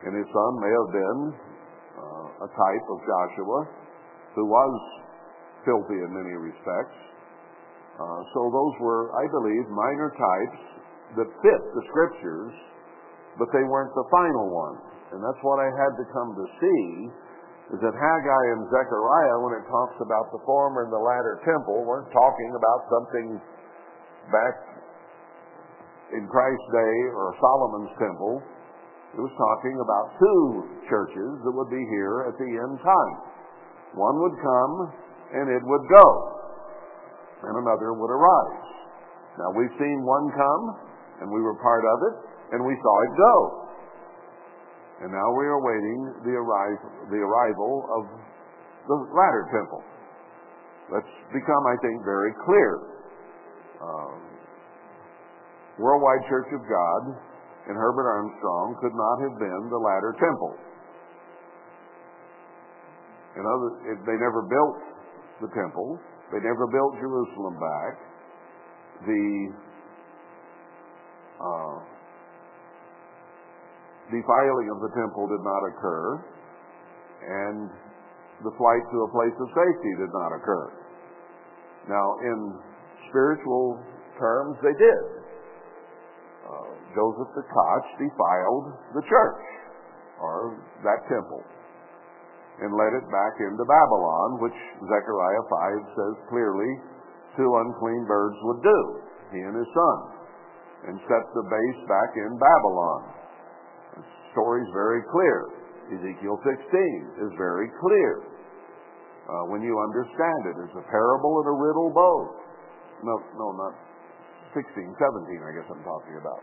And 0.00 0.16
his 0.16 0.28
son 0.32 0.52
may 0.60 0.72
have 0.72 0.90
been 0.96 1.20
uh, 2.00 2.46
a 2.46 2.48
type 2.48 2.86
of 2.88 2.98
Joshua 3.04 3.58
who 4.34 4.44
was 4.48 4.72
filthy 5.68 6.00
in 6.00 6.08
many 6.08 6.34
respects. 6.40 6.96
Uh, 8.00 8.20
so 8.32 8.40
those 8.48 8.74
were, 8.80 9.12
I 9.12 9.28
believe, 9.28 9.68
minor 9.68 10.08
types 10.16 10.60
that 11.20 11.28
fit 11.44 11.60
the 11.76 11.84
scriptures, 11.92 12.54
but 13.36 13.52
they 13.52 13.60
weren't 13.68 13.92
the 13.92 14.08
final 14.08 14.48
ones. 14.48 14.80
And 15.12 15.20
that's 15.20 15.42
what 15.44 15.60
I 15.60 15.68
had 15.68 15.92
to 16.00 16.04
come 16.14 16.32
to 16.32 16.46
see, 16.62 16.84
is 17.76 17.78
that 17.84 17.92
Haggai 17.92 18.44
and 18.56 18.62
Zechariah, 18.72 19.36
when 19.44 19.52
it 19.60 19.68
talks 19.68 19.98
about 20.00 20.32
the 20.32 20.40
former 20.48 20.88
and 20.88 20.92
the 20.94 21.02
latter 21.02 21.44
temple, 21.44 21.84
weren't 21.84 22.08
talking 22.08 22.50
about 22.56 22.80
something 22.88 23.28
back 24.32 24.54
in 26.16 26.24
Christ's 26.24 26.70
day 26.72 26.96
or 27.12 27.36
Solomon's 27.36 27.92
temple. 28.00 28.40
It 29.10 29.20
was 29.20 29.34
talking 29.34 29.74
about 29.82 30.14
two 30.22 30.42
churches 30.86 31.42
that 31.42 31.50
would 31.50 31.70
be 31.70 31.82
here 31.90 32.30
at 32.30 32.38
the 32.38 32.46
end 32.46 32.78
time. 32.78 33.14
One 33.98 34.22
would 34.22 34.36
come 34.38 34.74
and 35.34 35.46
it 35.50 35.62
would 35.62 35.84
go, 35.90 36.06
and 37.46 37.54
another 37.58 37.94
would 37.94 38.10
arise. 38.10 38.66
Now 39.38 39.50
we've 39.54 39.74
seen 39.78 40.02
one 40.02 40.26
come, 40.34 40.64
and 41.22 41.26
we 41.30 41.42
were 41.42 41.54
part 41.62 41.82
of 41.86 41.98
it, 42.06 42.14
and 42.54 42.66
we 42.66 42.74
saw 42.82 42.94
it 43.02 43.12
go. 43.14 43.34
And 45.06 45.10
now 45.14 45.28
we 45.38 45.46
are 45.46 45.62
waiting 45.62 46.00
the 46.26 46.34
arrival, 46.34 46.90
the 47.08 47.22
arrival 47.22 47.72
of 47.94 48.02
the 48.86 48.96
latter 49.14 49.48
temple. 49.54 49.82
Let's 50.92 51.08
become, 51.32 51.62
I 51.66 51.76
think, 51.80 52.04
very 52.04 52.34
clear. 52.44 52.70
Um, 53.80 54.18
Worldwide 55.78 56.28
Church 56.28 56.50
of 56.52 56.60
God 56.68 57.02
and 57.70 57.78
Herbert 57.78 58.10
Armstrong 58.10 58.74
could 58.82 58.90
not 58.98 59.16
have 59.22 59.38
been 59.38 59.70
the 59.70 59.78
latter 59.78 60.10
temple. 60.18 60.58
In 63.38 63.46
other, 63.46 63.94
they 64.10 64.18
never 64.18 64.42
built 64.42 64.82
the 65.38 65.50
temple. 65.54 65.94
They 66.34 66.42
never 66.42 66.66
built 66.66 66.98
Jerusalem 66.98 67.54
back. 67.62 67.94
The 69.06 69.26
uh, 71.38 71.76
defiling 74.10 74.66
of 74.74 74.82
the 74.82 74.90
temple 74.98 75.30
did 75.30 75.42
not 75.46 75.62
occur, 75.70 76.26
and 77.22 77.70
the 78.42 78.50
flight 78.58 78.82
to 78.82 78.98
a 79.06 79.10
place 79.14 79.36
of 79.38 79.46
safety 79.54 79.92
did 79.94 80.10
not 80.10 80.34
occur. 80.34 80.74
Now, 81.86 82.18
in 82.18 82.58
spiritual 83.14 83.78
terms, 84.18 84.58
they 84.58 84.74
did. 84.74 85.19
Uh, 86.40 86.72
Joseph 86.96 87.30
Tkach 87.36 87.86
defiled 88.00 88.66
the 88.96 89.04
church, 89.04 89.42
or 90.18 90.56
that 90.82 91.04
temple, 91.06 91.44
and 92.64 92.72
led 92.74 92.92
it 92.96 93.06
back 93.12 93.34
into 93.44 93.64
Babylon, 93.64 94.40
which 94.40 94.58
Zechariah 94.88 95.44
5 95.84 95.96
says 95.96 96.14
clearly 96.32 96.72
two 97.36 97.46
unclean 97.46 98.04
birds 98.08 98.36
would 98.42 98.62
do, 98.64 98.80
he 99.36 99.40
and 99.44 99.54
his 99.54 99.70
son, 99.70 99.98
and 100.88 100.96
set 101.06 101.24
the 101.36 101.46
base 101.46 101.80
back 101.86 102.10
in 102.16 102.32
Babylon. 102.40 103.00
The 104.00 104.04
story's 104.32 104.70
very 104.72 105.04
clear. 105.12 105.38
Ezekiel 105.92 106.38
16 106.46 107.26
is 107.26 107.30
very 107.36 107.68
clear 107.82 108.12
uh, 109.28 109.44
when 109.50 109.60
you 109.60 109.74
understand 109.76 110.40
it. 110.46 110.56
It's 110.64 110.78
a 110.78 110.86
parable 110.88 111.42
and 111.42 111.48
a 111.50 111.56
riddle 111.58 111.90
both. 111.90 112.32
No, 113.02 113.14
no, 113.36 113.46
not 113.58 113.89
16, 114.54 114.66
17, 114.66 115.46
I 115.46 115.50
guess 115.54 115.68
I'm 115.70 115.84
talking 115.86 116.16
about. 116.18 116.42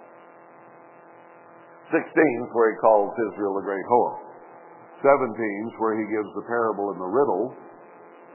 16 1.92 2.04
is 2.04 2.52
where 2.52 2.70
he 2.72 2.78
calls 2.84 3.12
Israel 3.32 3.56
a 3.60 3.64
great 3.64 3.86
whore. 3.88 4.28
17 5.04 5.72
is 5.72 5.76
where 5.80 5.96
he 5.96 6.06
gives 6.12 6.28
the 6.36 6.46
parable 6.48 6.92
and 6.92 7.00
the 7.00 7.12
riddle 7.12 7.46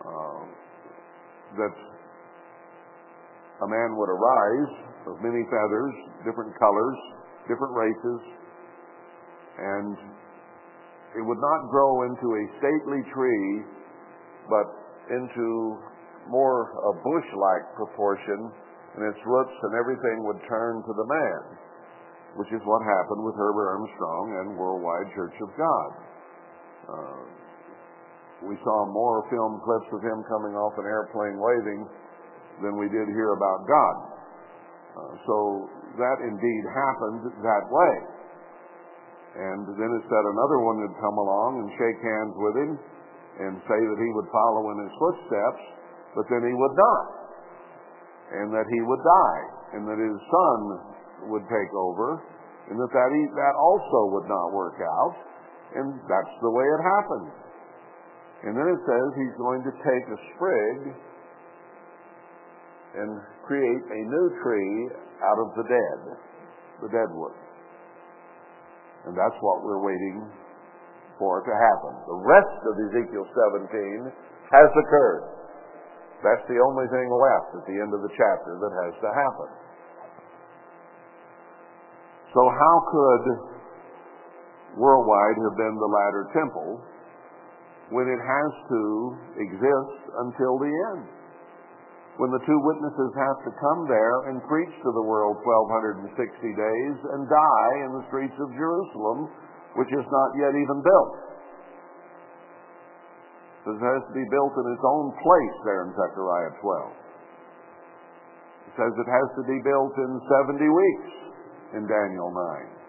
uh, 0.03 0.43
that 1.61 1.75
a 3.63 3.69
man 3.69 3.91
would 3.97 4.09
arise 4.09 4.73
of 5.07 5.15
many 5.21 5.43
feathers, 5.51 5.95
different 6.25 6.55
colors, 6.59 6.99
different 7.49 7.75
races, 7.75 8.21
and 9.59 9.97
it 11.19 11.23
would 11.23 11.39
not 11.41 11.61
grow 11.69 12.09
into 12.09 12.29
a 12.41 12.45
stately 12.57 13.03
tree, 13.13 13.49
but 14.49 14.69
into 15.13 15.77
more 16.31 16.73
a 16.89 16.93
bush-like 17.05 17.67
proportion, 17.77 18.51
and 18.97 19.01
its 19.09 19.21
roots 19.25 19.57
and 19.65 19.73
everything 19.77 20.25
would 20.29 20.41
turn 20.45 20.85
to 20.85 20.93
the 20.93 21.07
man, 21.09 21.43
which 22.37 22.53
is 22.53 22.61
what 22.69 22.85
happened 22.85 23.25
with 23.25 23.37
Herbert 23.37 23.69
Armstrong 23.81 24.27
and 24.41 24.47
Worldwide 24.57 25.09
Church 25.17 25.37
of 25.41 25.51
God. 25.57 25.91
Uh, 26.83 27.21
we 28.45 28.59
saw 28.67 28.77
more 28.91 29.25
film 29.31 29.63
clips 29.63 29.89
of 29.95 30.03
him 30.03 30.19
coming 30.27 30.59
off 30.59 30.75
an 30.77 30.85
airplane 30.85 31.39
waving 31.39 31.81
than 32.61 32.77
we 32.77 32.91
did 32.91 33.07
hear 33.15 33.33
about 33.33 33.65
God. 33.65 33.97
Uh, 34.93 35.13
so 35.25 35.37
that 35.97 36.19
indeed 36.21 36.63
happened 36.69 37.33
that 37.41 37.65
way. 37.71 37.95
And 39.33 39.65
then 39.65 39.89
it 39.89 40.05
said 40.05 40.25
another 40.29 40.61
one 40.61 40.85
would 40.85 40.97
come 41.01 41.17
along 41.17 41.65
and 41.65 41.69
shake 41.81 42.01
hands 42.05 42.35
with 42.37 42.55
him 42.61 42.71
and 43.41 43.53
say 43.65 43.81
that 43.81 43.97
he 43.97 44.11
would 44.13 44.29
follow 44.29 44.69
in 44.77 44.85
his 44.85 44.93
footsteps, 45.01 45.63
but 46.13 46.29
then 46.29 46.45
he 46.45 46.53
would 46.53 46.77
not. 46.77 47.22
And 48.31 48.55
that 48.55 48.67
he 48.71 48.81
would 48.87 49.03
die. 49.03 49.43
And 49.75 49.83
that 49.89 49.99
his 49.99 50.19
son 50.31 50.61
would 51.35 51.45
take 51.51 51.73
over. 51.75 52.23
And 52.71 52.79
that 52.79 52.93
that, 52.95 53.11
he, 53.11 53.23
that 53.35 53.55
also 53.59 53.99
would 54.15 54.29
not 54.31 54.55
work 54.55 54.79
out. 54.79 55.17
And 55.75 55.99
that's 56.07 56.35
the 56.41 56.53
way 56.53 56.65
it 56.65 56.83
happened. 56.85 57.31
And 58.43 58.53
then 58.59 58.67
it 58.69 58.81
says 58.87 59.07
he's 59.17 59.37
going 59.39 59.63
to 59.63 59.73
take 59.83 60.05
a 60.11 60.19
sprig 60.35 60.79
and 62.99 63.11
create 63.47 63.85
a 63.89 64.01
new 64.05 64.27
tree 64.43 64.77
out 65.23 65.39
of 65.41 65.49
the 65.57 65.65
dead, 65.65 66.01
the 66.83 66.91
dead 66.91 67.09
wood. 67.15 67.37
And 69.07 69.17
that's 69.17 69.39
what 69.41 69.65
we're 69.65 69.83
waiting 69.83 70.27
for 71.19 71.43
to 71.43 71.55
happen. 71.55 71.93
The 72.07 72.21
rest 72.27 72.59
of 72.67 72.75
Ezekiel 72.91 73.27
17 73.71 74.13
has 74.59 74.71
occurred. 74.75 75.32
That's 76.23 76.47
the 76.47 76.59
only 76.63 76.87
thing 76.89 77.07
left 77.11 77.51
at 77.59 77.65
the 77.67 77.77
end 77.83 77.91
of 77.93 78.01
the 78.03 78.13
chapter 78.15 78.59
that 78.63 78.73
has 78.87 78.95
to 79.03 79.11
happen. 79.11 79.51
So 82.33 82.41
how 82.49 82.77
could 82.89 83.25
worldwide 84.79 85.37
have 85.37 85.57
been 85.59 85.77
the 85.77 85.91
latter 85.91 86.25
temple 86.33 86.71
when 87.93 88.09
it 88.09 88.23
has 88.23 88.51
to 88.71 88.83
exist 89.37 90.01
until 90.23 90.57
the 90.63 90.73
end? 90.97 91.23
when 92.21 92.29
the 92.29 92.45
two 92.45 92.61
witnesses 92.61 93.11
have 93.17 93.39
to 93.41 93.53
come 93.57 93.89
there 93.89 94.29
and 94.29 94.45
preach 94.45 94.73
to 94.85 94.91
the 94.93 95.07
world 95.09 95.41
1260 95.41 96.13
days 96.13 96.97
and 97.17 97.25
die 97.25 97.75
in 97.89 97.91
the 97.97 98.05
streets 98.13 98.37
of 98.37 98.53
Jerusalem, 98.53 99.33
which 99.81 99.89
is 99.97 100.05
not 100.05 100.31
yet 100.37 100.53
even 100.53 100.85
built. 100.85 101.32
It 103.63 103.79
has 103.79 104.03
to 104.11 104.15
be 104.15 104.27
built 104.27 104.55
in 104.59 104.67
its 104.75 104.83
own 104.83 105.15
place 105.23 105.57
there 105.63 105.87
in 105.87 105.95
Zechariah 105.95 106.55
12. 106.59 107.03
It 108.67 108.75
says 108.75 108.93
it 108.99 109.07
has 109.07 109.29
to 109.39 109.45
be 109.47 109.59
built 109.63 109.95
in 110.03 110.11
70 110.59 110.67
weeks 110.67 111.11
in 111.79 111.87
Daniel 111.87 112.35
9. 112.35 112.83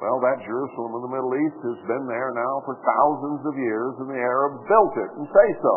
Well, 0.00 0.22
that 0.22 0.40
Jerusalem 0.46 0.96
in 0.96 1.02
the 1.02 1.12
Middle 1.12 1.34
East 1.34 1.60
has 1.60 1.80
been 1.84 2.06
there 2.08 2.32
now 2.32 2.54
for 2.64 2.78
thousands 2.78 3.42
of 3.44 3.54
years, 3.58 3.92
and 4.00 4.08
the 4.08 4.22
Arabs 4.22 4.60
built 4.64 4.94
it 4.96 5.10
and 5.18 5.26
say 5.28 5.48
so. 5.60 5.76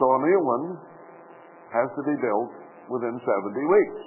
So 0.00 0.04
a 0.16 0.20
new 0.24 0.40
one 0.42 0.64
has 1.76 1.92
to 1.92 2.02
be 2.08 2.16
built 2.18 2.50
within 2.88 3.20
70 3.20 3.52
weeks. 3.52 4.02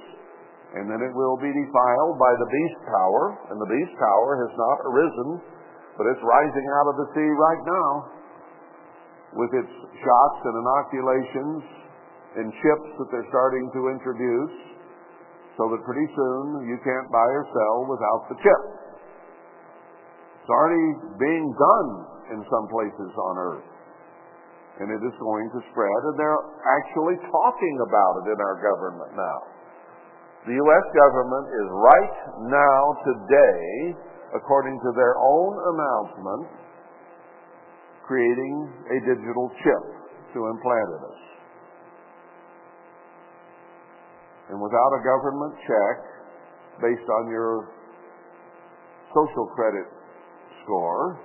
And 0.74 0.90
then 0.90 1.06
it 1.06 1.14
will 1.14 1.38
be 1.38 1.54
defiled 1.54 2.18
by 2.18 2.34
the 2.34 2.50
beast 2.50 2.82
power, 2.90 3.24
and 3.54 3.62
the 3.62 3.70
beast 3.70 3.94
power 3.94 4.42
has 4.42 4.52
not 4.58 4.78
arisen, 4.90 5.30
but 5.98 6.10
it's 6.10 6.24
rising 6.26 6.68
out 6.82 6.88
of 6.90 6.96
the 6.98 7.08
sea 7.14 7.32
right 7.38 7.64
now 7.66 7.90
with 9.38 9.52
its 9.54 9.74
shots 10.02 10.40
and 10.46 10.56
inoculations 10.58 11.62
and 12.38 12.46
chips 12.62 12.90
that 12.98 13.08
they're 13.14 13.30
starting 13.30 13.70
to 13.74 13.82
introduce 13.94 14.56
so 15.58 15.70
that 15.70 15.80
pretty 15.86 16.08
soon 16.18 16.66
you 16.66 16.78
can't 16.82 17.10
buy 17.14 17.30
or 17.30 17.46
sell 17.46 17.78
without 17.86 18.22
the 18.30 18.38
chip. 18.42 18.64
It's 20.42 20.50
already 20.50 20.88
being 21.22 21.48
done 21.56 21.90
in 22.34 22.40
some 22.50 22.66
places 22.68 23.12
on 23.14 23.34
earth. 23.38 23.70
And 24.82 24.90
it 24.90 25.02
is 25.06 25.14
going 25.22 25.48
to 25.54 25.60
spread, 25.70 26.02
and 26.10 26.18
they're 26.18 26.44
actually 26.82 27.22
talking 27.30 27.76
about 27.86 28.26
it 28.26 28.34
in 28.34 28.40
our 28.42 28.58
government 28.58 29.14
now. 29.14 29.40
The 30.50 30.58
U.S. 30.58 30.86
government 30.98 31.46
is 31.48 31.68
right 31.70 32.16
now, 32.50 32.82
today, 33.06 33.96
according 34.36 34.80
to 34.82 34.90
their 34.98 35.16
own 35.18 35.54
announcement, 35.74 36.50
creating 38.06 38.56
a 38.90 38.98
digital 39.06 39.50
chip 39.62 39.84
to 40.34 40.40
implant 40.50 40.90
in 40.90 41.02
us. 41.06 41.22
And 44.50 44.58
without 44.60 44.92
a 44.98 45.02
government 45.06 45.54
check 45.64 45.96
based 46.82 47.08
on 47.10 47.32
your 47.32 47.70
social 49.14 49.48
credit 49.56 49.88
score, 50.66 51.22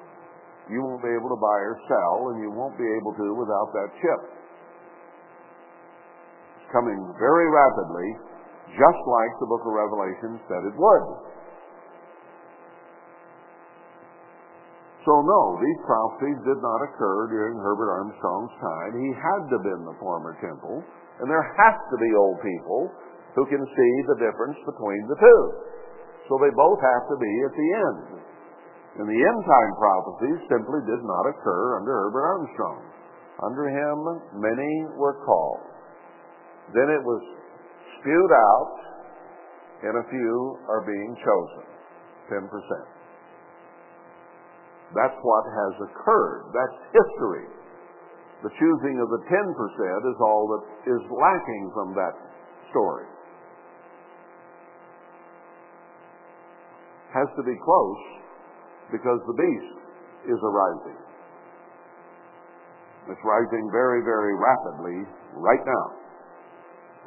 you 0.68 0.84
won't 0.84 1.00
be 1.00 1.08
able 1.16 1.32
to 1.32 1.40
buy 1.40 1.58
or 1.64 1.76
sell, 1.88 2.28
and 2.32 2.44
you 2.44 2.52
won't 2.52 2.76
be 2.76 2.84
able 3.00 3.16
to 3.16 3.26
without 3.40 3.72
that 3.72 3.88
chip. 4.04 4.20
It's 6.60 6.68
coming 6.68 7.00
very 7.16 7.48
rapidly, 7.48 8.08
just 8.76 9.00
like 9.08 9.32
the 9.40 9.48
book 9.48 9.64
of 9.64 9.72
Revelation 9.72 10.36
said 10.44 10.60
it 10.68 10.76
would. 10.76 11.04
So 15.06 15.14
no, 15.22 15.40
these 15.62 15.80
prophecies 15.86 16.38
did 16.42 16.58
not 16.58 16.80
occur 16.82 17.30
during 17.30 17.54
Herbert 17.62 17.90
Armstrong's 18.02 18.54
time. 18.58 18.92
He 18.98 19.10
had 19.14 19.40
to 19.46 19.54
have 19.58 19.66
been 19.66 19.84
the 19.86 19.98
former 20.02 20.34
temple, 20.42 20.82
and 21.22 21.26
there 21.30 21.46
has 21.54 21.76
to 21.94 21.96
be 22.02 22.10
old 22.18 22.38
people 22.42 22.90
who 23.38 23.46
can 23.46 23.62
see 23.62 23.94
the 24.10 24.18
difference 24.18 24.58
between 24.66 25.02
the 25.06 25.18
two. 25.18 25.42
So 26.26 26.36
they 26.42 26.50
both 26.52 26.80
have 26.82 27.04
to 27.08 27.16
be 27.16 27.34
at 27.46 27.54
the 27.54 27.68
end. 27.78 28.04
And 28.98 29.06
the 29.06 29.22
end 29.22 29.40
time 29.46 29.72
prophecies 29.78 30.40
simply 30.50 30.82
did 30.84 31.02
not 31.06 31.24
occur 31.30 31.78
under 31.78 31.92
Herbert 31.94 32.26
Armstrong. 32.26 32.82
Under 33.46 33.70
him, 33.70 33.98
many 34.34 34.72
were 34.98 35.22
called. 35.22 35.62
Then 36.74 36.90
it 36.90 37.02
was 37.06 37.22
spewed 38.00 38.32
out, 38.34 38.74
and 39.86 39.94
a 39.94 40.08
few 40.10 40.58
are 40.66 40.82
being 40.82 41.14
chosen 41.22 41.64
10%. 42.34 42.97
That's 44.96 45.16
what 45.20 45.44
has 45.44 45.74
occurred. 45.84 46.48
That's 46.56 46.78
history. 46.92 47.46
The 48.42 48.54
choosing 48.54 48.96
of 49.02 49.08
the 49.10 49.22
10% 49.26 50.12
is 50.14 50.18
all 50.22 50.46
that 50.54 50.64
is 50.88 51.02
lacking 51.10 51.64
from 51.74 51.92
that 51.98 52.14
story. 52.70 53.06
Has 57.12 57.28
to 57.36 57.42
be 57.42 57.56
close 57.64 58.02
because 58.92 59.20
the 59.26 59.36
beast 59.36 59.78
is 60.32 60.38
arising. 60.40 60.98
It's 63.08 63.24
rising 63.24 63.64
very, 63.72 64.04
very 64.04 64.36
rapidly 64.36 65.08
right 65.36 65.64
now. 65.64 65.86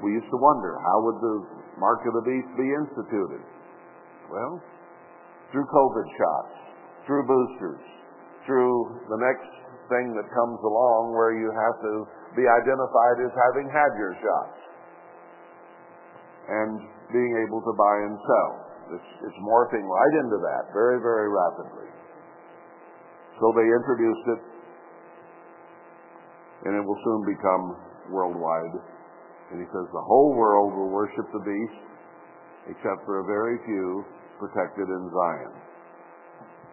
We 0.01 0.17
used 0.17 0.29
to 0.33 0.39
wonder 0.41 0.77
how 0.81 0.97
would 1.05 1.19
the 1.21 1.37
mark 1.77 2.01
of 2.09 2.13
the 2.17 2.25
beast 2.25 2.49
be 2.57 2.65
instituted? 2.73 3.45
Well, 4.33 4.57
through 5.53 5.65
COVID 5.69 6.07
shots, 6.17 6.55
through 7.05 7.25
boosters, 7.25 7.83
through 8.45 9.01
the 9.09 9.19
next 9.19 9.49
thing 9.89 10.15
that 10.15 10.27
comes 10.31 10.59
along 10.63 11.11
where 11.11 11.35
you 11.35 11.51
have 11.51 11.77
to 11.83 11.93
be 12.37 12.47
identified 12.47 13.17
as 13.25 13.31
having 13.35 13.67
had 13.67 13.91
your 13.99 14.13
shots 14.23 14.59
and 16.47 16.71
being 17.11 17.33
able 17.43 17.59
to 17.59 17.73
buy 17.75 17.95
and 18.07 18.15
sell. 18.15 18.51
It's, 18.95 19.11
it's 19.27 19.39
morphing 19.43 19.83
right 19.87 20.15
into 20.23 20.39
that 20.39 20.71
very, 20.75 20.99
very 20.99 21.27
rapidly. 21.31 21.89
So 23.39 23.51
they 23.55 23.67
introduced 23.67 24.25
it, 24.37 24.41
and 26.67 26.71
it 26.75 26.83
will 26.83 26.99
soon 27.03 27.21
become 27.25 27.63
worldwide. 28.11 28.75
And 29.51 29.59
he 29.59 29.67
says 29.67 29.87
the 29.91 30.07
whole 30.07 30.35
world 30.35 30.75
will 30.75 30.91
worship 30.91 31.27
the 31.31 31.43
beast, 31.43 31.81
except 32.71 33.03
for 33.03 33.23
a 33.23 33.25
very 33.25 33.59
few 33.65 34.05
protected 34.39 34.87
in 34.87 35.03
Zion. 35.11 35.70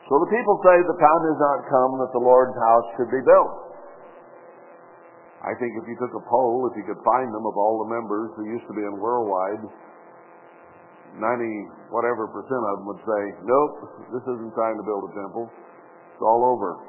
So 0.08 0.16
the 0.16 0.32
people 0.32 0.56
say 0.64 0.72
the 0.88 0.96
time 0.96 1.22
has 1.28 1.36
not 1.36 1.68
come 1.68 2.00
that 2.00 2.12
the 2.16 2.24
Lord's 2.24 2.56
house 2.56 2.86
should 2.96 3.12
be 3.12 3.20
built. 3.20 3.68
I 5.44 5.52
think 5.60 5.76
if 5.76 5.84
you 5.84 5.96
took 6.00 6.16
a 6.16 6.24
poll, 6.24 6.64
if 6.72 6.74
you 6.80 6.84
could 6.88 6.98
find 7.04 7.28
them 7.28 7.44
of 7.44 7.54
all 7.54 7.84
the 7.84 7.92
members 7.92 8.32
who 8.34 8.48
used 8.48 8.64
to 8.66 8.74
be 8.74 8.82
in 8.82 8.96
Worldwide, 8.96 9.68
90 11.12 11.92
whatever 11.92 12.24
percent 12.32 12.62
of 12.72 12.74
them 12.80 12.86
would 12.88 13.04
say, 13.04 13.22
nope, 13.44 13.74
this 14.16 14.24
isn't 14.24 14.52
time 14.56 14.76
to 14.80 14.84
build 14.88 15.08
a 15.08 15.12
temple. 15.12 15.44
It's 16.16 16.24
all 16.24 16.56
over. 16.56 16.80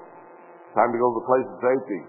Time 0.73 0.91
to 0.95 0.97
go 0.97 1.07
to 1.11 1.17
the 1.19 1.27
place 1.27 1.47
of 1.51 1.57
safety. 1.59 2.01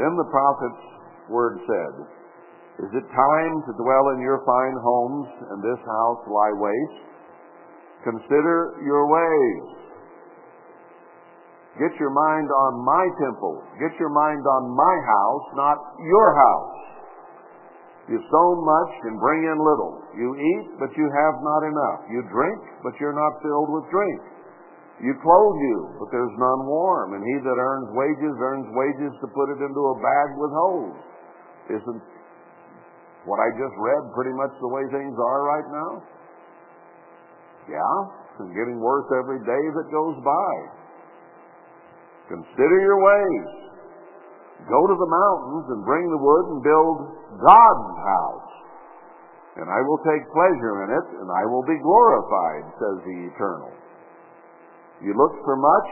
Then 0.00 0.12
the 0.16 0.28
prophet's 0.32 0.84
word 1.28 1.60
said, 1.66 1.94
Is 2.88 2.92
it 2.96 3.06
time 3.12 3.54
to 3.68 3.72
dwell 3.76 4.16
in 4.16 4.22
your 4.24 4.40
fine 4.48 4.76
homes 4.80 5.28
and 5.52 5.58
this 5.60 5.82
house 5.84 6.22
lie 6.24 6.56
waste? 6.56 7.17
Consider 8.04 8.78
your 8.86 9.10
ways. 9.10 9.78
Get 11.78 11.94
your 12.02 12.10
mind 12.10 12.50
on 12.50 12.72
my 12.82 13.04
temple. 13.22 13.62
Get 13.78 13.94
your 14.02 14.10
mind 14.10 14.42
on 14.42 14.62
my 14.74 14.96
house, 15.06 15.46
not 15.54 15.78
your 16.02 16.28
house. 16.34 16.78
You 18.08 18.18
sow 18.18 18.48
much 18.64 18.92
and 19.04 19.20
bring 19.20 19.44
in 19.44 19.58
little. 19.60 20.00
You 20.16 20.32
eat, 20.34 20.66
but 20.80 20.90
you 20.96 21.06
have 21.06 21.36
not 21.44 21.62
enough. 21.68 21.98
You 22.08 22.24
drink, 22.32 22.60
but 22.82 22.96
you're 22.98 23.14
not 23.14 23.36
filled 23.44 23.68
with 23.68 23.84
drink. 23.92 24.20
You 24.98 25.14
clothe 25.22 25.58
you, 25.60 25.78
but 26.02 26.10
there's 26.10 26.34
none 26.40 26.66
warm. 26.66 27.14
And 27.14 27.22
he 27.22 27.36
that 27.46 27.58
earns 27.60 27.88
wages 27.94 28.34
earns 28.42 28.66
wages 28.74 29.12
to 29.22 29.26
put 29.30 29.54
it 29.54 29.60
into 29.62 29.78
a 29.78 29.96
bag 30.02 30.28
with 30.34 30.50
holes. 30.50 30.98
Isn't 31.78 32.02
what 33.28 33.38
I 33.38 33.48
just 33.54 33.76
read 33.78 34.02
pretty 34.16 34.34
much 34.34 34.50
the 34.58 34.72
way 34.72 34.82
things 34.90 35.14
are 35.14 35.40
right 35.46 35.68
now? 35.70 35.90
Yeah, 37.68 37.96
it's 38.40 38.52
getting 38.56 38.80
worse 38.80 39.06
every 39.20 39.44
day 39.44 39.64
that 39.76 39.86
goes 39.92 40.16
by. 40.24 40.52
Consider 42.32 42.76
your 42.80 43.00
ways. 43.00 43.48
Go 44.68 44.80
to 44.88 44.96
the 44.96 45.10
mountains 45.12 45.64
and 45.70 45.80
bring 45.84 46.04
the 46.08 46.20
wood 46.20 46.44
and 46.52 46.60
build 46.64 46.96
God's 47.40 47.94
house. 48.00 48.50
And 49.60 49.66
I 49.68 49.80
will 49.84 50.00
take 50.06 50.22
pleasure 50.32 50.86
in 50.86 50.88
it, 50.96 51.06
and 51.18 51.28
I 51.28 51.44
will 51.50 51.66
be 51.66 51.78
glorified, 51.82 52.64
says 52.78 52.96
the 53.04 53.16
Eternal. 53.32 53.72
You 55.02 55.14
looked 55.14 55.40
for 55.44 55.56
much, 55.56 55.88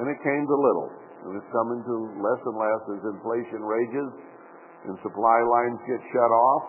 and 0.00 0.08
it 0.08 0.18
came 0.24 0.44
to 0.46 0.56
little. 0.56 0.90
And 1.26 1.36
it's 1.36 1.50
coming 1.52 1.84
to 1.84 1.96
less 2.16 2.40
and 2.48 2.56
less 2.56 2.82
as 2.96 3.00
inflation 3.12 3.60
rages 3.60 4.08
and 4.88 4.96
supply 5.04 5.38
lines 5.44 5.78
get 5.84 6.00
shut 6.12 6.32
off, 6.32 6.64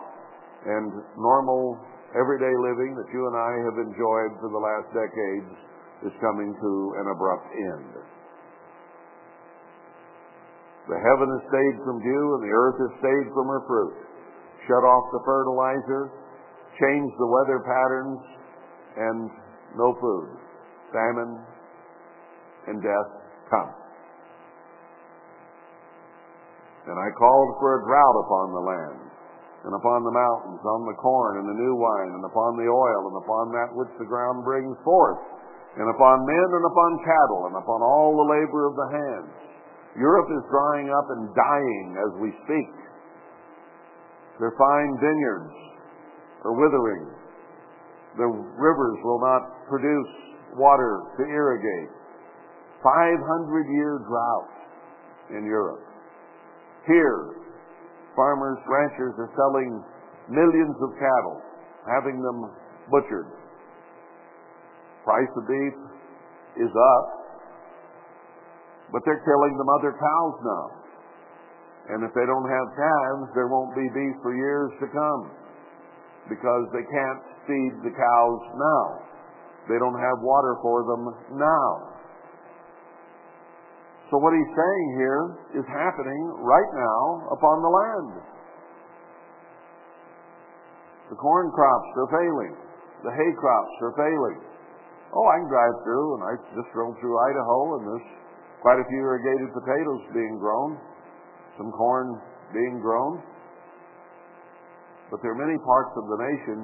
and 0.67 0.91
normal 1.15 1.79
everyday 2.17 2.51
living 2.59 2.95
that 2.99 3.09
you 3.13 3.21
and 3.27 3.35
I 3.35 3.53
have 3.71 3.77
enjoyed 3.87 4.31
for 4.43 4.49
the 4.51 4.61
last 4.61 4.87
decades 4.91 5.51
is 6.07 6.15
coming 6.19 6.51
to 6.51 6.71
an 6.99 7.07
abrupt 7.07 7.49
end. 7.53 7.91
The 10.89 10.97
heaven 10.97 11.29
has 11.29 11.43
stayed 11.47 11.77
from 11.85 12.01
dew, 12.01 12.25
and 12.35 12.43
the 12.43 12.51
earth 12.51 12.77
has 12.81 12.93
stayed 12.99 13.27
from 13.31 13.47
her 13.47 13.61
fruit. 13.69 13.95
Shut 14.67 14.83
off 14.83 15.05
the 15.13 15.23
fertilizer, 15.23 16.09
change 16.81 17.09
the 17.15 17.29
weather 17.29 17.59
patterns, 17.63 18.19
and 18.97 19.29
no 19.77 19.95
food. 20.01 20.27
Famine 20.91 21.37
and 22.67 22.81
death 22.81 23.09
come. 23.49 23.71
And 26.87 26.97
I 26.97 27.09
called 27.13 27.49
for 27.61 27.77
a 27.77 27.85
drought 27.85 28.17
upon 28.25 28.45
the 28.51 28.65
land, 28.65 29.00
and 29.61 29.73
upon 29.77 30.01
the 30.01 30.15
mountains, 30.15 30.61
on 30.65 30.89
the 30.89 30.97
corn 30.97 31.37
and 31.37 31.47
the 31.47 31.57
new 31.57 31.75
wine, 31.77 32.17
and 32.17 32.25
upon 32.25 32.57
the 32.57 32.65
oil, 32.65 33.01
and 33.13 33.17
upon 33.21 33.53
that 33.53 33.69
which 33.77 33.93
the 34.01 34.09
ground 34.09 34.41
brings 34.41 34.73
forth, 34.81 35.21
and 35.77 35.87
upon 35.87 36.25
men 36.25 36.49
and 36.51 36.65
upon 36.65 36.91
cattle 37.05 37.41
and 37.47 37.55
upon 37.55 37.79
all 37.79 38.11
the 38.17 38.27
labor 38.27 38.67
of 38.67 38.75
the 38.75 38.89
hands. 38.91 39.31
Europe 39.95 40.27
is 40.31 40.43
drying 40.51 40.89
up 40.91 41.07
and 41.13 41.31
dying 41.35 41.87
as 41.99 42.11
we 42.19 42.29
speak. 42.43 42.71
Their 44.39 44.55
fine 44.57 44.91
vineyards 44.99 45.55
are 46.43 46.55
withering. 46.57 47.05
The 48.17 48.27
rivers 48.27 48.97
will 49.03 49.21
not 49.21 49.67
produce 49.69 50.11
water 50.57 51.05
to 51.19 51.23
irrigate. 51.23 51.91
500 52.83 53.71
year 53.71 54.01
drought 54.09 54.51
in 55.37 55.45
Europe. 55.45 55.85
Here, 56.87 57.40
farmers, 58.15 58.59
ranchers 58.67 59.15
are 59.17 59.31
selling 59.35 59.83
millions 60.29 60.77
of 60.81 60.89
cattle, 60.95 61.41
having 61.87 62.21
them 62.21 62.39
butchered. 62.91 63.29
Price 65.03 65.31
of 65.35 65.43
beef 65.47 65.77
is 66.61 66.71
up, 66.71 67.05
but 68.91 69.01
they're 69.05 69.23
killing 69.23 69.53
the 69.57 69.65
mother 69.65 69.95
cows 69.97 70.37
now. 70.43 70.65
And 71.89 72.05
if 72.05 72.13
they 72.13 72.25
don't 72.29 72.45
have 72.47 72.67
calves, 72.77 73.27
there 73.33 73.49
won't 73.49 73.73
be 73.73 73.87
beef 73.89 74.15
for 74.21 74.35
years 74.35 74.71
to 74.79 74.87
come 74.93 75.21
because 76.29 76.69
they 76.71 76.85
can't 76.85 77.23
feed 77.49 77.73
the 77.81 77.91
cows 77.91 78.41
now. 78.55 78.85
They 79.67 79.79
don't 79.81 79.97
have 79.97 80.17
water 80.21 80.55
for 80.61 80.85
them 80.85 81.03
now. 81.35 81.90
So 84.11 84.19
what 84.19 84.35
he's 84.35 84.51
saying 84.51 84.87
here 84.99 85.23
is 85.55 85.65
happening 85.71 86.21
right 86.43 86.71
now 86.75 87.31
upon 87.31 87.63
the 87.63 87.71
land. 87.71 88.11
The 91.07 91.15
corn 91.15 91.47
crops 91.55 91.91
are 91.95 92.11
failing. 92.11 92.53
The 93.07 93.15
hay 93.15 93.31
crops 93.39 93.75
are 93.79 93.95
failing. 93.95 94.43
Oh, 95.15 95.27
I 95.31 95.39
can 95.39 95.47
drive 95.47 95.75
through, 95.87 96.07
and 96.19 96.21
I 96.27 96.31
just 96.59 96.67
drove 96.75 96.95
through 96.99 97.15
Idaho, 97.23 97.59
and 97.79 97.83
there's 97.87 98.09
quite 98.59 98.79
a 98.83 98.87
few 98.91 98.99
irrigated 98.99 99.47
potatoes 99.55 100.03
being 100.11 100.35
grown, 100.39 100.75
some 101.55 101.71
corn 101.71 102.19
being 102.51 102.83
grown. 102.83 103.23
But 105.07 105.23
there 105.23 105.31
are 105.31 105.39
many 105.39 105.55
parts 105.63 105.91
of 105.95 106.03
the 106.07 106.19
nation 106.19 106.57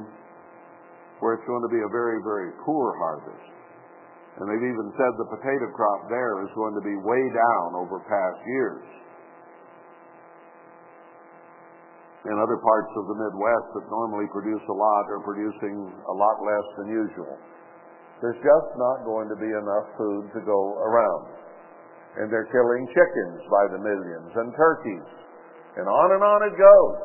where 1.20 1.40
it's 1.40 1.48
going 1.48 1.64
to 1.64 1.72
be 1.72 1.80
a 1.80 1.92
very, 1.92 2.20
very 2.24 2.52
poor 2.64 2.96
harvest. 3.00 3.57
And 4.38 4.46
they've 4.46 4.70
even 4.70 4.94
said 4.94 5.12
the 5.18 5.34
potato 5.34 5.66
crop 5.74 6.14
there 6.14 6.46
is 6.46 6.52
going 6.54 6.78
to 6.78 6.86
be 6.86 6.94
way 7.02 7.24
down 7.34 7.74
over 7.74 7.98
past 8.06 8.42
years. 8.46 8.86
And 12.30 12.38
other 12.38 12.62
parts 12.62 12.92
of 13.02 13.04
the 13.10 13.18
Midwest 13.18 13.68
that 13.74 13.86
normally 13.90 14.30
produce 14.30 14.62
a 14.70 14.78
lot 14.78 15.10
are 15.10 15.24
producing 15.26 15.90
a 15.90 16.16
lot 16.16 16.38
less 16.46 16.68
than 16.78 16.88
usual. 16.92 17.34
There's 18.22 18.38
just 18.38 18.70
not 18.78 19.10
going 19.10 19.26
to 19.30 19.38
be 19.42 19.50
enough 19.50 19.88
food 19.98 20.30
to 20.38 20.42
go 20.46 20.60
around. 20.86 21.34
And 22.22 22.30
they're 22.30 22.50
killing 22.54 22.86
chickens 22.94 23.42
by 23.50 23.66
the 23.74 23.82
millions 23.82 24.32
and 24.38 24.54
turkeys. 24.54 25.10
And 25.82 25.86
on 25.90 26.08
and 26.14 26.22
on 26.22 26.40
it 26.46 26.56
goes. 26.58 27.02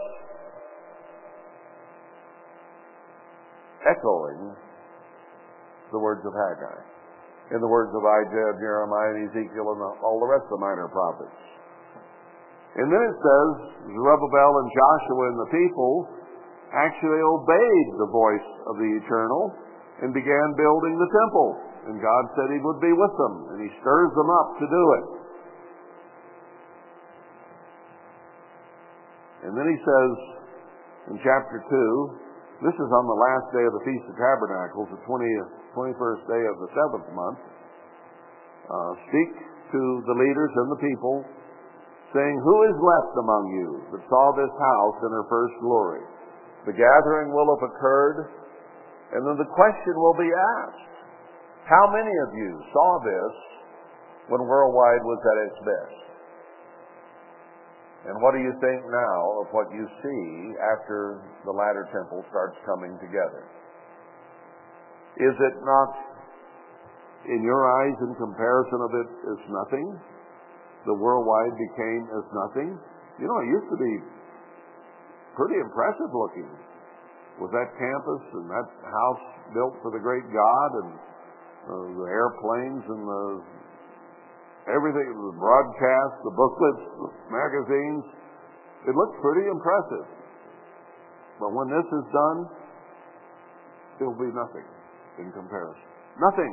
Echoing 3.88 4.56
the 5.92 6.00
words 6.00 6.24
of 6.26 6.32
Haggai 6.32 6.91
in 7.52 7.60
the 7.60 7.68
words 7.68 7.92
of 7.92 8.00
Isaiah, 8.00 8.56
Jeremiah, 8.56 9.12
and 9.12 9.28
Ezekiel, 9.28 9.76
and 9.76 9.80
all 10.00 10.16
the 10.18 10.30
rest 10.32 10.48
of 10.48 10.56
the 10.56 10.62
minor 10.64 10.88
prophets. 10.88 11.36
And 12.80 12.88
then 12.88 13.02
it 13.04 13.16
says, 13.20 13.48
Zerubbabel 13.92 14.52
and 14.64 14.68
Joshua 14.72 15.22
and 15.28 15.38
the 15.44 15.50
people 15.52 15.92
actually 16.72 17.20
obeyed 17.20 17.88
the 18.00 18.08
voice 18.08 18.48
of 18.72 18.80
the 18.80 18.90
eternal 18.96 19.52
and 20.00 20.16
began 20.16 20.56
building 20.56 20.96
the 20.96 21.10
temple. 21.12 21.48
And 21.92 22.00
God 22.00 22.24
said 22.32 22.48
he 22.48 22.62
would 22.64 22.80
be 22.80 22.94
with 22.96 23.14
them, 23.20 23.34
and 23.52 23.58
he 23.60 23.68
stirs 23.84 24.12
them 24.16 24.30
up 24.32 24.48
to 24.56 24.66
do 24.66 24.84
it. 24.96 25.06
And 29.44 29.52
then 29.58 29.68
he 29.68 29.76
says 29.76 30.10
in 31.12 31.16
chapter 31.20 31.60
2, 31.68 32.64
this 32.64 32.78
is 32.78 32.90
on 32.94 33.04
the 33.10 33.18
last 33.18 33.46
day 33.52 33.64
of 33.66 33.74
the 33.74 33.84
Feast 33.84 34.06
of 34.06 34.14
Tabernacles, 34.14 34.88
the 34.94 35.02
20th, 35.02 35.61
21st 35.74 36.22
day 36.28 36.42
of 36.48 36.56
the 36.60 36.70
seventh 36.72 37.08
month. 37.12 37.40
Uh, 38.68 38.92
speak 39.08 39.32
to 39.72 39.80
the 40.06 40.16
leaders 40.16 40.52
and 40.52 40.68
the 40.72 40.80
people, 40.80 41.24
saying, 42.12 42.36
Who 42.44 42.56
is 42.68 42.76
left 42.76 43.14
among 43.16 43.44
you 43.56 43.68
that 43.92 44.02
saw 44.08 44.24
this 44.36 44.52
house 44.52 44.98
in 45.04 45.10
her 45.12 45.26
first 45.28 45.56
glory? 45.60 46.04
The 46.68 46.76
gathering 46.76 47.34
will 47.34 47.48
have 47.58 47.64
occurred, 47.66 48.30
and 49.16 49.26
then 49.26 49.36
the 49.40 49.50
question 49.50 49.94
will 49.96 50.14
be 50.14 50.30
asked 50.30 50.92
How 51.66 51.84
many 51.90 52.14
of 52.28 52.30
you 52.36 52.50
saw 52.70 52.88
this 53.02 53.34
when 54.28 54.40
worldwide 54.46 55.02
was 55.02 55.20
at 55.24 55.38
its 55.50 55.58
best? 55.66 56.02
And 58.02 58.18
what 58.18 58.34
do 58.34 58.42
you 58.42 58.50
think 58.58 58.82
now 58.90 59.20
of 59.42 59.46
what 59.54 59.70
you 59.70 59.86
see 60.02 60.26
after 60.74 61.22
the 61.46 61.54
latter 61.54 61.86
temple 61.94 62.26
starts 62.30 62.58
coming 62.66 62.98
together? 62.98 63.46
Is 65.20 65.36
it 65.36 65.54
not, 65.60 65.90
in 67.28 67.44
your 67.44 67.62
eyes, 67.68 67.96
in 68.00 68.16
comparison 68.16 68.80
of 68.80 68.92
it, 68.96 69.10
as 69.28 69.40
nothing? 69.52 69.86
The 70.88 70.96
worldwide 70.96 71.52
became 71.52 72.02
as 72.16 72.24
nothing? 72.32 72.70
You 73.20 73.26
know, 73.28 73.38
it 73.44 73.48
used 73.52 73.68
to 73.68 73.78
be 73.78 73.94
pretty 75.36 75.60
impressive 75.60 76.10
looking 76.16 76.48
with 77.40 77.52
that 77.52 77.68
campus 77.76 78.22
and 78.40 78.48
that 78.48 78.68
house 78.88 79.24
built 79.52 79.76
for 79.84 79.92
the 79.92 80.00
great 80.00 80.24
God 80.32 80.70
and 80.80 80.90
uh, 80.96 81.86
the 82.02 82.08
airplanes 82.08 82.84
and 82.88 83.02
the 83.04 83.24
everything, 84.72 85.06
the 85.12 85.36
broadcasts, 85.36 86.20
the 86.24 86.34
booklets, 86.34 86.84
the 86.88 87.10
magazines. 87.28 88.04
It 88.88 88.94
looked 88.96 89.20
pretty 89.20 89.44
impressive. 89.46 90.06
But 91.38 91.52
when 91.52 91.68
this 91.68 91.84
is 91.84 92.04
done, 92.10 92.38
it'll 94.00 94.18
be 94.18 94.32
nothing 94.32 94.66
in 95.18 95.32
comparison. 95.32 95.82
Nothing. 96.20 96.52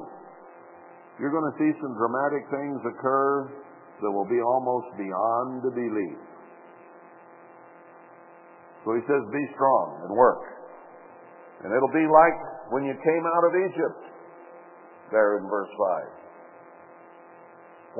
You're 1.19 1.35
going 1.35 1.51
to 1.51 1.57
see 1.59 1.71
some 1.83 1.99
dramatic 1.99 2.47
things 2.47 2.79
occur 2.87 3.51
that 4.01 4.11
will 4.11 4.27
be 4.27 4.39
almost 4.39 4.87
beyond 4.95 5.63
the 5.63 5.71
belief. 5.75 6.19
So 8.87 8.95
he 8.95 9.03
says, 9.03 9.19
be 9.27 9.45
strong 9.55 10.07
and 10.07 10.15
work. 10.15 10.39
And 11.63 11.75
it'll 11.75 11.91
be 11.91 12.07
like 12.07 12.39
when 12.71 12.87
you 12.87 12.95
came 12.95 13.25
out 13.27 13.43
of 13.43 13.51
Egypt, 13.51 13.99
there 15.11 15.35
in 15.37 15.43
verse 15.51 15.67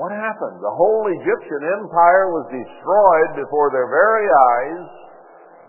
What 0.00 0.16
happened? 0.16 0.64
The 0.64 0.76
whole 0.80 1.04
Egyptian 1.12 1.62
empire 1.76 2.32
was 2.32 2.48
destroyed 2.48 3.30
before 3.36 3.68
their 3.74 3.90
very 3.90 4.24
eyes. 4.24 4.88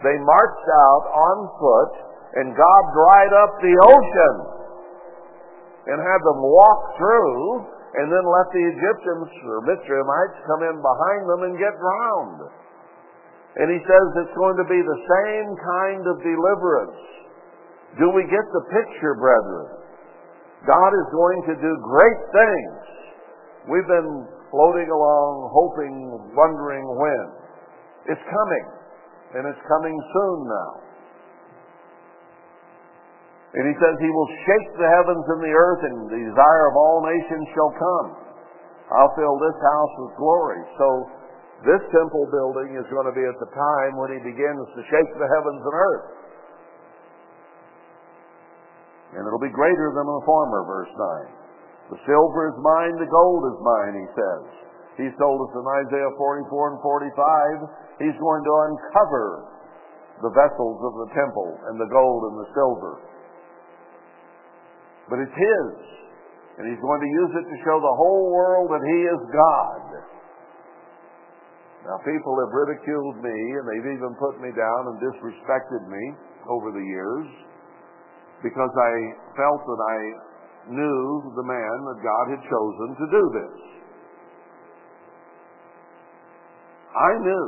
They 0.07 0.15
marched 0.15 0.69
out 0.71 1.05
on 1.11 1.35
foot, 1.59 1.93
and 2.39 2.55
God 2.55 2.83
dried 2.95 3.33
up 3.43 3.51
the 3.59 3.75
ocean 3.75 4.35
and 5.87 5.97
had 5.97 6.21
them 6.21 6.39
walk 6.41 6.81
through 6.97 7.65
and 8.01 8.07
then 8.07 8.23
let 8.23 8.47
the 8.55 8.63
Egyptians 8.71 9.29
or 9.43 9.65
Mitzrayimites 9.67 10.37
come 10.47 10.61
in 10.63 10.77
behind 10.79 11.23
them 11.27 11.41
and 11.49 11.53
get 11.59 11.73
drowned. 11.75 12.41
And 13.59 13.67
he 13.67 13.79
says 13.83 14.05
it's 14.23 14.37
going 14.39 14.55
to 14.55 14.67
be 14.69 14.79
the 14.79 14.99
same 15.11 15.49
kind 15.59 16.03
of 16.07 16.15
deliverance. 16.23 17.01
Do 17.99 18.07
we 18.15 18.23
get 18.31 18.45
the 18.55 18.63
picture, 18.71 19.19
brethren? 19.19 19.81
God 20.63 20.91
is 20.95 21.07
going 21.11 21.41
to 21.51 21.55
do 21.59 21.71
great 21.83 22.21
things. 22.31 22.79
We've 23.67 23.89
been 23.91 24.23
floating 24.47 24.87
along, 24.87 25.51
hoping, 25.51 25.95
wondering 26.31 26.85
when. 26.95 27.25
It's 28.07 28.23
coming. 28.23 28.65
And 29.35 29.43
it's 29.51 29.63
coming 29.67 29.95
soon 29.95 30.39
now. 30.47 30.71
And 33.51 33.67
he 33.67 33.75
says, 33.75 33.95
He 33.99 34.11
will 34.11 34.31
shake 34.47 34.69
the 34.79 34.87
heavens 34.87 35.25
and 35.27 35.41
the 35.43 35.51
earth, 35.51 35.81
and 35.83 35.95
the 36.07 36.21
desire 36.31 36.65
of 36.71 36.75
all 36.79 37.03
nations 37.03 37.45
shall 37.51 37.73
come. 37.75 38.07
I'll 38.91 39.15
fill 39.15 39.35
this 39.39 39.59
house 39.59 39.93
with 39.99 40.13
glory. 40.15 40.61
So, 40.79 40.87
this 41.67 41.83
temple 41.91 42.25
building 42.31 42.79
is 42.79 42.87
going 42.87 43.05
to 43.05 43.15
be 43.15 43.27
at 43.27 43.37
the 43.37 43.51
time 43.51 43.99
when 43.99 44.15
He 44.15 44.19
begins 44.23 44.65
to 44.71 44.81
shake 44.87 45.11
the 45.19 45.27
heavens 45.27 45.61
and 45.61 45.75
earth. 45.75 46.07
And 49.19 49.27
it'll 49.27 49.43
be 49.43 49.51
greater 49.51 49.91
than 49.91 50.07
the 50.07 50.23
former, 50.23 50.63
verse 50.63 50.93
9. 50.95 51.41
The 51.91 51.99
silver 52.07 52.55
is 52.55 52.57
mine, 52.63 52.95
the 52.95 53.11
gold 53.11 53.43
is 53.51 53.59
mine, 53.59 53.93
he 53.99 54.07
says. 54.15 54.43
He's 54.95 55.15
told 55.19 55.43
us 55.43 55.51
in 55.51 55.65
Isaiah 55.83 56.15
44 56.15 56.71
and 56.71 56.79
45, 56.79 57.67
he's 57.99 58.15
going 58.15 58.43
to 58.47 58.53
uncover 58.71 59.27
the 60.23 60.31
vessels 60.31 60.79
of 60.87 60.93
the 61.03 61.09
temple 61.11 61.51
and 61.67 61.75
the 61.75 61.91
gold 61.91 62.31
and 62.31 62.35
the 62.39 62.49
silver. 62.55 63.10
But 65.09 65.23
it's 65.23 65.33
His. 65.33 65.69
And 66.59 66.69
He's 66.69 66.81
going 66.83 67.01
to 67.01 67.11
use 67.25 67.31
it 67.41 67.45
to 67.47 67.57
show 67.63 67.77
the 67.79 67.95
whole 67.97 68.29
world 68.29 68.69
that 68.69 68.83
He 68.83 68.99
is 69.07 69.21
God. 69.31 69.83
Now, 71.81 71.97
people 72.05 72.33
have 72.45 72.53
ridiculed 72.53 73.17
me, 73.25 73.37
and 73.57 73.65
they've 73.65 73.91
even 73.97 74.13
put 74.21 74.37
me 74.37 74.53
down 74.53 74.81
and 74.93 75.01
disrespected 75.01 75.89
me 75.89 76.03
over 76.45 76.69
the 76.69 76.85
years 76.85 77.27
because 78.43 78.69
I 78.69 78.93
felt 79.33 79.61
that 79.65 79.81
I 79.81 79.99
knew 80.69 81.33
the 81.35 81.45
man 81.45 81.75
that 81.89 82.05
God 82.05 82.25
had 82.37 82.41
chosen 82.45 82.89
to 82.97 83.05
do 83.09 83.23
this. 83.33 83.57
I 86.93 87.11
knew 87.23 87.47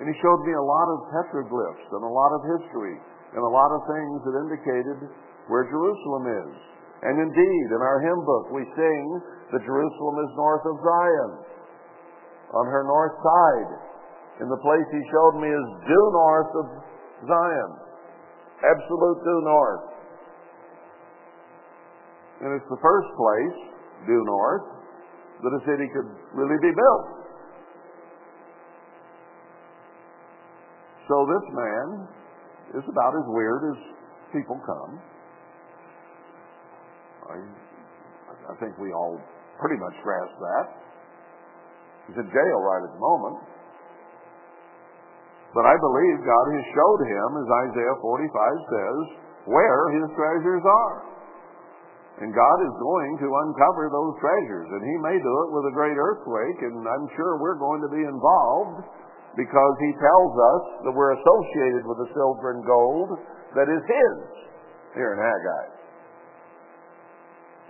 And 0.00 0.04
he 0.08 0.16
showed 0.20 0.40
me 0.44 0.52
a 0.56 0.64
lot 0.64 0.88
of 0.90 0.98
petroglyphs 1.12 1.86
and 1.92 2.02
a 2.02 2.12
lot 2.12 2.30
of 2.36 2.40
history 2.60 2.96
and 3.36 3.42
a 3.44 3.52
lot 3.52 3.70
of 3.72 3.80
things 3.86 4.16
that 4.26 4.34
indicated 4.42 4.98
where 5.46 5.64
Jerusalem 5.70 6.24
is. 6.26 6.52
And 7.00 7.16
indeed, 7.16 7.66
in 7.72 7.80
our 7.80 7.98
hymn 8.04 8.20
book, 8.24 8.52
we 8.52 8.64
sing 8.76 9.04
that 9.52 9.62
Jerusalem 9.64 10.16
is 10.20 10.30
north 10.36 10.64
of 10.68 10.76
Zion, 10.76 11.30
on 12.52 12.66
her 12.68 12.84
north 12.84 13.16
side. 13.22 13.70
And 14.40 14.48
the 14.50 14.60
place 14.60 14.88
he 14.92 15.02
showed 15.12 15.36
me 15.40 15.48
is 15.48 15.66
due 15.88 16.08
north 16.12 16.52
of 16.60 16.66
Zion, 17.28 17.70
absolute 18.60 19.18
due 19.24 19.42
north. 19.44 19.86
And 22.40 22.56
it's 22.56 22.68
the 22.68 22.80
first 22.80 23.10
place, 23.16 23.58
due 24.06 24.24
north, 24.24 24.66
that 25.44 25.52
a 25.52 25.62
city 25.64 25.88
could 25.92 26.08
really 26.32 26.56
be 26.60 26.72
built. 26.72 27.20
So 31.08 31.26
this 31.26 31.46
man 31.52 31.86
is 32.80 32.84
about 32.88 33.12
as 33.18 33.26
weird 33.28 33.62
as 33.74 33.78
people 34.32 34.56
come. 34.64 35.00
I, 37.28 37.36
I 38.46 38.54
think 38.62 38.78
we 38.78 38.92
all 38.92 39.18
pretty 39.58 39.76
much 39.76 39.94
grasp 40.02 40.32
that. 40.38 40.66
He's 42.06 42.16
in 42.16 42.30
jail 42.30 42.58
right 42.62 42.82
at 42.86 42.92
the 42.94 43.02
moment. 43.02 43.49
But 45.50 45.66
I 45.66 45.74
believe 45.74 46.22
God 46.22 46.46
has 46.54 46.66
showed 46.70 47.02
him, 47.10 47.28
as 47.42 47.48
Isaiah 47.70 47.98
45 47.98 48.70
says, 48.70 49.00
where 49.50 49.82
his 49.98 50.06
treasures 50.14 50.62
are. 50.62 50.98
And 52.22 52.30
God 52.36 52.58
is 52.62 52.74
going 52.76 53.12
to 53.24 53.28
uncover 53.48 53.88
those 53.88 54.14
treasures. 54.20 54.68
And 54.70 54.82
he 54.84 54.96
may 55.00 55.16
do 55.18 55.34
it 55.46 55.50
with 55.56 55.72
a 55.72 55.74
great 55.74 55.96
earthquake, 55.96 56.58
and 56.68 56.84
I'm 56.84 57.08
sure 57.16 57.40
we're 57.40 57.58
going 57.58 57.80
to 57.82 57.90
be 57.90 58.04
involved 58.04 58.84
because 59.34 59.74
he 59.80 59.92
tells 59.96 60.32
us 60.36 60.62
that 60.86 60.94
we're 60.94 61.16
associated 61.16 61.82
with 61.86 61.98
the 62.04 62.10
silver 62.14 62.54
and 62.54 62.62
gold 62.66 63.10
that 63.56 63.66
is 63.66 63.82
his 63.82 64.16
here 64.94 65.14
in 65.14 65.18
Haggai. 65.18 65.66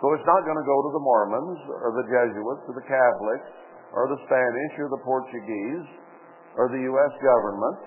So 0.00 0.08
it's 0.16 0.24
not 0.24 0.48
going 0.48 0.56
to 0.56 0.64
go 0.64 0.78
to 0.80 0.90
the 0.96 1.04
Mormons 1.04 1.60
or 1.84 1.92
the 2.00 2.06
Jesuits 2.08 2.64
or 2.68 2.74
the 2.74 2.88
Catholics 2.88 3.48
or 3.92 4.08
the 4.08 4.20
Spanish 4.24 4.72
or 4.80 4.88
the 4.88 5.02
Portuguese 5.04 5.86
or 6.56 6.70
the 6.70 6.82
U.S. 6.82 7.12
government. 7.22 7.78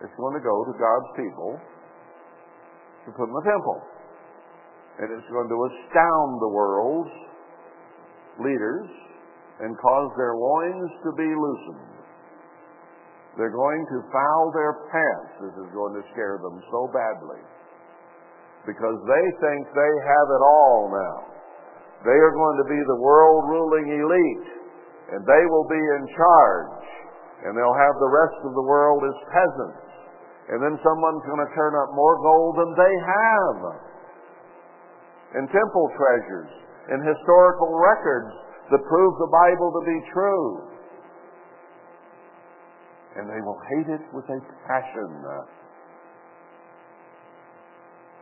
It's 0.00 0.16
going 0.16 0.34
to 0.34 0.42
go 0.42 0.56
to 0.64 0.72
God's 0.80 1.10
people 1.14 1.60
to 3.04 3.10
put 3.12 3.28
in 3.28 3.34
the 3.36 3.46
temple. 3.46 3.78
And 5.00 5.08
it's 5.12 5.28
going 5.28 5.48
to 5.48 5.58
astound 5.70 6.30
the 6.40 6.52
world's 6.52 7.14
leaders 8.40 8.88
and 9.60 9.76
cause 9.76 10.10
their 10.16 10.34
loins 10.36 10.90
to 11.04 11.10
be 11.16 11.28
loosened. 11.28 12.00
They're 13.36 13.54
going 13.54 13.84
to 13.92 13.98
foul 14.10 14.44
their 14.52 14.74
pants. 14.90 15.32
This 15.40 15.56
is 15.64 15.68
going 15.72 15.94
to 15.94 16.04
scare 16.12 16.40
them 16.42 16.58
so 16.72 16.90
badly. 16.90 17.40
Because 18.66 18.98
they 19.06 19.24
think 19.40 19.60
they 19.72 19.92
have 20.04 20.28
it 20.28 20.42
all 20.42 20.90
now. 20.92 21.16
They 22.04 22.16
are 22.16 22.34
going 22.34 22.56
to 22.64 22.68
be 22.68 22.80
the 22.80 23.00
world 23.00 23.48
ruling 23.48 23.86
elite. 23.88 24.48
And 25.12 25.20
they 25.24 25.44
will 25.48 25.68
be 25.68 25.80
in 25.80 26.02
charge. 26.16 26.79
And 27.44 27.56
they'll 27.56 27.80
have 27.80 27.96
the 27.96 28.12
rest 28.12 28.38
of 28.44 28.52
the 28.52 28.66
world 28.66 29.00
as 29.04 29.16
peasants. 29.32 29.86
And 30.52 30.58
then 30.60 30.76
someone's 30.82 31.24
going 31.24 31.40
to 31.40 31.52
turn 31.56 31.72
up 31.78 31.94
more 31.94 32.16
gold 32.20 32.58
than 32.58 32.72
they 32.76 32.94
have. 33.00 33.58
And 35.40 35.48
temple 35.48 35.86
treasures. 35.96 36.52
And 36.90 37.00
historical 37.06 37.70
records 37.78 38.34
that 38.74 38.82
prove 38.84 39.14
the 39.18 39.30
Bible 39.30 39.70
to 39.72 39.82
be 39.86 39.98
true. 40.12 40.46
And 43.16 43.24
they 43.30 43.40
will 43.40 43.60
hate 43.72 43.88
it 43.94 44.04
with 44.12 44.26
a 44.28 44.38
passion. 44.68 45.10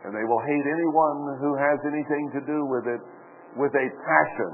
And 0.05 0.15
they 0.15 0.23
will 0.23 0.41
hate 0.47 0.65
anyone 0.69 1.37
who 1.43 1.59
has 1.59 1.77
anything 1.83 2.31
to 2.39 2.41
do 2.47 2.65
with 2.65 2.87
it 2.87 3.01
with 3.57 3.73
a 3.75 3.87
passion 4.05 4.53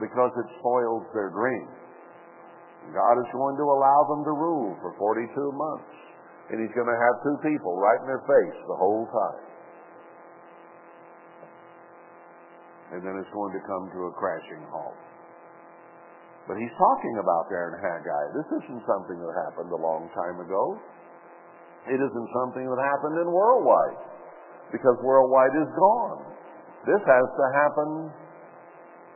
because 0.00 0.32
it 0.38 0.48
spoils 0.58 1.04
their 1.12 1.28
dream. 1.28 1.81
God 2.90 3.14
is 3.22 3.30
going 3.30 3.54
to 3.54 3.66
allow 3.70 4.00
them 4.10 4.26
to 4.26 4.34
rule 4.34 4.74
for 4.82 4.90
42 4.98 5.30
months. 5.54 5.94
And 6.50 6.58
He's 6.58 6.74
going 6.74 6.90
to 6.90 6.98
have 6.98 7.14
two 7.22 7.38
people 7.46 7.78
right 7.78 8.02
in 8.02 8.10
their 8.10 8.24
face 8.26 8.58
the 8.66 8.74
whole 8.74 9.06
time. 9.06 9.52
and 12.92 13.00
then 13.00 13.16
it's 13.16 13.32
going 13.32 13.52
to 13.56 13.62
come 13.64 13.88
to 13.88 14.12
a 14.12 14.12
crashing 14.12 14.60
halt. 14.68 14.96
But 16.44 16.60
he's 16.60 16.72
talking 16.76 17.16
about 17.16 17.48
there 17.48 17.72
in 17.72 17.74
Haggai. 17.80 18.24
This 18.36 18.48
isn't 18.60 18.84
something 18.84 19.16
that 19.16 19.32
happened 19.48 19.72
a 19.72 19.80
long 19.80 20.12
time 20.12 20.36
ago. 20.44 20.76
It 21.88 21.98
isn't 21.98 22.28
something 22.36 22.68
that 22.68 22.80
happened 22.84 23.16
in 23.16 23.26
worldwide, 23.32 23.98
because 24.70 24.94
worldwide 25.00 25.56
is 25.56 25.70
gone. 25.72 26.20
This 26.84 27.00
has 27.00 27.26
to 27.32 27.46
happen 27.56 27.90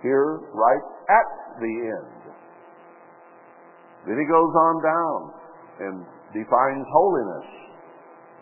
here 0.00 0.40
right 0.56 0.86
at 1.12 1.28
the 1.60 1.74
end. 2.00 2.20
Then 4.06 4.16
he 4.16 4.26
goes 4.30 4.52
on 4.54 4.74
down 4.86 5.18
and 5.82 5.94
defines 6.30 6.86
holiness, 6.88 7.46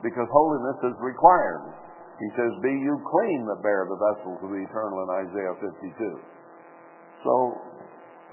because 0.04 0.28
holiness 0.28 0.78
is 0.92 0.96
required. 1.00 1.72
He 2.20 2.28
says, 2.36 2.52
Be 2.60 2.70
you 2.70 2.94
clean 3.00 3.40
that 3.48 3.64
bear 3.64 3.88
the 3.88 3.98
vessels 3.98 4.38
of 4.44 4.48
the 4.52 4.60
eternal 4.60 5.02
in 5.02 5.08
Isaiah 5.26 5.56
52. 5.58 5.98
So 7.24 7.32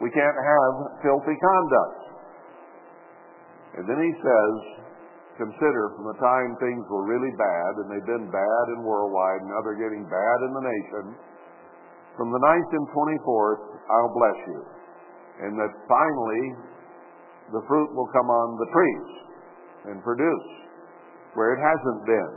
we 0.03 0.11
can't 0.11 0.38
have 0.38 0.73
filthy 1.01 1.34
conduct. 1.39 2.01
And 3.79 3.84
then 3.88 3.99
he 4.03 4.13
says, 4.19 4.53
Consider 5.39 5.95
from 5.97 6.05
the 6.11 6.19
time 6.21 6.53
things 6.59 6.84
were 6.91 7.07
really 7.07 7.34
bad, 7.34 7.71
and 7.82 7.86
they've 7.89 8.05
been 8.05 8.29
bad 8.29 8.65
in 8.77 8.86
worldwide, 8.86 9.41
and 9.41 9.49
now 9.49 9.63
they're 9.65 9.79
getting 9.79 10.05
bad 10.05 10.38
in 10.45 10.51
the 10.53 10.65
nation. 10.67 11.05
from 12.19 12.29
the 12.29 12.41
9th 12.43 12.71
and 12.75 12.88
24th, 12.91 13.63
I'll 13.89 14.13
bless 14.13 14.39
you. 14.45 14.61
And 15.41 15.57
that 15.57 15.71
finally, 15.88 16.43
the 17.51 17.63
fruit 17.67 17.89
will 17.93 18.09
come 18.15 18.29
on 18.31 18.47
the 18.57 18.69
trees 18.71 19.09
and 19.91 20.03
produce 20.03 20.47
where 21.35 21.55
it 21.55 21.61
hasn't 21.61 22.01
been. 22.07 22.33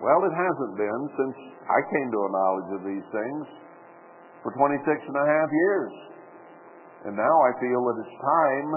Well, 0.00 0.20
it 0.24 0.34
hasn't 0.36 0.74
been 0.78 1.02
since 1.18 1.36
I 1.66 1.80
came 1.90 2.08
to 2.12 2.20
a 2.22 2.30
knowledge 2.30 2.70
of 2.78 2.82
these 2.86 3.06
things 3.10 3.44
for 4.46 4.54
26 4.54 4.84
and 4.86 5.16
a 5.18 5.26
half 5.26 5.50
years. 5.50 5.92
And 7.08 7.14
now 7.14 7.36
I 7.46 7.50
feel 7.58 7.80
that 7.90 7.96
it's 8.02 8.18
time 8.22 8.70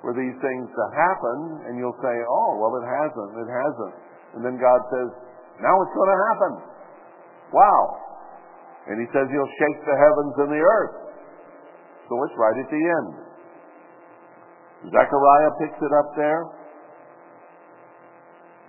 for 0.00 0.12
these 0.16 0.36
things 0.40 0.66
to 0.72 0.84
happen, 0.96 1.38
and 1.68 1.72
you'll 1.76 1.98
say, 2.00 2.16
oh, 2.24 2.50
well, 2.56 2.72
it 2.80 2.86
hasn't, 2.88 3.32
it 3.36 3.50
hasn't. 3.50 3.94
And 4.36 4.40
then 4.46 4.56
God 4.56 4.80
says, 4.88 5.08
now 5.60 5.74
it's 5.84 5.94
going 5.94 6.12
to 6.12 6.20
happen. 6.32 6.52
Wow. 7.52 7.82
And 8.88 8.96
He 8.96 9.06
says 9.12 9.28
He'll 9.28 9.54
shake 9.60 9.78
the 9.84 9.96
heavens 9.98 10.34
and 10.40 10.50
the 10.50 10.62
earth. 10.64 10.96
So 12.08 12.16
it's 12.24 12.36
right 12.40 12.58
at 12.58 12.70
the 12.72 12.82
end. 12.82 13.29
Zechariah 14.88 15.52
picks 15.60 15.76
it 15.76 15.92
up 15.92 16.08
there. 16.16 16.40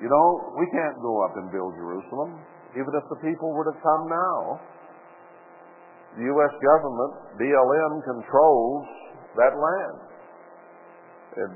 You 0.04 0.10
know, 0.10 0.28
we 0.60 0.68
can't 0.76 0.98
go 1.00 1.24
up 1.24 1.38
and 1.38 1.48
build 1.54 1.78
Jerusalem, 1.78 2.42
even 2.76 2.92
if 2.98 3.06
the 3.08 3.20
people 3.24 3.54
were 3.54 3.70
to 3.70 3.78
come 3.80 4.10
now. 4.10 4.60
The 6.20 6.28
U.S. 6.28 6.54
government, 6.60 7.40
BLM, 7.40 7.94
controls 8.04 8.84
that 9.40 9.56
land. 9.56 10.00
And 11.32 11.54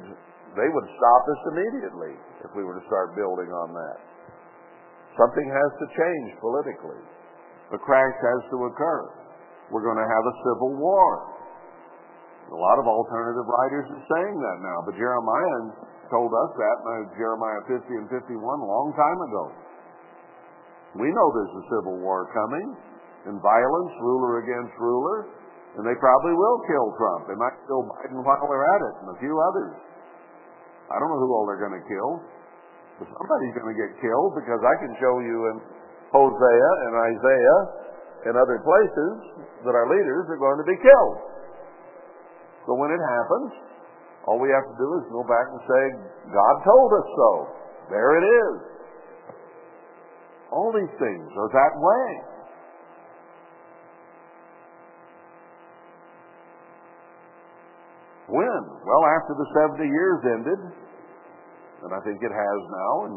they 0.56 0.70
would 0.72 0.88
stop 0.96 1.24
us 1.28 1.42
immediately 1.52 2.16
if 2.48 2.56
we 2.56 2.64
were 2.64 2.80
to 2.80 2.86
start 2.88 3.12
building 3.20 3.52
on 3.52 3.76
that. 3.76 4.00
Something 5.20 5.48
has 5.52 5.72
to 5.84 5.88
change 5.92 6.40
politically. 6.40 7.04
The 7.76 7.82
crash 7.84 8.16
has 8.24 8.42
to 8.56 8.58
occur. 8.72 9.02
We're 9.72 9.84
going 9.84 10.00
to 10.00 10.08
have 10.08 10.26
a 10.32 10.36
civil 10.48 10.80
war. 10.80 11.35
A 12.46 12.58
lot 12.58 12.78
of 12.78 12.86
alternative 12.86 13.48
writers 13.48 13.90
are 13.90 14.06
saying 14.06 14.38
that 14.38 14.58
now, 14.62 14.78
but 14.86 14.94
Jeremiah 14.94 15.74
told 16.14 16.30
us 16.30 16.52
that 16.54 16.78
in 16.86 17.18
Jeremiah 17.18 17.62
50 17.66 17.82
and 17.90 18.08
51 18.10 18.38
a 18.38 18.70
long 18.70 18.94
time 18.94 19.20
ago. 19.26 19.44
We 21.02 21.10
know 21.10 21.28
there's 21.34 21.58
a 21.58 21.66
civil 21.74 21.98
war 22.06 22.30
coming, 22.32 22.78
and 23.26 23.42
violence, 23.42 23.94
ruler 24.00 24.46
against 24.46 24.78
ruler, 24.78 25.28
and 25.76 25.84
they 25.84 25.98
probably 25.98 26.38
will 26.38 26.60
kill 26.70 26.88
Trump. 26.96 27.28
They 27.28 27.36
might 27.36 27.58
kill 27.68 27.84
Biden 27.84 28.22
while 28.22 28.46
they're 28.48 28.70
at 28.78 28.82
it, 28.86 28.96
and 29.04 29.08
a 29.12 29.18
few 29.20 29.36
others. 29.36 29.74
I 30.94 31.02
don't 31.02 31.10
know 31.10 31.20
who 31.20 31.34
all 31.34 31.50
they're 31.50 31.60
going 31.60 31.76
to 31.76 31.88
kill, 31.90 32.12
but 33.02 33.10
somebody's 33.10 33.54
going 33.58 33.74
to 33.74 33.80
get 33.82 33.92
killed 34.00 34.38
because 34.38 34.62
I 34.62 34.76
can 34.80 34.94
show 35.02 35.20
you 35.20 35.38
in 35.52 35.56
Hosea 36.14 36.70
and 36.88 36.94
Isaiah 36.96 37.60
and 38.30 38.34
other 38.38 38.62
places 38.62 39.14
that 39.68 39.74
our 39.74 39.90
leaders 39.90 40.30
are 40.32 40.40
going 40.40 40.62
to 40.62 40.68
be 40.70 40.78
killed. 40.80 41.35
So 42.66 42.74
when 42.74 42.90
it 42.90 43.02
happens, 43.02 43.52
all 44.26 44.42
we 44.42 44.50
have 44.50 44.66
to 44.66 44.78
do 44.78 44.90
is 44.98 45.06
go 45.14 45.22
back 45.22 45.46
and 45.54 45.62
say, 45.70 45.84
God 46.34 46.56
told 46.66 46.90
us 46.98 47.08
so. 47.14 47.30
There 47.94 48.12
it 48.18 48.26
is. 48.26 48.56
All 50.50 50.74
these 50.74 50.94
things 50.98 51.30
are 51.38 51.52
that 51.54 51.74
way. 51.78 52.10
When? 58.26 58.62
Well, 58.82 59.04
after 59.22 59.38
the 59.38 59.48
70 59.78 59.86
years 59.86 60.20
ended, 60.34 60.62
and 61.86 61.94
I 61.94 62.02
think 62.02 62.18
it 62.26 62.34
has 62.34 62.60
now 62.74 62.94
in 63.06 63.14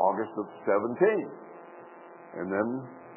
August 0.00 0.32
of 0.40 0.46
17. 0.64 2.40
And 2.40 2.48
then, 2.48 2.68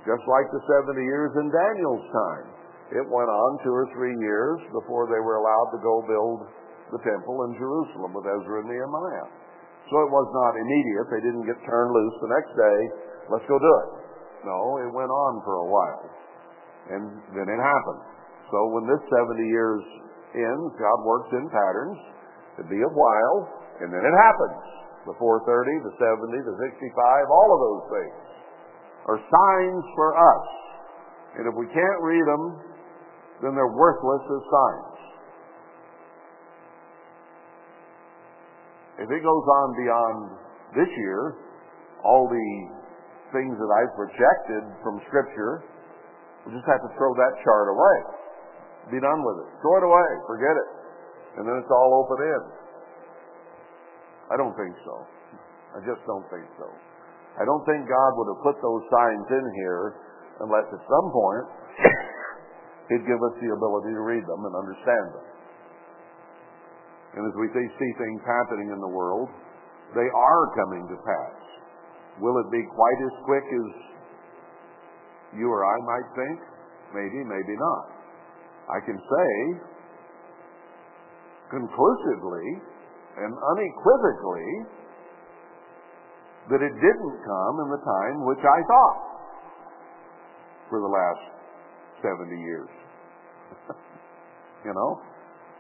just 0.04 0.28
like 0.28 0.48
the 0.52 0.60
70 0.84 1.00
years 1.00 1.32
in 1.40 1.48
Daniel's 1.48 2.08
time, 2.12 2.53
it 2.94 3.06
went 3.10 3.30
on 3.30 3.50
two 3.66 3.74
or 3.74 3.90
three 3.98 4.14
years 4.22 4.62
before 4.70 5.10
they 5.10 5.18
were 5.18 5.42
allowed 5.42 5.70
to 5.74 5.80
go 5.82 6.06
build 6.06 6.40
the 6.94 7.02
temple 7.02 7.50
in 7.50 7.58
Jerusalem 7.58 8.14
with 8.14 8.30
Ezra 8.30 8.62
and 8.62 8.70
Nehemiah. 8.70 9.28
So 9.90 9.98
it 10.06 10.12
was 10.14 10.30
not 10.30 10.54
immediate. 10.56 11.06
They 11.10 11.24
didn't 11.26 11.46
get 11.50 11.58
turned 11.66 11.92
loose 11.92 12.18
the 12.22 12.32
next 12.32 12.54
day. 12.54 12.80
Let's 13.34 13.48
go 13.50 13.58
do 13.58 13.74
it. 13.82 13.90
No, 14.46 14.78
it 14.86 14.92
went 14.94 15.10
on 15.10 15.42
for 15.42 15.56
a 15.66 15.68
while. 15.68 16.06
And 16.94 17.04
then 17.34 17.48
it 17.50 17.60
happened. 17.60 18.04
So 18.54 18.58
when 18.78 18.86
this 18.86 19.02
70 19.10 19.42
years 19.50 19.82
ends, 20.38 20.70
God 20.78 21.00
works 21.02 21.32
in 21.34 21.50
patterns. 21.50 21.98
It'd 22.60 22.70
be 22.70 22.84
a 22.84 22.94
while, 22.94 23.38
and 23.82 23.90
then 23.90 24.04
it 24.06 24.16
happens. 24.22 24.62
The 25.10 25.16
430, 25.18 25.90
the 25.90 25.96
70, 25.98 26.46
the 26.46 26.56
65, 26.62 27.34
all 27.34 27.50
of 27.50 27.60
those 27.60 27.86
things 27.90 28.20
are 29.10 29.20
signs 29.20 29.86
for 29.98 30.16
us. 30.16 30.46
And 31.42 31.44
if 31.50 31.56
we 31.58 31.66
can't 31.74 32.00
read 32.06 32.24
them, 32.30 32.73
then 33.42 33.56
they're 33.56 33.74
worthless 33.74 34.24
as 34.30 34.44
signs. 34.46 34.94
If 39.04 39.10
it 39.10 39.22
goes 39.26 39.46
on 39.64 39.68
beyond 39.74 40.18
this 40.78 40.92
year, 41.02 41.36
all 42.06 42.30
the 42.30 42.50
things 43.34 43.58
that 43.58 43.72
I've 43.74 43.94
projected 43.98 44.64
from 44.86 45.02
Scripture, 45.10 45.66
we 46.46 46.54
just 46.54 46.68
have 46.70 46.84
to 46.86 46.92
throw 46.94 47.12
that 47.18 47.34
chart 47.42 47.74
away. 47.74 47.98
Be 48.92 49.00
done 49.02 49.24
with 49.26 49.38
it. 49.44 49.50
Throw 49.64 49.80
it 49.80 49.86
away. 49.88 50.10
Forget 50.28 50.54
it. 50.54 50.70
And 51.40 51.44
then 51.48 51.56
it's 51.58 51.72
all 51.72 52.06
open 52.06 52.20
end. 52.22 52.48
I 54.30 54.36
don't 54.38 54.54
think 54.54 54.76
so. 54.86 54.96
I 55.74 55.80
just 55.82 56.06
don't 56.06 56.28
think 56.30 56.46
so. 56.62 56.68
I 57.34 57.44
don't 57.50 57.66
think 57.66 57.90
God 57.90 58.12
would 58.14 58.30
have 58.38 58.42
put 58.46 58.62
those 58.62 58.84
signs 58.94 59.28
in 59.34 59.46
here 59.58 59.98
unless 60.46 60.70
at 60.70 60.84
some 60.86 61.08
point 61.10 61.46
He'd 62.94 63.10
give 63.10 63.18
us 63.26 63.36
the 63.42 63.50
ability 63.50 63.90
to 63.98 64.04
read 64.06 64.22
them 64.22 64.46
and 64.46 64.54
understand 64.54 65.08
them. 65.18 65.28
And 67.18 67.22
as 67.26 67.34
we 67.42 67.50
see 67.50 67.92
things 67.98 68.22
happening 68.22 68.70
in 68.70 68.78
the 68.78 68.94
world, 68.94 69.34
they 69.98 70.06
are 70.06 70.46
coming 70.54 70.86
to 70.94 70.98
pass. 71.02 71.38
Will 72.22 72.38
it 72.38 72.50
be 72.54 72.62
quite 72.70 73.00
as 73.02 73.14
quick 73.26 73.46
as 73.50 73.68
you 75.34 75.50
or 75.50 75.66
I 75.66 75.78
might 75.90 76.10
think? 76.14 76.38
Maybe, 76.94 77.26
maybe 77.26 77.58
not. 77.58 77.86
I 78.70 78.80
can 78.86 78.98
say 78.98 79.30
conclusively 81.50 82.62
and 83.18 83.34
unequivocally 83.34 84.52
that 86.50 86.62
it 86.62 86.74
didn't 86.78 87.18
come 87.26 87.56
in 87.66 87.70
the 87.74 87.82
time 87.82 88.26
which 88.26 88.46
I 88.46 88.60
thought 88.70 89.00
for 90.70 90.78
the 90.82 90.90
last 90.94 91.24
70 92.02 92.30
years. 92.30 92.83
you 94.68 94.74
know? 94.74 95.02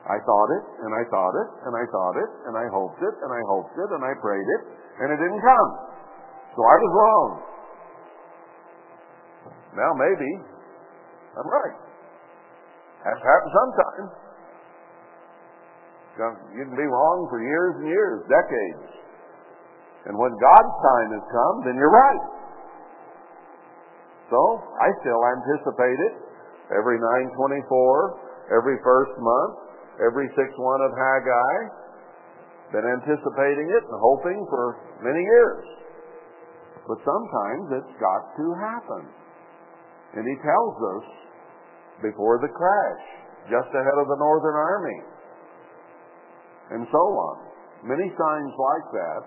I 0.04 0.20
thought 0.20 0.50
it, 0.52 0.64
and 0.84 0.92
I 0.92 1.04
thought 1.08 1.32
it, 1.32 1.50
and 1.64 1.74
I 1.80 1.86
thought 1.88 2.16
it, 2.20 2.32
and 2.52 2.54
I 2.60 2.66
hoped 2.76 3.00
it, 3.00 3.16
and 3.24 3.32
I 3.32 3.42
hoped 3.48 3.72
it, 3.72 3.90
and 3.96 4.04
I 4.04 4.12
prayed 4.20 4.50
it, 4.60 4.62
and 5.00 5.08
it 5.16 5.20
didn't 5.20 5.40
come. 5.40 5.70
So 6.54 6.60
I 6.60 6.76
was 6.76 6.92
wrong. 6.92 7.30
Now 9.80 9.92
maybe 9.96 10.32
I'm 11.40 11.50
right. 11.50 11.78
Has 13.08 13.16
to 13.16 13.26
happen 13.26 13.50
sometime. 13.50 14.06
You 16.54 16.64
can 16.68 16.78
be 16.78 16.86
wrong 16.86 17.26
for 17.32 17.42
years 17.42 17.74
and 17.82 17.88
years, 17.90 18.22
decades. 18.30 18.86
And 20.06 20.14
when 20.20 20.30
God's 20.36 20.76
time 20.84 21.10
has 21.16 21.26
come, 21.32 21.56
then 21.66 21.76
you're 21.80 21.90
right. 21.96 22.24
So 24.30 24.40
I 24.78 24.88
still 25.02 25.22
anticipate 25.32 26.00
it 26.12 26.14
every 26.72 27.00
924, 27.36 28.56
every 28.56 28.78
first 28.84 29.16
month, 29.20 29.56
every 30.00 30.28
6 30.32 30.38
1 30.38 30.88
of 30.88 30.92
Haggai. 30.96 31.58
Been 32.72 32.88
anticipating 32.90 33.70
it 33.70 33.84
and 33.86 33.98
hoping 34.02 34.40
for 34.50 34.80
many 35.04 35.22
years. 35.22 35.66
But 36.88 37.00
sometimes 37.06 37.80
it's 37.80 37.96
got 38.00 38.22
to 38.36 38.46
happen. 38.60 39.04
And 40.18 40.24
he 40.26 40.36
tells 40.42 40.76
us 40.98 41.06
before 42.02 42.42
the 42.42 42.50
crash, 42.50 43.04
just 43.48 43.70
ahead 43.72 43.98
of 43.98 44.08
the 44.08 44.20
Northern 44.20 44.58
Army, 44.58 45.00
and 46.72 46.84
so 46.90 47.04
on. 47.04 47.38
Many 47.84 48.08
signs 48.16 48.54
like 48.56 48.88
that, 48.96 49.24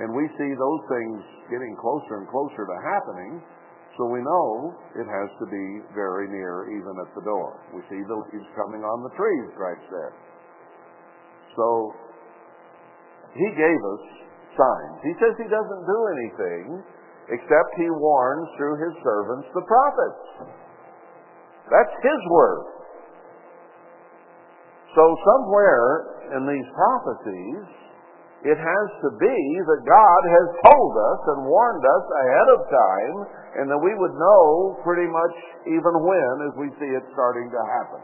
and 0.00 0.08
we 0.14 0.24
see 0.38 0.50
those 0.54 0.82
things 0.88 1.18
getting 1.50 1.74
closer 1.76 2.22
and 2.22 2.26
closer 2.30 2.64
to 2.64 2.76
happening, 2.80 3.42
so 3.96 4.08
we 4.08 4.24
know 4.24 4.72
it 4.96 5.04
has 5.04 5.30
to 5.36 5.46
be 5.46 5.66
very 5.92 6.24
near, 6.32 6.64
even 6.72 6.94
at 7.04 7.12
the 7.12 7.24
door. 7.28 7.60
We 7.76 7.84
see 7.92 8.00
the 8.08 8.18
leaves 8.24 8.48
coming 8.56 8.80
on 8.80 9.04
the 9.04 9.12
trees 9.12 9.52
right 9.60 9.82
there. 9.92 10.14
So 11.52 11.92
he 13.36 13.48
gave 13.52 13.76
us 13.76 14.04
signs. 14.56 14.98
He 15.04 15.12
says 15.20 15.36
he 15.36 15.48
doesn't 15.48 15.84
do 15.84 15.98
anything 16.16 16.64
except 17.28 17.68
he 17.76 17.88
warns 17.88 18.48
through 18.56 18.76
his 18.80 18.94
servants, 19.04 19.46
the 19.52 19.64
prophets. 19.68 20.24
That's 21.68 21.96
his 22.00 22.20
word. 22.32 22.64
So 24.96 25.04
somewhere 25.24 26.36
in 26.36 26.42
these 26.48 26.68
prophecies, 26.76 27.64
It 28.42 28.58
has 28.58 28.88
to 29.06 29.10
be 29.22 29.38
that 29.70 29.86
God 29.86 30.22
has 30.26 30.46
told 30.66 30.92
us 30.98 31.20
and 31.30 31.46
warned 31.46 31.84
us 31.86 32.06
ahead 32.10 32.48
of 32.58 32.60
time, 32.66 33.16
and 33.62 33.66
that 33.70 33.78
we 33.78 33.94
would 33.94 34.18
know 34.18 34.74
pretty 34.82 35.06
much 35.06 35.36
even 35.70 35.94
when 36.02 36.34
as 36.50 36.54
we 36.58 36.68
see 36.82 36.90
it 36.90 37.06
starting 37.14 37.46
to 37.46 37.62
happen. 37.78 38.02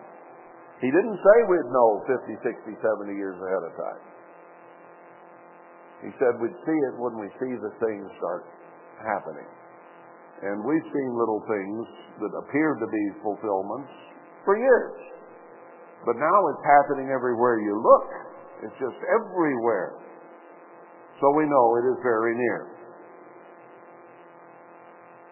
He 0.79 0.95
didn't 0.95 1.19
say 1.19 1.37
we'd 1.51 1.75
know 1.75 2.07
50, 2.07 2.39
60, 2.39 2.71
70 2.71 3.19
years 3.19 3.35
ahead 3.35 3.63
of 3.67 3.73
time. 3.75 4.03
He 6.07 6.11
said 6.23 6.39
we'd 6.39 6.55
see 6.63 6.79
it 6.87 6.95
when 7.03 7.19
we 7.19 7.27
see 7.43 7.59
the 7.59 7.75
things 7.83 8.07
start 8.23 8.47
happening. 9.03 9.51
And 10.47 10.63
we've 10.63 10.87
seen 10.95 11.11
little 11.19 11.43
things 11.51 11.83
that 12.23 12.31
appeared 12.47 12.79
to 12.79 12.87
be 12.87 13.05
fulfillments 13.27 13.91
for 14.47 14.55
years. 14.55 14.95
But 16.07 16.15
now 16.15 16.39
it's 16.55 16.63
happening 16.63 17.11
everywhere 17.11 17.59
you 17.59 17.75
look. 17.75 18.07
It's 18.63 18.79
just 18.79 19.03
everywhere. 19.19 19.99
So 21.21 21.27
we 21.35 21.45
know 21.51 21.77
it 21.83 21.87
is 21.91 21.99
very 22.03 22.35
near. 22.39 22.61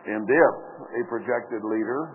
And 0.07 0.27
if 0.27 0.55
a 1.03 1.03
projected 1.09 1.63
leader 1.63 2.15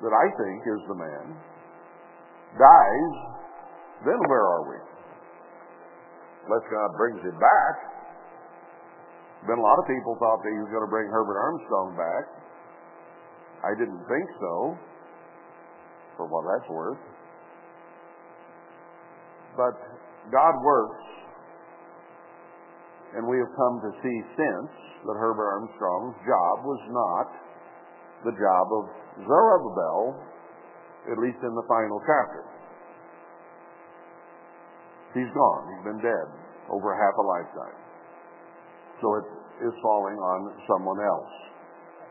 that 0.00 0.12
I 0.12 0.26
think 0.36 0.60
is 0.64 0.82
the 0.88 0.96
man 0.96 1.36
dies, 2.56 3.14
then 4.04 4.16
where 4.28 4.44
are 4.44 4.64
we? 4.68 4.78
Unless 6.46 6.64
God 6.72 6.90
brings 6.96 7.20
him 7.20 7.36
back. 7.36 7.76
Then 9.48 9.56
a 9.56 9.64
lot 9.64 9.76
of 9.80 9.86
people 9.88 10.16
thought 10.20 10.40
that 10.44 10.52
he 10.52 10.60
was 10.60 10.68
going 10.72 10.84
to 10.84 10.92
bring 10.92 11.08
Herbert 11.08 11.36
Armstrong 11.36 11.96
back. 11.96 12.24
I 13.64 13.72
didn't 13.76 14.04
think 14.08 14.26
so, 14.40 14.76
for 16.16 16.28
what 16.28 16.44
that's 16.48 16.68
worth. 16.68 17.00
But 19.56 19.76
God 20.30 20.54
works, 20.62 21.02
and 23.18 23.26
we 23.26 23.36
have 23.42 23.50
come 23.58 23.82
to 23.82 23.90
see 23.98 24.16
since 24.38 24.70
that 25.06 25.16
Herbert 25.18 25.48
Armstrong's 25.58 26.14
job 26.22 26.54
was 26.62 26.82
not 26.94 27.28
the 28.22 28.34
job 28.38 28.66
of 28.78 28.84
Zerubbabel, 29.26 30.22
at 31.10 31.18
least 31.18 31.42
in 31.42 31.52
the 31.56 31.66
final 31.66 31.98
chapter. 32.06 32.44
He's 35.18 35.32
gone. 35.34 35.62
He's 35.74 35.84
been 35.90 36.02
dead 36.04 36.26
over 36.70 36.94
half 36.94 37.14
a 37.18 37.26
lifetime. 37.26 37.78
So 39.02 39.06
it 39.18 39.26
is 39.66 39.74
falling 39.82 40.14
on 40.14 40.54
someone 40.70 41.02
else. 41.02 41.32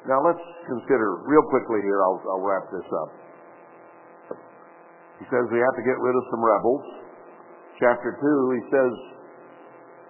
Now 0.04 0.20
let's 0.20 0.44
consider 0.68 1.24
real 1.24 1.46
quickly 1.48 1.80
here, 1.84 2.04
I'll, 2.04 2.20
I'll 2.36 2.44
wrap 2.44 2.68
this 2.72 2.90
up. 2.92 3.12
He 5.24 5.26
says 5.32 5.44
we 5.52 5.60
have 5.60 5.76
to 5.80 5.86
get 5.88 5.96
rid 6.00 6.16
of 6.16 6.24
some 6.32 6.44
rebels 6.44 6.99
chapter 7.80 8.20
2, 8.20 8.60
he 8.60 8.64
says, 8.70 8.94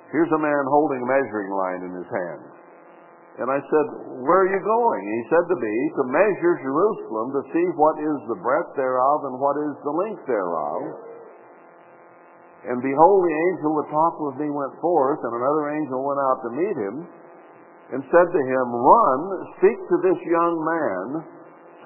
Here's 0.09 0.33
a 0.33 0.41
man 0.41 0.63
holding 0.73 1.05
a 1.05 1.09
measuring 1.09 1.53
line 1.53 1.81
in 1.85 1.93
his 1.93 2.09
hand. 2.09 2.43
And 3.39 3.47
I 3.47 3.61
said, 3.61 3.85
Where 4.25 4.43
are 4.43 4.51
you 4.51 4.59
going? 4.59 5.03
He 5.05 5.23
said 5.31 5.45
to 5.47 5.57
me, 5.61 5.75
To 5.95 6.03
measure 6.11 6.65
Jerusalem, 6.65 7.27
to 7.39 7.41
see 7.53 7.65
what 7.77 7.95
is 8.01 8.17
the 8.27 8.41
breadth 8.41 8.73
thereof 8.75 9.31
and 9.31 9.37
what 9.39 9.55
is 9.63 9.73
the 9.85 9.95
length 9.95 10.25
thereof. 10.25 10.81
And 12.67 12.83
behold, 12.83 13.19
the 13.23 13.37
angel 13.53 13.71
that 13.79 13.87
talked 13.93 14.19
with 14.19 14.37
me 14.43 14.51
went 14.51 14.75
forth, 14.83 15.23
and 15.23 15.31
another 15.31 15.71
angel 15.71 16.03
went 16.03 16.19
out 16.19 16.39
to 16.43 16.51
meet 16.51 16.75
him, 16.75 16.95
and 17.95 18.03
said 18.11 18.27
to 18.27 18.41
him, 18.43 18.65
Run, 18.75 19.19
speak 19.55 19.79
to 19.79 19.97
this 20.03 20.19
young 20.27 20.55
man, 20.59 21.05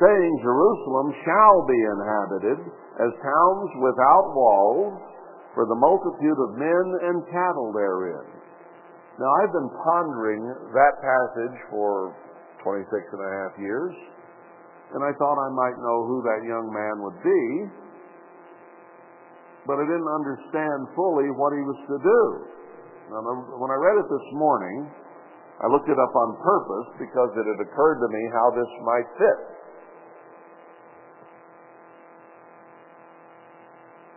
saying, 0.02 0.32
Jerusalem 0.42 1.14
shall 1.22 1.58
be 1.70 1.78
inhabited 1.78 2.60
as 2.98 3.12
towns 3.22 3.70
without 3.78 4.34
walls 4.34 5.13
for 5.54 5.70
the 5.70 5.78
multitude 5.78 6.40
of 6.50 6.58
men 6.58 6.86
and 7.10 7.18
cattle 7.30 7.70
therein. 7.74 8.26
Now, 9.22 9.30
I've 9.42 9.54
been 9.54 9.70
pondering 9.86 10.42
that 10.74 10.94
passage 10.98 11.58
for 11.70 12.18
26 12.66 12.90
and 12.90 13.22
a 13.22 13.32
half 13.46 13.54
years, 13.62 13.94
and 14.98 15.06
I 15.06 15.14
thought 15.22 15.38
I 15.38 15.50
might 15.54 15.78
know 15.78 15.98
who 16.10 16.18
that 16.26 16.42
young 16.50 16.66
man 16.74 16.96
would 17.06 17.20
be, 17.22 17.42
but 19.70 19.78
I 19.78 19.86
didn't 19.86 20.10
understand 20.10 20.90
fully 20.98 21.30
what 21.38 21.54
he 21.54 21.62
was 21.62 21.80
to 21.94 21.98
do. 22.02 22.22
Now, 23.14 23.22
when 23.62 23.70
I 23.70 23.78
read 23.78 24.02
it 24.02 24.10
this 24.10 24.28
morning, 24.34 24.90
I 25.62 25.70
looked 25.70 25.88
it 25.88 26.00
up 26.02 26.14
on 26.18 26.34
purpose 26.42 26.98
because 26.98 27.30
it 27.38 27.46
had 27.46 27.62
occurred 27.62 28.02
to 28.02 28.10
me 28.10 28.24
how 28.34 28.50
this 28.58 28.72
might 28.82 29.08
fit. 29.22 29.40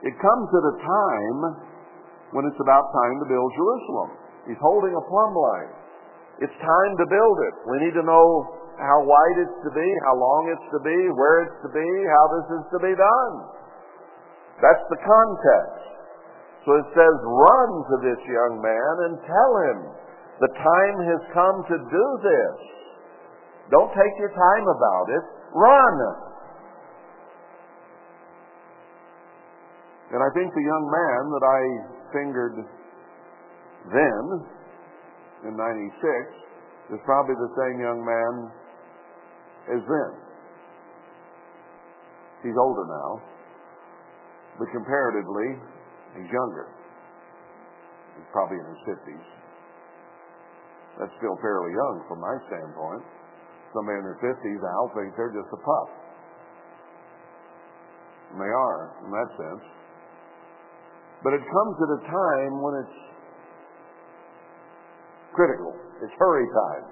It 0.07 0.14
comes 0.22 0.48
at 0.54 0.64
a 0.70 0.76
time 0.86 1.40
when 2.30 2.46
it's 2.46 2.62
about 2.62 2.86
time 2.94 3.18
to 3.18 3.26
build 3.26 3.50
Jerusalem. 3.59 4.11
He's 4.46 4.62
holding 4.62 4.94
a 4.94 5.02
plumb 5.11 5.34
line. 5.34 5.72
It's 6.46 6.54
time 6.62 6.92
to 7.02 7.07
build 7.11 7.36
it. 7.50 7.54
We 7.66 7.76
need 7.82 7.96
to 7.98 8.07
know 8.07 8.26
how 8.78 9.02
wide 9.02 9.38
it's 9.42 9.59
to 9.66 9.72
be, 9.74 9.88
how 10.07 10.14
long 10.14 10.42
it's 10.52 10.68
to 10.78 10.80
be, 10.84 10.98
where 11.16 11.48
it's 11.48 11.59
to 11.66 11.70
be, 11.74 11.88
how 12.07 12.24
this 12.38 12.46
is 12.61 12.64
to 12.76 12.78
be 12.86 12.94
done. 12.94 13.34
That's 14.62 14.84
the 14.94 15.00
context. 15.02 15.86
So 16.68 16.78
it 16.78 16.88
says, 16.94 17.14
run 17.26 17.70
to 17.90 17.96
this 18.07 18.20
young 18.26 18.62
man 18.62 18.94
and 19.11 19.14
tell 19.26 19.52
him 19.70 19.78
the 20.44 20.52
time 20.54 20.96
has 21.09 21.22
come 21.32 21.57
to 21.66 21.76
do 21.82 22.07
this. 22.22 22.57
Don't 23.72 23.90
take 23.90 24.14
your 24.20 24.34
time 24.34 24.66
about 24.70 25.07
it. 25.11 25.24
Run. 25.50 25.94
And 30.12 30.22
I 30.22 30.30
think 30.38 30.54
the 30.54 30.62
young 30.62 30.86
man 30.86 31.22
that 31.34 31.44
I 31.44 31.61
fingered 32.14 32.57
then, 33.90 34.24
in 35.50 35.52
96, 35.59 36.94
is 36.94 37.00
probably 37.02 37.34
the 37.34 37.52
same 37.59 37.82
young 37.82 37.98
man 38.07 38.32
as 39.74 39.82
then. 39.82 40.12
He's 42.46 42.54
older 42.54 42.86
now, 42.86 43.11
but 44.62 44.70
comparatively, 44.70 45.59
he's 46.14 46.30
younger. 46.30 46.70
He's 48.14 48.30
probably 48.30 48.62
in 48.62 48.66
his 48.70 48.82
50s. 48.86 49.26
That's 51.02 51.12
still 51.18 51.36
fairly 51.42 51.74
young 51.74 52.07
from 52.07 52.22
my 52.22 52.36
standpoint. 52.46 53.02
Somebody 53.74 53.98
in 53.98 54.04
their 54.07 54.20
50s, 54.22 54.61
I'll 54.62 54.92
think 54.94 55.12
they're 55.18 55.34
just 55.34 55.50
a 55.52 55.61
pup. 55.61 55.88
And 58.32 58.40
they 58.40 58.48
are, 58.54 58.80
in 59.04 59.11
that 59.11 59.30
sense. 59.37 59.75
But 61.25 61.33
it 61.33 61.43
comes 61.43 61.75
at 61.80 61.91
a 61.97 62.01
time 62.11 62.53
when 62.61 62.75
it's 62.84 62.99
critical. 65.33 65.72
It's 66.01 66.13
hurry 66.18 66.45
time. 66.49 66.84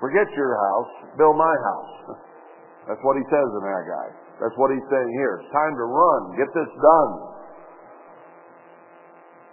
Forget 0.00 0.28
your 0.36 0.54
house, 0.54 0.92
build 1.18 1.36
my 1.36 1.54
house. 1.64 1.94
That's 2.88 3.02
what 3.02 3.18
he 3.18 3.24
says 3.28 3.48
in 3.50 3.62
Haggai. 3.66 4.08
That's 4.40 4.56
what 4.56 4.70
he's 4.70 4.86
saying 4.88 5.10
here. 5.18 5.42
It's 5.42 5.52
time 5.52 5.74
to 5.74 5.86
run. 5.90 6.20
Get 6.38 6.48
this 6.54 6.70
done. 6.78 7.12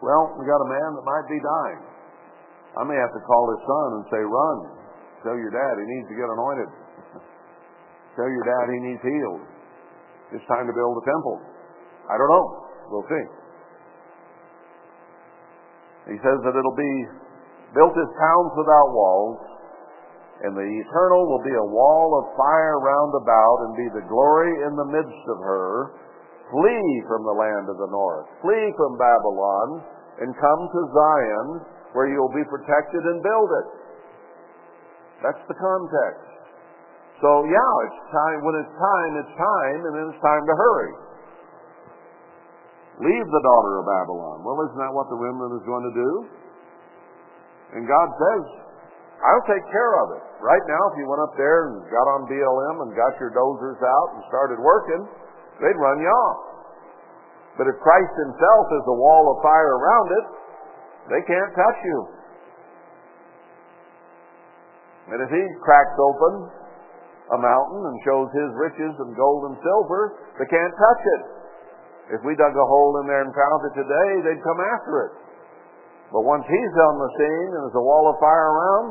Well, 0.06 0.38
we 0.38 0.46
got 0.46 0.62
a 0.62 0.70
man 0.70 0.90
that 0.94 1.06
might 1.08 1.28
be 1.28 1.40
dying. 1.42 1.82
I 2.78 2.84
may 2.86 2.94
have 3.00 3.10
to 3.10 3.22
call 3.26 3.44
his 3.56 3.62
son 3.66 3.88
and 3.98 4.04
say, 4.14 4.22
run. 4.22 4.58
Tell 5.26 5.38
your 5.40 5.50
dad 5.50 5.74
he 5.82 5.86
needs 5.90 6.08
to 6.14 6.16
get 6.16 6.30
anointed. 6.30 6.70
Tell 8.20 8.30
your 8.30 8.46
dad 8.46 8.66
he 8.70 8.80
needs 8.86 9.02
healed. 9.02 9.44
It's 10.38 10.46
time 10.46 10.70
to 10.70 10.76
build 10.76 10.94
a 11.02 11.06
temple. 11.10 11.55
I 12.06 12.16
don't 12.18 12.30
know. 12.30 12.48
We'll 12.94 13.10
see. 13.10 13.26
He 16.14 16.18
says 16.22 16.38
that 16.46 16.54
it'll 16.54 16.78
be 16.78 16.96
built 17.74 17.98
as 17.98 18.10
towns 18.14 18.54
without 18.54 18.90
walls, 18.94 19.42
and 20.46 20.54
the 20.54 20.70
eternal 20.86 21.26
will 21.26 21.42
be 21.42 21.56
a 21.58 21.70
wall 21.74 22.22
of 22.22 22.38
fire 22.38 22.78
round 22.78 23.14
about, 23.18 23.58
and 23.66 23.72
be 23.74 23.90
the 23.98 24.06
glory 24.06 24.54
in 24.70 24.78
the 24.78 24.90
midst 24.94 25.26
of 25.34 25.40
her. 25.42 25.98
Flee 26.54 26.92
from 27.10 27.26
the 27.26 27.34
land 27.34 27.66
of 27.74 27.78
the 27.82 27.90
north. 27.90 28.30
Flee 28.46 28.70
from 28.78 29.02
Babylon, 29.02 29.82
and 30.22 30.30
come 30.38 30.62
to 30.70 30.82
Zion, 30.94 31.48
where 31.98 32.06
you'll 32.06 32.36
be 32.38 32.46
protected 32.54 33.02
and 33.02 33.26
build 33.26 33.50
it. 33.50 33.68
That's 35.26 35.42
the 35.50 35.58
context. 35.58 36.30
So 37.24 37.48
yeah, 37.50 37.74
it's 37.90 38.02
time. 38.14 38.46
When 38.46 38.56
it's 38.62 38.76
time, 38.78 39.12
it's 39.26 39.36
time, 39.40 39.80
and 39.90 39.94
then 39.98 40.06
it's 40.14 40.22
time 40.22 40.44
to 40.46 40.54
hurry. 40.54 40.94
Leave 42.96 43.28
the 43.28 43.44
daughter 43.44 43.84
of 43.84 43.86
Babylon. 43.88 44.40
Well, 44.48 44.56
isn't 44.72 44.80
that 44.80 44.94
what 44.96 45.12
the 45.12 45.20
remnant 45.20 45.52
is 45.60 45.66
going 45.68 45.84
to 45.84 45.96
do? 45.96 46.12
And 47.76 47.84
God 47.84 48.08
says, 48.16 48.44
I'll 49.20 49.48
take 49.52 49.64
care 49.68 49.94
of 50.06 50.08
it. 50.16 50.24
Right 50.40 50.64
now, 50.64 50.84
if 50.92 50.96
you 51.00 51.06
went 51.08 51.20
up 51.20 51.36
there 51.36 51.72
and 51.72 51.84
got 51.92 52.08
on 52.16 52.28
BLM 52.32 52.76
and 52.88 52.90
got 52.96 53.20
your 53.20 53.36
dozers 53.36 53.80
out 53.84 54.08
and 54.16 54.22
started 54.32 54.64
working, 54.64 55.02
they'd 55.60 55.76
run 55.76 56.00
you 56.00 56.08
off. 56.08 56.40
But 57.60 57.68
if 57.68 57.76
Christ 57.84 58.14
himself 58.16 58.66
is 58.80 58.86
a 58.88 58.96
wall 58.96 59.32
of 59.32 59.44
fire 59.44 59.76
around 59.76 60.08
it, 60.12 60.26
they 61.12 61.22
can't 61.28 61.52
touch 61.56 61.80
you. 61.84 62.00
And 65.16 65.20
if 65.20 65.30
he 65.30 65.44
cracks 65.64 65.96
open 66.00 66.34
a 67.36 67.40
mountain 67.40 67.82
and 67.92 67.96
shows 68.08 68.28
his 68.32 68.50
riches 68.56 68.94
and 69.04 69.16
gold 69.16 69.52
and 69.52 69.56
silver, 69.64 70.16
they 70.40 70.48
can't 70.48 70.74
touch 70.76 71.04
it. 71.20 71.35
If 72.14 72.22
we 72.22 72.38
dug 72.38 72.54
a 72.54 72.68
hole 72.70 73.02
in 73.02 73.10
there 73.10 73.26
and 73.26 73.34
found 73.34 73.60
it 73.66 73.74
today, 73.82 74.10
they'd 74.22 74.44
come 74.46 74.62
after 74.62 75.10
it. 75.10 75.14
But 76.14 76.22
once 76.22 76.46
he's 76.46 76.76
on 76.86 76.96
the 77.02 77.12
scene 77.18 77.50
and 77.58 77.62
there's 77.66 77.82
a 77.82 77.86
wall 77.86 78.06
of 78.14 78.22
fire 78.22 78.50
around, 78.54 78.88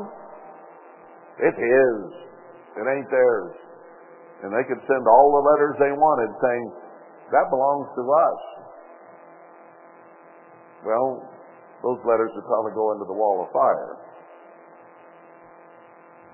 it's 1.39 1.59
his. 1.59 1.97
It 2.75 2.85
ain't 2.91 3.07
theirs. 3.07 3.55
And 4.43 4.51
they 4.51 4.67
could 4.67 4.83
send 4.83 5.03
all 5.07 5.31
the 5.31 5.43
letters 5.47 5.73
they 5.79 5.95
wanted 5.95 6.29
saying, 6.43 6.65
that 7.31 7.47
belongs 7.49 7.87
to 7.95 8.03
us. 8.03 8.41
Well, 10.85 11.23
those 11.81 11.97
letters 12.05 12.29
would 12.35 12.45
probably 12.45 12.75
go 12.75 12.91
into 12.93 13.07
the 13.07 13.15
wall 13.15 13.47
of 13.47 13.49
fire. 13.55 13.95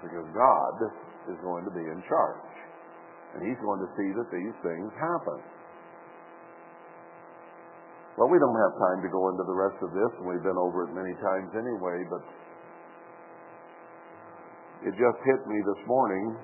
Because 0.02 0.28
God 0.34 0.76
is 1.30 1.38
going 1.46 1.64
to 1.64 1.72
be 1.72 1.86
in 1.86 2.02
charge. 2.10 2.52
And 3.38 3.48
He's 3.48 3.62
going 3.62 3.80
to 3.80 3.90
see 3.96 4.10
that 4.18 4.28
these 4.34 4.58
things 4.66 4.90
happen. 4.98 5.40
Well, 8.22 8.30
we 8.30 8.38
don't 8.38 8.62
have 8.70 8.78
time 8.78 9.02
to 9.02 9.10
go 9.10 9.34
into 9.34 9.42
the 9.50 9.58
rest 9.58 9.82
of 9.82 9.98
this, 9.98 10.12
and 10.22 10.30
we've 10.30 10.46
been 10.46 10.62
over 10.62 10.86
it 10.86 10.94
many 10.94 11.18
times 11.26 11.58
anyway, 11.58 12.06
but 12.06 12.22
it 14.86 14.94
just 14.94 15.20
hit 15.26 15.42
me 15.50 15.58
this 15.66 15.82
morning 15.90 16.38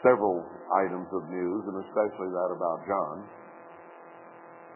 several 0.00 0.48
items 0.80 1.12
of 1.12 1.28
news, 1.28 1.60
and 1.68 1.76
especially 1.84 2.32
that 2.32 2.50
about 2.56 2.88
John, 2.88 3.16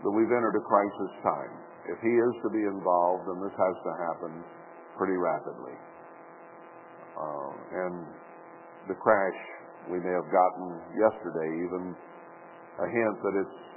that 0.05 0.13
we've 0.13 0.29
entered 0.29 0.53
a 0.53 0.65
crisis 0.69 1.13
time. 1.25 1.53
If 1.89 1.97
he 2.05 2.13
is 2.13 2.35
to 2.45 2.53
be 2.53 2.69
involved, 2.69 3.25
then 3.25 3.41
this 3.41 3.57
has 3.57 3.77
to 3.89 3.93
happen 4.05 4.33
pretty 5.01 5.17
rapidly. 5.17 5.77
Uh, 7.17 7.53
and 7.89 8.05
the 8.85 9.01
crash, 9.01 9.41
we 9.89 9.97
may 9.97 10.13
have 10.13 10.29
gotten 10.29 10.77
yesterday 10.93 11.49
even 11.65 11.97
a 12.85 12.87
hint 12.93 13.17
that 13.25 13.35
it's 13.49 13.72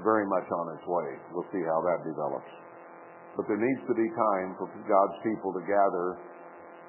very 0.00 0.24
much 0.24 0.48
on 0.48 0.72
its 0.72 0.84
way. 0.88 1.08
We'll 1.36 1.48
see 1.52 1.60
how 1.60 1.78
that 1.84 2.00
develops. 2.08 2.48
But 3.36 3.48
there 3.48 3.60
needs 3.60 3.82
to 3.88 3.94
be 3.96 4.08
time 4.12 4.56
for 4.56 4.68
God's 4.88 5.18
people 5.24 5.52
to 5.56 5.62
gather, 5.64 6.20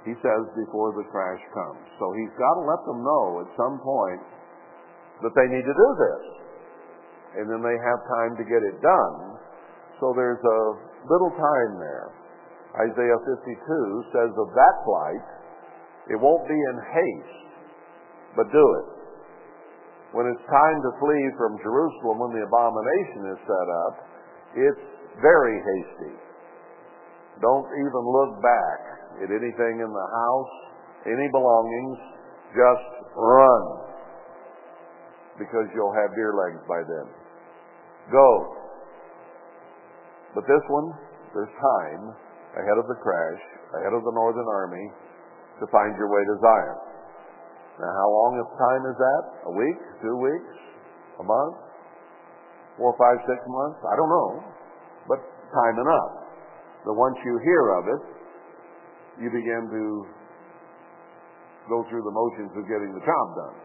he 0.08 0.16
says, 0.20 0.44
before 0.56 0.92
the 0.96 1.08
crash 1.08 1.40
comes. 1.56 1.84
So 2.00 2.12
he's 2.16 2.36
got 2.36 2.54
to 2.60 2.64
let 2.68 2.82
them 2.84 3.00
know 3.04 3.26
at 3.44 3.50
some 3.56 3.80
point 3.80 4.24
that 5.24 5.34
they 5.36 5.48
need 5.48 5.64
to 5.64 5.76
do 5.76 5.90
this. 6.00 6.24
And 7.40 7.46
then 7.48 7.64
they 7.64 7.78
have 7.80 8.00
time 8.12 8.34
to 8.38 8.46
get 8.46 8.62
it 8.62 8.78
done. 8.84 9.16
So 10.04 10.12
there's 10.12 10.44
a 10.44 10.62
little 11.08 11.32
time 11.32 11.72
there. 11.80 12.08
Isaiah 12.92 13.20
52 13.24 14.12
says 14.12 14.32
of 14.36 14.50
that 14.52 14.76
flight, 14.84 15.26
it 16.12 16.20
won't 16.20 16.44
be 16.50 16.58
in 16.58 16.76
haste, 16.92 17.40
but 18.36 18.52
do 18.52 18.66
it. 18.84 18.93
When 20.14 20.30
it's 20.30 20.46
time 20.46 20.78
to 20.86 20.92
flee 21.02 21.26
from 21.42 21.58
Jerusalem 21.66 22.22
when 22.22 22.32
the 22.38 22.46
abomination 22.46 23.34
is 23.34 23.40
set 23.50 23.68
up, 23.90 23.96
it's 24.54 24.86
very 25.18 25.58
hasty. 25.58 26.14
Don't 27.42 27.66
even 27.66 28.04
look 28.06 28.38
back 28.46 28.80
at 29.26 29.30
anything 29.34 29.82
in 29.82 29.90
the 29.90 30.08
house, 30.14 30.54
any 31.10 31.28
belongings. 31.34 31.98
Just 32.54 32.90
run. 33.18 33.64
Because 35.42 35.66
you'll 35.74 35.98
have 35.98 36.14
deer 36.14 36.38
legs 36.38 36.62
by 36.70 36.78
then. 36.86 37.08
Go. 38.14 38.30
But 40.38 40.46
this 40.46 40.62
one, 40.70 40.94
there's 41.34 41.50
time 41.58 42.14
ahead 42.54 42.78
of 42.78 42.86
the 42.86 43.02
crash, 43.02 43.42
ahead 43.82 43.98
of 43.98 44.06
the 44.06 44.14
Northern 44.14 44.46
Army, 44.46 44.94
to 45.58 45.66
find 45.74 45.98
your 45.98 46.14
way 46.14 46.22
to 46.22 46.36
Zion. 46.38 46.93
Now, 47.82 47.90
how 47.90 48.10
long 48.10 48.38
of 48.38 48.48
time 48.54 48.84
is 48.86 48.98
that? 49.02 49.24
A 49.50 49.54
week? 49.58 49.80
Two 50.06 50.18
weeks? 50.22 50.54
A 51.20 51.26
month? 51.26 51.58
Four, 52.78 52.94
five, 52.98 53.18
six 53.26 53.42
months? 53.50 53.82
I 53.86 53.94
don't 53.98 54.10
know. 54.10 54.30
But 55.10 55.20
time 55.54 55.78
enough. 55.82 56.12
That 56.86 56.94
once 56.94 57.18
you 57.26 57.34
hear 57.42 57.64
of 57.80 57.84
it, 57.98 58.04
you 59.26 59.30
begin 59.30 59.70
to 59.70 59.86
go 61.70 61.86
through 61.90 62.04
the 62.04 62.14
motions 62.14 62.52
of 62.58 62.66
getting 62.68 62.92
the 62.94 63.04
job 63.06 63.26
done. 63.38 63.58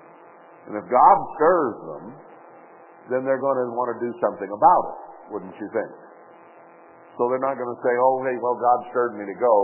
And 0.68 0.72
if 0.76 0.84
God 0.86 1.16
stirs 1.36 1.76
them, 1.88 2.04
then 3.08 3.20
they're 3.24 3.40
going 3.40 3.56
to 3.56 3.72
want 3.72 3.92
to 3.96 3.98
do 4.04 4.12
something 4.20 4.48
about 4.52 4.84
it, 4.92 4.98
wouldn't 5.32 5.56
you 5.56 5.68
think? 5.72 5.92
So 7.16 7.26
they're 7.32 7.42
not 7.42 7.56
going 7.56 7.72
to 7.72 7.80
say, 7.82 7.94
oh, 7.98 8.22
hey, 8.22 8.36
well, 8.38 8.54
God 8.54 8.78
stirred 8.92 9.16
me 9.18 9.24
to 9.26 9.36
go. 9.40 9.56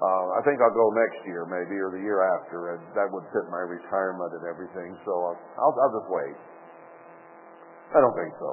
Uh, 0.00 0.26
I 0.34 0.40
think 0.42 0.58
I'll 0.64 0.74
go 0.74 0.88
next 0.96 1.20
year, 1.28 1.44
maybe, 1.46 1.76
or 1.76 1.92
the 1.92 2.00
year 2.00 2.24
after, 2.40 2.74
and 2.74 2.80
that 2.96 3.06
would 3.12 3.28
fit 3.30 3.44
my 3.52 3.62
retirement 3.68 4.32
and 4.34 4.44
everything. 4.48 4.96
So 5.04 5.12
I'll, 5.60 5.92
just 5.92 6.08
wait. 6.08 6.36
I 7.92 8.00
don't 8.00 8.16
think 8.16 8.32
so. 8.40 8.50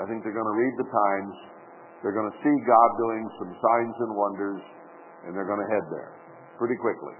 I 0.00 0.04
think 0.08 0.24
they're 0.24 0.34
going 0.34 0.48
to 0.48 0.58
read 0.58 0.74
the 0.80 0.88
times. 0.88 1.34
They're 2.00 2.16
going 2.16 2.32
to 2.32 2.38
see 2.40 2.56
God 2.64 2.90
doing 2.96 3.24
some 3.36 3.52
signs 3.52 3.96
and 4.00 4.10
wonders, 4.16 4.62
and 5.28 5.36
they're 5.36 5.46
going 5.46 5.60
to 5.60 5.70
head 5.70 5.86
there 5.92 6.12
pretty 6.56 6.76
quickly. 6.80 7.16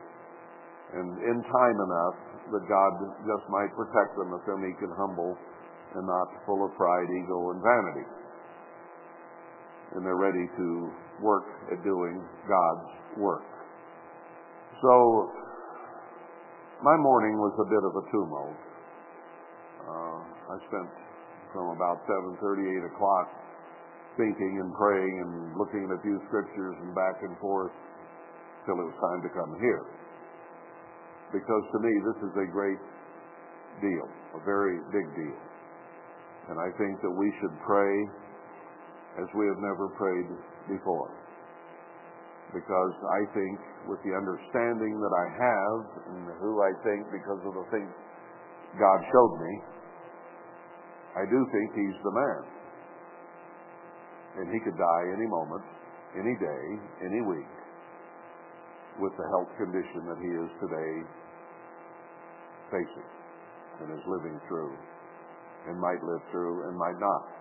And 0.96 1.20
in 1.20 1.38
time 1.44 1.78
enough 1.78 2.16
that 2.56 2.64
God 2.66 2.92
just 3.28 3.46
might 3.52 3.70
protect 3.76 4.16
them 4.16 4.32
if 4.34 4.42
they're 4.48 4.58
meek 4.58 4.80
and 4.80 4.90
humble 4.96 5.36
and 5.94 6.02
not 6.06 6.26
full 6.46 6.64
of 6.64 6.72
pride, 6.74 7.06
ego, 7.12 7.52
and 7.52 7.60
vanity. 7.62 8.06
And 9.94 10.06
they're 10.06 10.18
ready 10.18 10.46
to 10.46 10.66
work 11.22 11.44
at 11.72 11.82
doing 11.84 12.24
God's 12.48 12.88
work. 13.16 13.44
So, 14.80 15.32
my 16.80 16.96
morning 16.96 17.36
was 17.36 17.52
a 17.60 17.68
bit 17.68 17.84
of 17.84 17.92
a 17.92 18.04
tumult. 18.08 18.60
Uh, 19.84 20.20
I 20.52 20.56
spent 20.64 20.90
from 21.52 21.76
about 21.76 22.00
7.30, 22.08 22.88
8 22.88 22.94
o'clock 22.94 23.28
thinking 24.16 24.60
and 24.60 24.72
praying 24.74 25.14
and 25.20 25.32
looking 25.56 25.86
at 25.86 25.92
a 25.96 26.00
few 26.02 26.18
scriptures 26.28 26.76
and 26.82 26.94
back 26.94 27.20
and 27.22 27.36
forth 27.38 27.72
till 28.66 28.76
it 28.76 28.86
was 28.86 28.98
time 29.00 29.20
to 29.22 29.30
come 29.32 29.52
here. 29.60 29.84
Because 31.32 31.64
to 31.72 31.78
me, 31.78 31.92
this 32.04 32.18
is 32.26 32.34
a 32.42 32.46
great 32.50 32.80
deal, 33.80 34.06
a 34.34 34.42
very 34.44 34.82
big 34.90 35.06
deal. 35.14 35.38
And 36.50 36.58
I 36.58 36.68
think 36.74 36.98
that 37.00 37.14
we 37.14 37.30
should 37.38 37.54
pray 37.62 37.94
as 39.22 39.28
we 39.34 39.46
have 39.46 39.60
never 39.62 39.90
prayed 39.94 40.26
before. 40.70 41.10
Because 42.54 42.94
I 43.02 43.22
think 43.34 43.58
with 43.86 43.98
the 44.06 44.14
understanding 44.14 44.98
that 44.98 45.14
I 45.14 45.26
have 45.34 45.82
and 46.14 46.22
who 46.38 46.62
I 46.62 46.72
think 46.82 47.06
because 47.10 47.42
of 47.46 47.54
the 47.54 47.66
things 47.70 47.90
God 48.78 48.98
showed 49.10 49.34
me, 49.38 49.52
I 51.18 51.24
do 51.26 51.38
think 51.50 51.66
he's 51.74 51.98
the 52.02 52.14
man. 52.14 52.42
And 54.38 54.46
he 54.54 54.58
could 54.62 54.78
die 54.78 55.04
any 55.10 55.26
moment, 55.26 55.66
any 56.14 56.34
day, 56.38 56.64
any 57.02 57.22
week 57.22 57.50
with 58.98 59.14
the 59.16 59.26
health 59.30 59.50
condition 59.58 60.06
that 60.06 60.18
he 60.18 60.30
is 60.30 60.50
today 60.58 60.94
facing 62.70 63.10
and 63.82 63.88
is 63.94 64.04
living 64.06 64.38
through 64.46 64.74
and 65.66 65.78
might 65.78 66.02
live 66.04 66.22
through 66.30 66.68
and 66.68 66.76
might 66.76 66.98
not. 66.98 67.39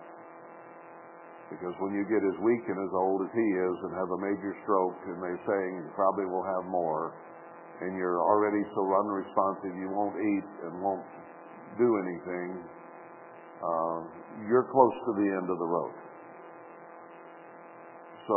Because 1.50 1.74
when 1.82 1.90
you 1.98 2.06
get 2.06 2.22
as 2.22 2.38
weak 2.46 2.62
and 2.70 2.78
as 2.78 2.94
old 2.94 3.26
as 3.26 3.32
he 3.34 3.42
is 3.42 3.76
and 3.82 3.90
have 3.98 4.06
a 4.06 4.20
major 4.22 4.54
stroke 4.62 5.02
and 5.10 5.18
they're 5.18 5.44
saying 5.50 5.70
you 5.82 5.90
probably 5.98 6.30
will 6.30 6.46
have 6.46 6.64
more 6.70 7.10
and 7.82 7.98
you're 7.98 8.22
already 8.22 8.62
so 8.70 8.82
unresponsive 9.02 9.74
you 9.74 9.90
won't 9.90 10.14
eat 10.14 10.48
and 10.62 10.78
won't 10.78 11.02
do 11.74 11.88
anything, 12.06 12.48
uh, 13.58 13.98
you're 14.46 14.68
close 14.70 14.96
to 15.10 15.12
the 15.18 15.26
end 15.26 15.48
of 15.50 15.58
the 15.58 15.70
road. 15.70 15.96
So 18.28 18.36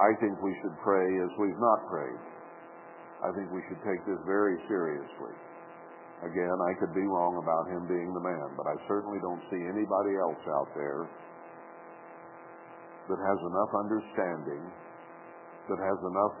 I 0.00 0.16
think 0.16 0.40
we 0.40 0.56
should 0.62 0.76
pray 0.80 1.04
as 1.04 1.30
we've 1.36 1.60
not 1.60 1.80
prayed. 1.92 2.22
I 3.20 3.32
think 3.36 3.52
we 3.52 3.60
should 3.68 3.82
take 3.84 4.00
this 4.08 4.20
very 4.24 4.56
seriously. 4.64 5.34
Again, 6.24 6.56
I 6.56 6.72
could 6.80 6.96
be 6.96 7.04
wrong 7.04 7.36
about 7.36 7.68
him 7.68 7.84
being 7.84 8.08
the 8.16 8.24
man, 8.24 8.48
but 8.56 8.64
I 8.64 8.76
certainly 8.88 9.20
don't 9.20 9.42
see 9.52 9.60
anybody 9.60 10.16
else 10.16 10.40
out 10.56 10.72
there 10.72 11.04
that 13.08 13.20
has 13.22 13.38
enough 13.38 13.72
understanding, 13.74 14.62
that 15.70 15.80
has 15.80 15.98
enough 16.02 16.36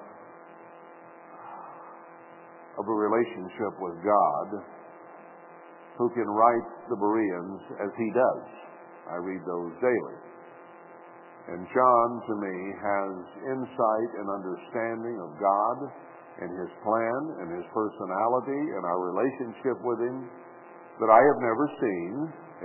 of 2.78 2.84
a 2.84 2.96
relationship 2.96 3.72
with 3.80 3.96
God, 4.04 4.48
who 5.96 6.10
can 6.12 6.28
write 6.28 6.68
the 6.92 6.96
Bereans 6.96 7.60
as 7.80 7.92
he 7.96 8.08
does. 8.12 8.44
I 9.08 9.16
read 9.16 9.40
those 9.48 9.72
daily. 9.80 10.18
And 11.46 11.62
John, 11.70 12.08
to 12.26 12.34
me, 12.42 12.56
has 12.74 13.12
insight 13.54 14.10
and 14.18 14.26
understanding 14.28 15.16
of 15.22 15.30
God 15.38 15.78
and 16.42 16.50
his 16.52 16.72
plan 16.84 17.20
and 17.40 17.48
his 17.54 17.64
personality 17.72 18.62
and 18.76 18.82
our 18.84 19.00
relationship 19.14 19.78
with 19.80 20.02
him 20.04 20.28
that 21.00 21.08
I 21.08 21.22
have 21.22 21.40
never 21.40 21.66
seen 21.80 22.12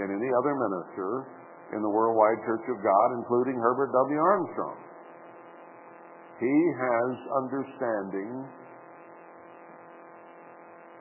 in 0.01 0.07
any 0.11 0.29
other 0.33 0.53
minister 0.57 1.09
in 1.73 1.81
the 1.81 1.89
worldwide 1.89 2.43
Church 2.43 2.65
of 2.67 2.83
God, 2.83 3.07
including 3.15 3.55
Herbert 3.55 3.91
W. 3.95 4.19
Armstrong. 4.19 4.77
He 6.39 6.57
has 6.75 7.11
understanding 7.37 8.43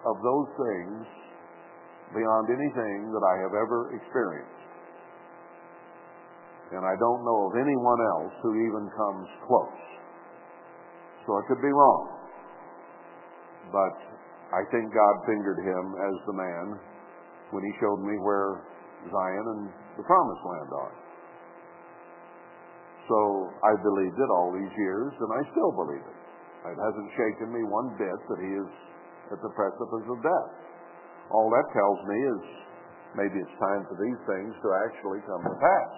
of 0.07 0.17
those 0.23 0.49
things 0.57 1.01
beyond 2.15 2.47
anything 2.51 3.11
that 3.11 3.25
I 3.25 3.35
have 3.43 3.55
ever 3.55 3.95
experienced. 3.97 4.61
And 6.71 6.87
I 6.87 6.95
don't 7.03 7.23
know 7.27 7.51
of 7.51 7.55
anyone 7.59 8.01
else 8.15 8.35
who 8.43 8.55
even 8.55 8.85
comes 8.95 9.27
close. 9.47 9.81
So 11.27 11.35
I 11.35 11.43
could 11.49 11.61
be 11.61 11.73
wrong. 11.75 12.03
But 13.73 13.97
I 14.55 14.63
think 14.71 14.93
God 14.95 15.15
fingered 15.27 15.63
him 15.63 15.85
as 15.99 16.17
the 16.27 16.37
man 16.37 16.65
when 17.51 17.63
he 17.65 17.73
showed 17.83 18.03
me 18.03 18.15
where 18.23 18.63
Zion 19.11 19.47
and 19.47 19.80
the 20.01 20.09
promised 20.09 20.45
land 20.49 20.71
are. 20.73 20.97
So 23.05 23.19
I 23.53 23.73
believed 23.85 24.17
it 24.17 24.31
all 24.33 24.49
these 24.57 24.75
years, 24.81 25.13
and 25.13 25.31
I 25.37 25.43
still 25.53 25.73
believe 25.77 26.01
it. 26.01 26.19
It 26.73 26.79
hasn't 26.81 27.11
shaken 27.17 27.53
me 27.53 27.61
one 27.69 27.93
bit 28.01 28.17
that 28.17 28.41
he 28.41 28.53
is 28.57 28.71
at 29.37 29.41
the 29.45 29.53
precipice 29.53 30.07
of 30.09 30.19
death. 30.25 30.51
All 31.29 31.49
that 31.53 31.67
tells 31.77 32.01
me 32.09 32.17
is 32.17 32.43
maybe 33.17 33.37
it's 33.45 33.57
time 33.61 33.85
for 33.89 33.97
these 34.01 34.21
things 34.25 34.53
to 34.63 34.69
actually 34.89 35.21
come 35.29 35.43
to 35.45 35.57
pass 35.59 35.93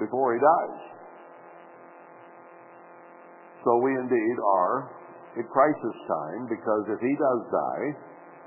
before 0.00 0.32
he 0.36 0.40
dies. 0.40 0.80
So 3.64 3.80
we 3.80 3.96
indeed 3.96 4.36
are 4.38 4.92
at 5.40 5.46
crisis 5.50 5.96
time 6.06 6.46
because 6.46 6.84
if 6.94 7.00
he 7.00 7.14
does 7.16 7.42
die, 7.50 7.86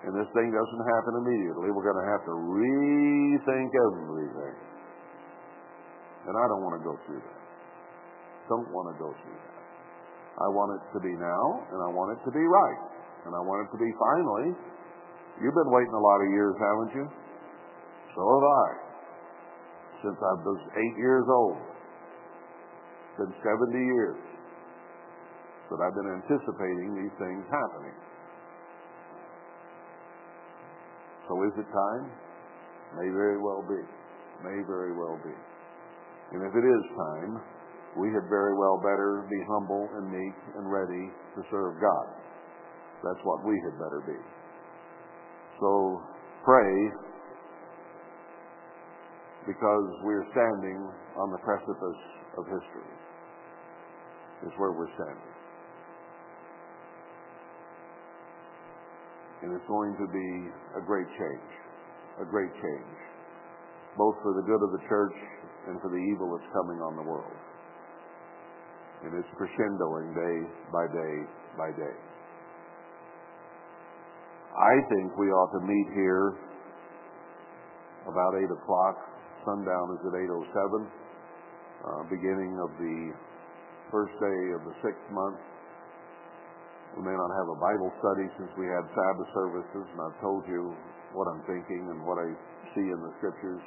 and 0.05 0.13
this 0.13 0.29
thing 0.37 0.53
doesn't 0.53 0.83
happen 0.93 1.13
immediately, 1.25 1.73
we're 1.73 1.87
going 1.87 1.97
to 1.97 2.09
have 2.11 2.23
to 2.29 2.35
rethink 2.37 3.71
everything. 3.73 4.55
And 6.29 6.35
I 6.37 6.45
don't 6.51 6.61
want 6.61 6.77
to 6.77 6.83
go 6.83 6.93
through 7.07 7.23
that. 7.23 7.41
Don't 8.51 8.69
want 8.69 8.93
to 8.93 8.95
go 9.01 9.09
through 9.09 9.39
that. 9.41 9.57
I 10.37 10.47
want 10.53 10.77
it 10.77 10.83
to 10.93 10.99
be 11.01 11.13
now, 11.17 11.45
and 11.73 11.79
I 11.81 11.89
want 11.89 12.13
it 12.13 12.21
to 12.27 12.31
be 12.31 12.45
right. 12.45 12.81
And 13.25 13.33
I 13.33 13.41
want 13.41 13.65
it 13.65 13.69
to 13.73 13.79
be 13.81 13.89
finally. 13.97 14.53
You've 15.41 15.57
been 15.57 15.73
waiting 15.73 15.95
a 15.97 16.03
lot 16.03 16.21
of 16.21 16.29
years, 16.29 16.53
haven't 16.61 16.91
you? 16.93 17.05
So 18.13 18.21
have 18.21 18.45
I. 18.45 18.67
Since 20.05 20.19
I 20.21 20.33
was 20.45 20.61
eight 20.77 20.97
years 21.01 21.25
old. 21.25 21.57
It's 23.17 23.17
been 23.25 23.33
70 23.41 23.73
years 23.73 24.21
that 25.73 25.79
I've 25.81 25.97
been 25.97 26.11
anticipating 26.21 27.01
these 27.01 27.15
things 27.17 27.43
happening. 27.49 27.97
So 31.27 31.35
is 31.43 31.53
it 31.59 31.67
time? 31.67 32.05
May 32.95 33.11
very 33.11 33.37
well 33.37 33.63
be. 33.67 33.83
May 34.43 34.63
very 34.63 34.95
well 34.95 35.19
be. 35.23 35.35
And 36.31 36.43
if 36.43 36.53
it 36.55 36.65
is 36.65 36.83
time, 36.95 37.43
we 37.99 38.07
had 38.15 38.27
very 38.29 38.55
well 38.55 38.77
better 38.79 39.27
be 39.29 39.39
humble 39.47 39.89
and 39.95 40.11
meek 40.11 40.37
and 40.55 40.71
ready 40.71 41.11
to 41.35 41.41
serve 41.51 41.79
God. 41.79 42.07
That's 43.03 43.19
what 43.23 43.45
we 43.45 43.55
had 43.65 43.75
better 43.79 44.01
be. 44.05 44.19
So 45.59 46.01
pray 46.45 46.73
because 49.47 49.87
we're 50.03 50.27
standing 50.31 50.79
on 51.17 51.31
the 51.31 51.39
precipice 51.39 52.01
of 52.37 52.45
history. 52.45 52.91
Is 54.45 54.53
where 54.57 54.71
we're 54.71 54.93
standing. 54.93 55.36
And 59.43 59.53
it's 59.53 59.67
going 59.67 59.93
to 60.01 60.07
be 60.09 60.29
a 60.77 60.81
great 60.81 61.07
change. 61.13 61.49
A 62.21 62.25
great 62.25 62.49
change. 62.57 62.97
Both 63.97 64.15
for 64.21 64.33
the 64.33 64.45
good 64.45 64.61
of 64.61 64.71
the 64.73 64.83
church 64.89 65.17
and 65.69 65.81
for 65.81 65.89
the 65.89 66.01
evil 66.01 66.33
that's 66.33 66.49
coming 66.53 66.81
on 66.81 66.95
the 66.97 67.05
world. 67.05 67.37
And 69.05 69.13
it's 69.13 69.29
crescendoing 69.37 70.09
day 70.17 70.37
by 70.73 70.85
day 70.89 71.15
by 71.57 71.69
day. 71.77 71.97
I 74.57 74.73
think 74.89 75.13
we 75.17 75.29
ought 75.29 75.53
to 75.53 75.61
meet 75.61 75.87
here 75.93 76.33
about 78.09 78.33
8 78.41 78.49
o'clock. 78.49 78.97
Sundown 79.45 79.93
is 79.93 80.01
at 80.01 80.13
8.07. 80.17 80.89
Uh, 81.77 82.03
beginning 82.09 82.57
of 82.57 82.73
the 82.81 83.13
first 83.91 84.17
day 84.17 84.41
of 84.57 84.65
the 84.65 84.73
sixth 84.81 85.05
month. 85.13 85.37
We 86.97 87.05
may 87.05 87.13
not 87.13 87.29
have 87.29 87.45
a 87.53 87.59
Bible 87.61 87.93
study 88.01 88.25
since 88.41 88.49
we 88.57 88.65
had 88.65 88.81
Sabbath 88.89 89.29
services, 89.29 89.85
and 89.85 89.99
I've 90.01 90.17
told 90.17 90.49
you 90.49 90.73
what 91.13 91.29
I'm 91.29 91.45
thinking 91.45 91.93
and 91.93 92.01
what 92.01 92.17
I 92.17 92.25
see 92.73 92.89
in 92.89 92.99
the 93.05 93.13
Scriptures. 93.21 93.61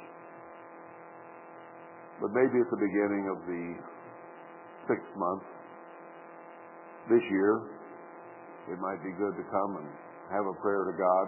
But 2.19 2.35
maybe 2.35 2.59
at 2.59 2.67
the 2.67 2.81
beginning 2.83 3.31
of 3.31 3.39
the 3.47 3.63
sixth 4.91 5.15
month 5.15 5.47
this 7.07 7.23
year, 7.31 7.71
it 8.67 8.77
might 8.83 8.99
be 8.99 9.15
good 9.15 9.39
to 9.39 9.45
come 9.47 9.79
and 9.79 9.87
have 10.35 10.43
a 10.51 10.55
prayer 10.59 10.91
to 10.91 10.95
God 10.99 11.27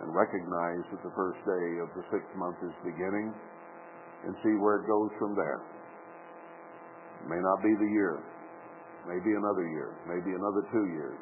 and 0.00 0.16
recognize 0.16 0.88
that 0.88 1.04
the 1.04 1.12
first 1.12 1.38
day 1.44 1.84
of 1.84 1.92
the 2.00 2.04
sixth 2.08 2.32
month 2.40 2.56
is 2.64 2.72
beginning 2.80 3.28
and 4.24 4.32
see 4.40 4.56
where 4.56 4.80
it 4.80 4.88
goes 4.88 5.12
from 5.20 5.36
there. 5.36 5.60
It 7.20 7.28
may 7.28 7.40
not 7.44 7.60
be 7.60 7.76
the 7.76 7.92
year, 7.92 8.24
maybe 9.08 9.32
another 9.36 9.66
year, 9.68 9.94
maybe 10.08 10.34
another 10.36 10.64
two 10.72 10.86
years. 10.92 11.18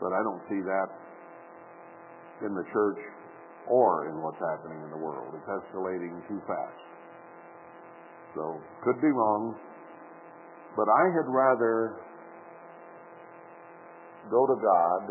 But 0.00 0.12
I 0.12 0.20
don't 0.22 0.42
see 0.48 0.60
that 0.62 0.88
in 2.46 2.54
the 2.54 2.66
church 2.72 3.00
or 3.68 4.10
in 4.10 4.20
what's 4.20 4.40
happening 4.40 4.82
in 4.82 4.90
the 4.90 5.00
world. 5.00 5.32
It's 5.34 5.48
escalating 5.48 6.20
too 6.28 6.40
fast. 6.46 6.82
So, 8.34 8.58
could 8.82 9.00
be 9.00 9.08
wrong, 9.08 9.54
but 10.76 10.90
I 10.90 11.04
had 11.14 11.26
rather 11.30 12.02
go 14.30 14.42
to 14.46 14.56
God 14.58 15.02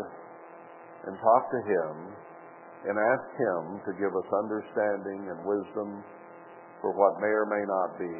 and 1.08 1.16
talk 1.16 1.42
to 1.50 1.60
Him 1.64 1.92
and 2.84 2.94
ask 3.00 3.26
Him 3.40 3.62
to 3.88 3.92
give 3.96 4.12
us 4.12 4.28
understanding 4.28 5.32
and 5.32 5.38
wisdom 5.48 6.04
for 6.84 6.92
what 6.92 7.16
may 7.20 7.32
or 7.32 7.48
may 7.48 7.64
not 7.64 7.96
be 7.96 8.14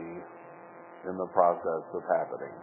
in 1.04 1.14
the 1.20 1.28
process 1.36 1.84
of 1.92 2.00
happening. 2.08 2.56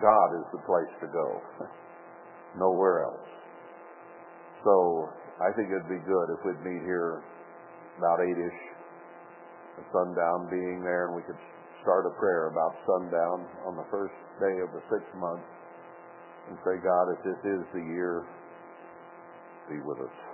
God 0.00 0.28
is 0.40 0.46
the 0.52 0.62
place 0.66 0.92
to 1.00 1.08
go. 1.12 1.28
Nowhere 2.58 3.04
else. 3.04 3.28
So 4.64 5.08
I 5.42 5.50
think 5.54 5.70
it'd 5.70 5.90
be 5.90 6.02
good 6.06 6.26
if 6.34 6.40
we'd 6.46 6.62
meet 6.64 6.82
here 6.82 7.22
about 7.98 8.18
eight-ish, 8.22 8.60
at 9.78 9.84
sundown 9.90 10.50
being 10.50 10.82
there, 10.82 11.06
and 11.06 11.16
we 11.16 11.22
could 11.22 11.38
start 11.82 12.06
a 12.06 12.14
prayer 12.18 12.48
about 12.48 12.74
sundown 12.86 13.46
on 13.66 13.76
the 13.76 13.86
first 13.90 14.14
day 14.40 14.62
of 14.62 14.70
the 14.72 14.82
sixth 14.90 15.14
month 15.18 15.42
and 16.48 16.58
say, 16.64 16.78
God, 16.82 17.04
if 17.12 17.20
this 17.24 17.40
is 17.44 17.62
the 17.74 17.84
year, 17.92 18.24
be 19.68 19.80
with 19.84 19.98
us. 19.98 20.33